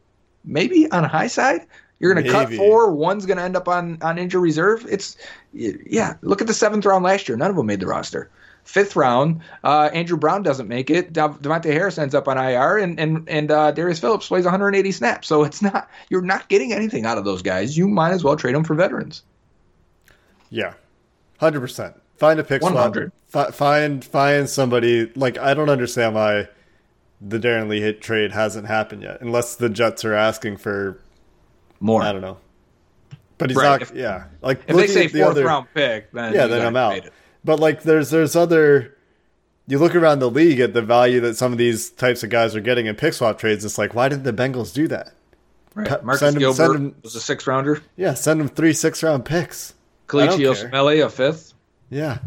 [0.44, 1.68] maybe on a high side.
[2.00, 2.92] You're going to cut four.
[2.92, 4.86] One's going to end up on on injury reserve.
[4.90, 5.18] It's
[5.54, 6.16] yeah.
[6.22, 7.38] Look at the seventh round last year.
[7.38, 8.30] None of them made the roster.
[8.64, 11.14] Fifth round, uh, Andrew Brown doesn't make it.
[11.14, 15.28] Davontae Harris ends up on IR, and and and uh, Darius Phillips plays 180 snaps.
[15.28, 17.78] So it's not you're not getting anything out of those guys.
[17.78, 19.22] You might as well trade them for veterans.
[20.50, 20.74] Yeah,
[21.40, 21.96] hundred percent.
[22.18, 23.12] Find a pick 100.
[23.34, 26.48] F- find find somebody like I don't understand why
[27.22, 31.00] the Darron Lee hit trade hasn't happened yet, unless the Jets are asking for
[31.86, 32.02] more.
[32.02, 32.38] I don't know.
[33.38, 33.64] But he's right.
[33.64, 33.82] not.
[33.82, 36.76] If, yeah, like if they say the fourth other, round pick, then yeah, then I'm
[36.76, 37.04] out.
[37.44, 38.98] But like, there's there's other.
[39.68, 42.56] You look around the league at the value that some of these types of guys
[42.56, 43.66] are getting in pick swap trades.
[43.66, 45.14] It's like, why didn't the Bengals do that?
[45.74, 46.04] Right.
[46.04, 47.82] Marcus send him, Gilbert send him, was a six rounder.
[47.98, 49.74] Yeah, send him three six round picks.
[50.08, 51.54] Osemele a fifth.
[51.90, 52.20] Yeah.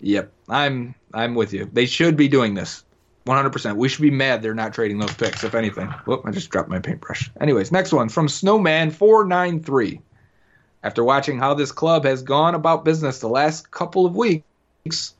[0.00, 1.68] Yep, I'm I'm with you.
[1.72, 2.84] They should be doing this.
[3.26, 3.76] 100%.
[3.76, 5.88] We should be mad they're not trading those picks, if anything.
[6.06, 7.30] Whoop, I just dropped my paintbrush.
[7.40, 10.00] Anyways, next one from Snowman493.
[10.84, 15.14] After watching how this club has gone about business the last couple of weeks,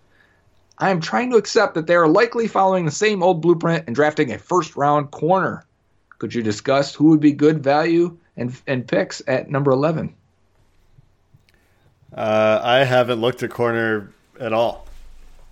[0.79, 3.97] I am trying to accept that they are likely following the same old blueprint and
[3.97, 5.65] drafting a first round corner.
[6.19, 10.15] Could you discuss who would be good value and, and picks at number 11?
[12.17, 14.87] Uh, I haven't looked at corner at all.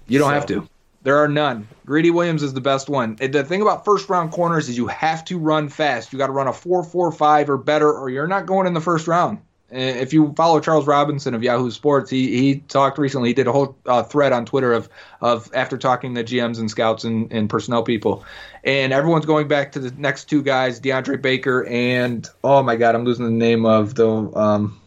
[0.07, 0.35] You don't so.
[0.35, 0.69] have to.
[1.05, 1.69] There are none.
[1.85, 3.17] Greedy Williams is the best one.
[3.17, 6.13] The thing about first round corners is you have to run fast.
[6.13, 8.73] You got to run a 4 4 5 or better, or you're not going in
[8.73, 9.39] the first round.
[9.71, 13.31] If you follow Charles Robinson of Yahoo Sports, he, he talked recently.
[13.31, 14.89] He did a whole uh, thread on Twitter of
[15.21, 18.25] of after talking to GMs and scouts and, and personnel people,
[18.63, 22.95] and everyone's going back to the next two guys, DeAndre Baker and oh my God,
[22.95, 24.81] I'm losing the name of the um,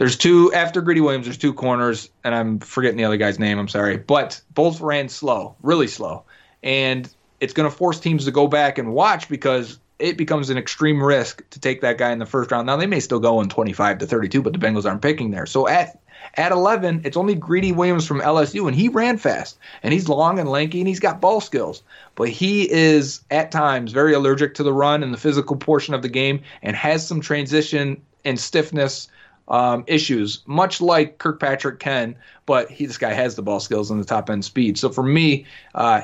[0.00, 1.26] there's two after Greedy Williams.
[1.26, 3.58] There's two corners, and I'm forgetting the other guy's name.
[3.58, 6.24] I'm sorry, but both ran slow, really slow,
[6.62, 7.06] and
[7.38, 11.02] it's going to force teams to go back and watch because it becomes an extreme
[11.02, 12.64] risk to take that guy in the first round.
[12.64, 15.44] Now they may still go in 25 to 32, but the Bengals aren't picking there.
[15.44, 16.00] So at
[16.34, 20.38] at 11, it's only Greedy Williams from LSU, and he ran fast, and he's long
[20.38, 21.82] and lanky, and he's got ball skills.
[22.14, 26.00] But he is at times very allergic to the run and the physical portion of
[26.00, 29.08] the game, and has some transition and stiffness
[29.50, 32.16] um, issues, much like Kirkpatrick can.
[32.46, 34.78] But he, this guy has the ball skills and the top end speed.
[34.78, 35.44] So for me,
[35.74, 36.02] uh,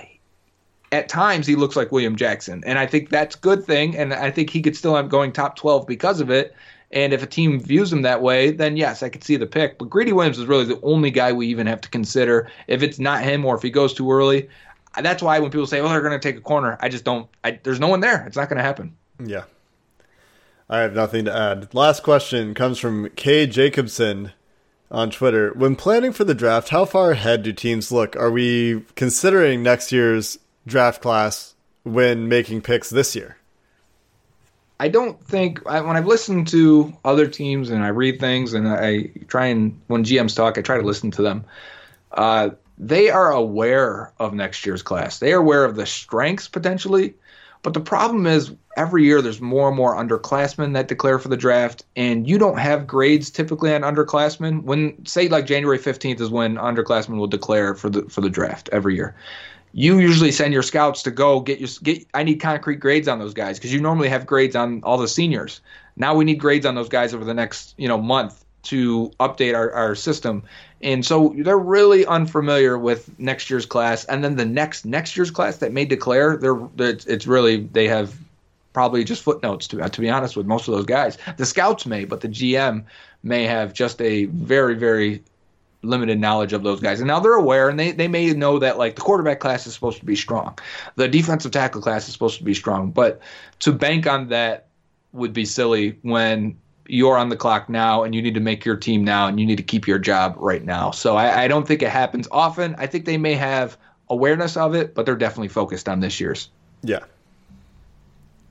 [0.93, 3.97] at times he looks like William Jackson, and I think that's a good thing.
[3.97, 6.55] And I think he could still end going top 12 because of it.
[6.93, 9.79] And if a team views him that way, then yes, I could see the pick.
[9.79, 12.49] But Greedy Williams is really the only guy we even have to consider.
[12.69, 14.49] If it's not him or if he goes too early,
[15.03, 17.29] that's why when people say, "Oh, they're going to take a corner," I just don't.
[17.43, 18.25] I, there's no one there.
[18.27, 18.97] It's not going to happen.
[19.25, 19.45] Yeah.
[20.69, 21.73] I have nothing to add.
[21.75, 24.33] Last question comes from Kay Jacobson
[24.91, 25.53] on Twitter.
[25.55, 28.17] When planning for the draft, how far ahead do teams look?
[28.17, 33.37] Are we considering next year's draft class when making picks this year?
[34.79, 38.69] I don't think I, when I've listened to other teams and I read things and
[38.69, 41.45] I try and when GMs talk, I try to listen to them.
[42.13, 45.19] Uh, they are aware of next year's class.
[45.19, 47.15] They are aware of the strengths potentially,
[47.67, 51.37] but the problem is every year there's more and more underclassmen that declare for the
[51.37, 54.63] draft, and you don't have grades typically on underclassmen.
[54.63, 58.69] When say like January 15th is when underclassmen will declare for the for the draft
[58.71, 59.17] every year
[59.73, 62.07] you usually send your scouts to go get your get.
[62.15, 65.09] I need concrete grades on those guys because you normally have grades on all the
[65.09, 65.61] seniors.
[65.97, 69.57] Now we need grades on those guys over the next you know month to update
[69.57, 70.45] our, our system.
[70.83, 75.31] And so they're really unfamiliar with next year's class, and then the next next year's
[75.31, 78.15] class that may declare, they're, it's really they have
[78.73, 81.17] probably just footnotes to to be honest with most of those guys.
[81.39, 82.85] The scouts may, but the GM
[83.23, 85.23] may have just a very very
[85.87, 87.01] limited knowledge of those guys.
[87.01, 89.75] And now they're aware and they, they may know that like the quarterback class is
[89.75, 90.59] supposed to be strong.
[90.97, 92.91] The defensive tackle class is supposed to be strong.
[92.91, 93.21] But
[93.61, 94.67] to bank on that
[95.13, 96.59] would be silly when
[96.89, 99.47] you're on the clock now and you need to make your team now and you
[99.47, 100.91] need to keep your job right now.
[100.91, 102.75] So I, I don't think it happens often.
[102.79, 103.77] I think they may have
[104.09, 106.49] awareness of it, but they're definitely focused on this year's.
[106.83, 107.01] Yeah.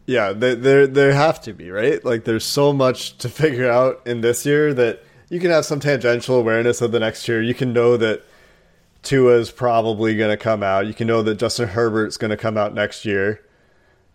[0.08, 2.04] Yeah, they they have to be, right?
[2.06, 5.80] Like there's so much to figure out in this year that you can have some
[5.80, 7.42] tangential awareness of the next year.
[7.42, 8.24] You can know that
[9.02, 10.88] Tua is probably going to come out.
[10.88, 13.42] You can know that Justin Herbert's going to come out next year.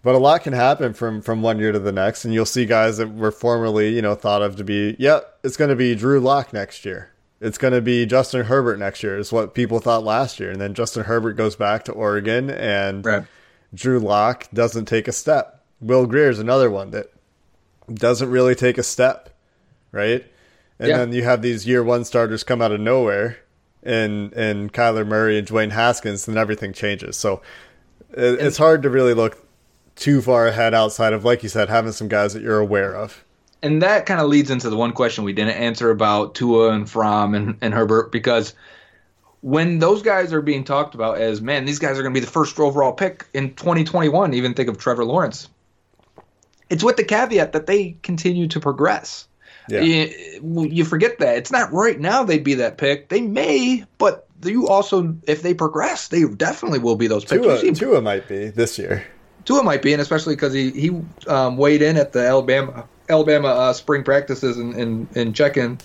[0.03, 2.65] But a lot can happen from from one year to the next, and you'll see
[2.65, 5.95] guys that were formerly, you know, thought of to be, yeah, it's going to be
[5.95, 7.11] Drew Lock next year.
[7.41, 9.19] It's going to be Justin Herbert next year.
[9.19, 13.05] Is what people thought last year, and then Justin Herbert goes back to Oregon, and
[13.05, 13.25] right.
[13.75, 15.65] Drew Lock doesn't take a step.
[15.81, 17.13] Will Grier is another one that
[17.93, 19.31] doesn't really take a step,
[19.93, 20.25] right?
[20.81, 20.97] and yeah.
[20.97, 23.39] then you have these year one starters come out of nowhere,
[23.83, 27.19] and and Kyler Murray and Dwayne Haskins, and everything changes.
[27.19, 27.43] So
[28.13, 29.47] it, it's hard to really look
[30.01, 33.23] too far ahead outside of, like you said, having some guys that you're aware of.
[33.63, 36.89] And that kind of leads into the one question we didn't answer about Tua and
[36.89, 38.55] Fromm and, and Herbert because
[39.43, 42.25] when those guys are being talked about as man, these guys are going to be
[42.25, 44.33] the first overall pick in 2021.
[44.33, 45.49] Even think of Trevor Lawrence.
[46.71, 49.29] It's with the caveat that they continue to progress.
[49.69, 49.83] Yeah.
[49.83, 53.11] You, you forget that it's not right now they'd be that pick.
[53.11, 57.43] They may, but you also, if they progress, they definitely will be those picks.
[57.43, 59.05] Tua, Tua might be this year.
[59.45, 63.49] Tua might be, and especially because he he um, weighed in at the Alabama Alabama
[63.49, 65.79] uh, spring practices and and, and check in,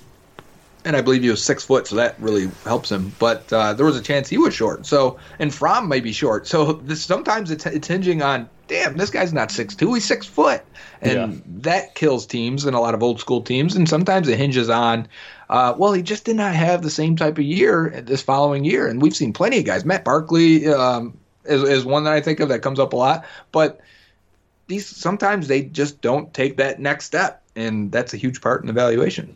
[0.83, 3.13] and I believe he was six foot, so that really helps him.
[3.19, 4.85] But uh, there was a chance he was short.
[4.85, 6.47] So and Fromm may be short.
[6.47, 10.25] So this, sometimes it's it's hinging on damn, this guy's not six two, he's six
[10.25, 10.63] foot,
[11.01, 11.39] and yeah.
[11.45, 13.75] that kills teams and a lot of old school teams.
[13.75, 15.07] And sometimes it hinges on,
[15.49, 18.87] uh, well, he just did not have the same type of year this following year,
[18.87, 19.85] and we've seen plenty of guys.
[19.85, 23.25] Matt Barkley um, is, is one that I think of that comes up a lot,
[23.51, 23.79] but
[24.67, 28.69] these sometimes they just don't take that next step, and that's a huge part in
[28.69, 29.35] evaluation.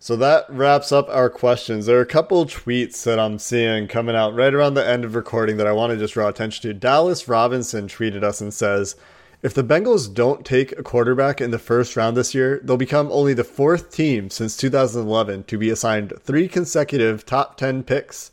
[0.00, 1.86] So that wraps up our questions.
[1.86, 5.16] There are a couple tweets that I'm seeing coming out right around the end of
[5.16, 6.74] recording that I want to just draw attention to.
[6.74, 8.94] Dallas Robinson tweeted us and says,
[9.42, 13.08] if the Bengals don't take a quarterback in the first round this year, they'll become
[13.12, 18.32] only the fourth team since 2011 to be assigned three consecutive top 10 picks.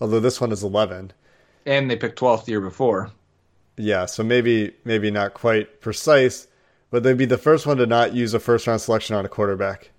[0.00, 1.12] Although this one is 11.
[1.66, 3.10] And they picked 12th the year before.
[3.76, 6.46] Yeah, so maybe maybe not quite precise,
[6.90, 9.28] but they'd be the first one to not use a first round selection on a
[9.28, 9.90] quarterback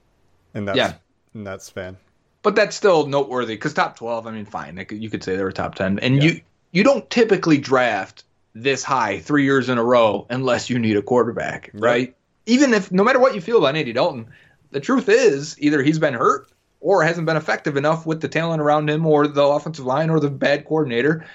[0.54, 0.94] in that yeah.
[1.34, 1.98] in that span.
[2.42, 4.28] But that's still noteworthy because top twelve.
[4.28, 6.24] I mean, fine, could, you could say they were top ten, and yeah.
[6.24, 6.42] you
[6.72, 8.24] you don't typically draft
[8.54, 11.82] this high three years in a row unless you need a quarterback, right?
[11.82, 12.16] right?
[12.46, 14.28] Even if no matter what you feel about Andy Dalton,
[14.72, 16.50] the truth is either he's been hurt
[16.86, 20.20] or hasn't been effective enough with the talent around him or the offensive line or
[20.20, 21.26] the bad coordinator.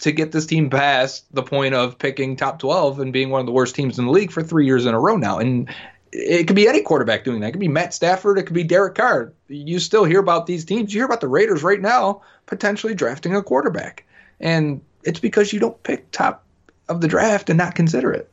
[0.00, 3.46] to get this team past the point of picking top 12 and being one of
[3.46, 5.38] the worst teams in the league for three years in a row now.
[5.38, 5.74] And
[6.12, 7.48] it could be any quarterback doing that.
[7.48, 8.38] It could be Matt Stafford.
[8.38, 9.32] It could be Derek Carr.
[9.48, 10.92] You still hear about these teams.
[10.92, 14.04] You hear about the Raiders right now potentially drafting a quarterback.
[14.38, 16.44] And it's because you don't pick top
[16.88, 18.30] of the draft and not consider it.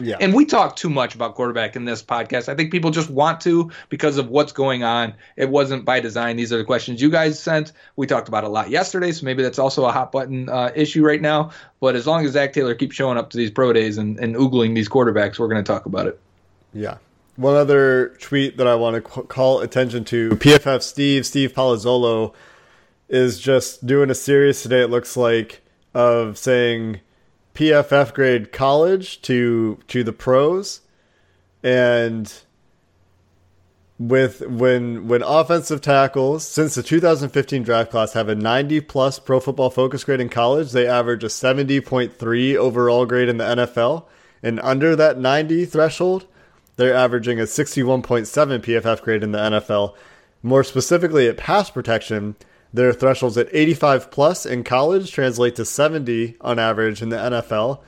[0.00, 0.16] Yeah.
[0.20, 2.48] And we talk too much about quarterback in this podcast.
[2.48, 5.14] I think people just want to because of what's going on.
[5.36, 6.36] It wasn't by design.
[6.36, 7.72] These are the questions you guys sent.
[7.96, 11.04] We talked about a lot yesterday, so maybe that's also a hot button uh, issue
[11.04, 11.50] right now.
[11.80, 14.34] But as long as Zac Taylor keeps showing up to these pro days and, and
[14.36, 16.20] oogling these quarterbacks, we're going to talk about it.
[16.72, 16.98] Yeah.
[17.36, 22.34] One other tweet that I want to call attention to PFF Steve, Steve Palazzolo,
[23.08, 25.62] is just doing a series today, it looks like,
[25.94, 27.00] of saying
[27.58, 30.80] PFF grade college to to the pros,
[31.60, 32.32] and
[33.98, 39.40] with when when offensive tackles since the 2015 draft class have a 90 plus pro
[39.40, 44.04] football focus grade in college, they average a 70.3 overall grade in the NFL,
[44.40, 46.26] and under that 90 threshold,
[46.76, 49.96] they're averaging a 61.7 PFF grade in the NFL.
[50.44, 52.36] More specifically, at pass protection,
[52.72, 57.80] their thresholds at 85 plus in college translate to 70 on average in the NFL.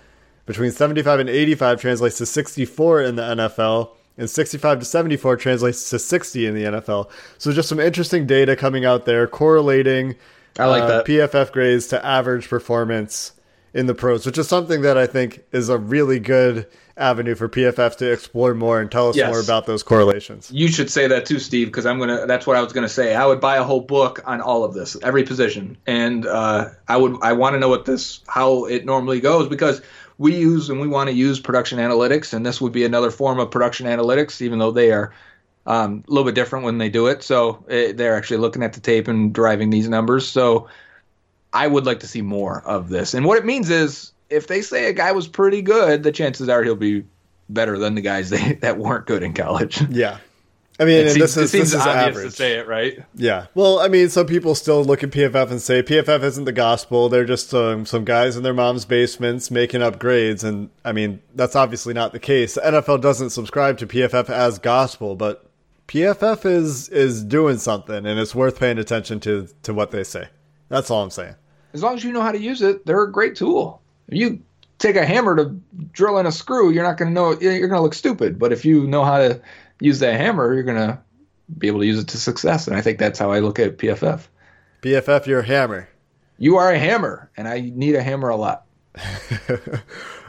[0.47, 5.89] Between 75 and 85 translates to 64 in the NFL, and 65 to 74 translates
[5.90, 7.11] to 60 in the NFL.
[7.39, 10.16] So just some interesting data coming out there correlating
[10.59, 11.07] I like uh, that.
[11.07, 13.32] PFF grades to average performance
[13.72, 16.66] in the pros, which is something that I think is a really good
[16.97, 19.30] avenue for PFF to explore more and tell us Yes.
[19.30, 20.51] more about those correlations.
[20.52, 22.26] You should say that too, Steve, because I'm gonna.
[22.26, 23.14] That's what I was gonna say.
[23.14, 26.97] I would buy a whole book on all of this, every position, and uh, I
[26.97, 27.16] would.
[27.22, 29.80] I want to know what this, how it normally goes, because
[30.18, 33.38] we use and we want to use production analytics, and this would be another form
[33.38, 35.14] of production analytics, even though they are
[35.66, 37.22] um, a little bit different when they do it.
[37.22, 40.28] So eh, they're actually looking at the tape and driving these numbers.
[40.28, 40.68] So
[41.52, 43.14] I would like to see more of this.
[43.14, 46.48] And what it means is, if they say a guy was pretty good, the chances
[46.48, 47.05] are he'll be
[47.48, 49.82] better than the guys they, that weren't good in college.
[49.90, 50.18] Yeah.
[50.78, 52.31] I mean, seems, this is, it seems this is obvious average.
[52.31, 53.05] to say it, right?
[53.14, 53.47] Yeah.
[53.55, 57.10] Well, I mean, some people still look at PFF and say PFF isn't the gospel.
[57.10, 60.43] They're just um, some guys in their mom's basements making up grades.
[60.43, 62.55] And I mean, that's obviously not the case.
[62.55, 65.51] The NFL doesn't subscribe to PFF as gospel, but
[65.86, 70.28] PFF is is doing something, and it's worth paying attention to to what they say.
[70.70, 71.35] That's all I'm saying.
[71.72, 73.80] As long as you know how to use it, they're a great tool.
[74.09, 74.42] If you
[74.78, 75.60] take a hammer to
[75.92, 77.38] drill in a screw, you're not going to know.
[77.38, 78.38] You're going to look stupid.
[78.38, 79.40] But if you know how to
[79.80, 80.98] use that hammer, you're going to
[81.56, 82.66] be able to use it to success.
[82.66, 84.26] And I think that's how I look at PFF.
[84.82, 85.88] PFF, you're a hammer.
[86.38, 88.64] You are a hammer, and I need a hammer a lot.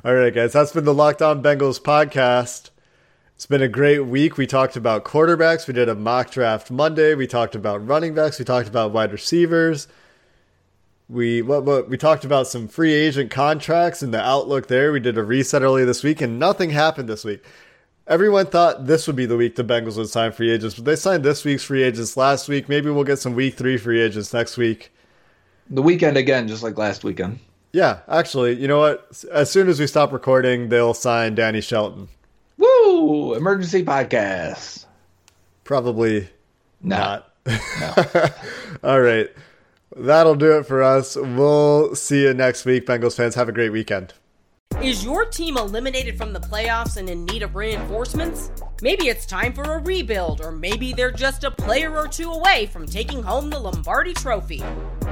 [0.04, 2.70] All right, guys, that's been the Locked On Bengals podcast.
[3.36, 4.38] It's been a great week.
[4.38, 5.68] We talked about quarterbacks.
[5.68, 7.16] We did a mock draft Monday.
[7.16, 8.38] We talked about running backs.
[8.38, 9.88] We talked about wide receivers.
[11.12, 14.94] We what, what we talked about some free agent contracts and the outlook there.
[14.94, 17.44] We did a reset early this week, and nothing happened this week.
[18.08, 20.96] Everyone thought this would be the week the Bengals would sign free agents, but they
[20.96, 22.70] signed this week's free agents last week.
[22.70, 24.92] Maybe we'll get some week three free agents next week.
[25.70, 27.40] The weekend again, just like last weekend.
[27.74, 29.24] Yeah, actually, you know what?
[29.32, 32.08] As soon as we stop recording, they'll sign Danny Shelton.
[32.58, 33.34] Woo!
[33.34, 34.86] Emergency podcast.
[35.64, 36.30] Probably
[36.82, 36.98] No.
[36.98, 37.32] not.
[38.84, 39.30] All right.
[39.96, 41.16] That'll do it for us.
[41.16, 43.36] We'll see you next week, Bengals fans.
[43.36, 44.14] Have a great weekend.
[44.82, 48.52] Is your team eliminated from the playoffs and in need of reinforcements?
[48.82, 52.66] Maybe it's time for a rebuild, or maybe they're just a player or two away
[52.66, 54.64] from taking home the Lombardi Trophy.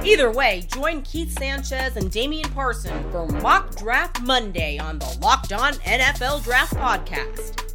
[0.02, 5.52] Either way, join Keith Sanchez and Damian Parson for Mock Draft Monday on the Locked
[5.52, 7.74] On NFL Draft Podcast.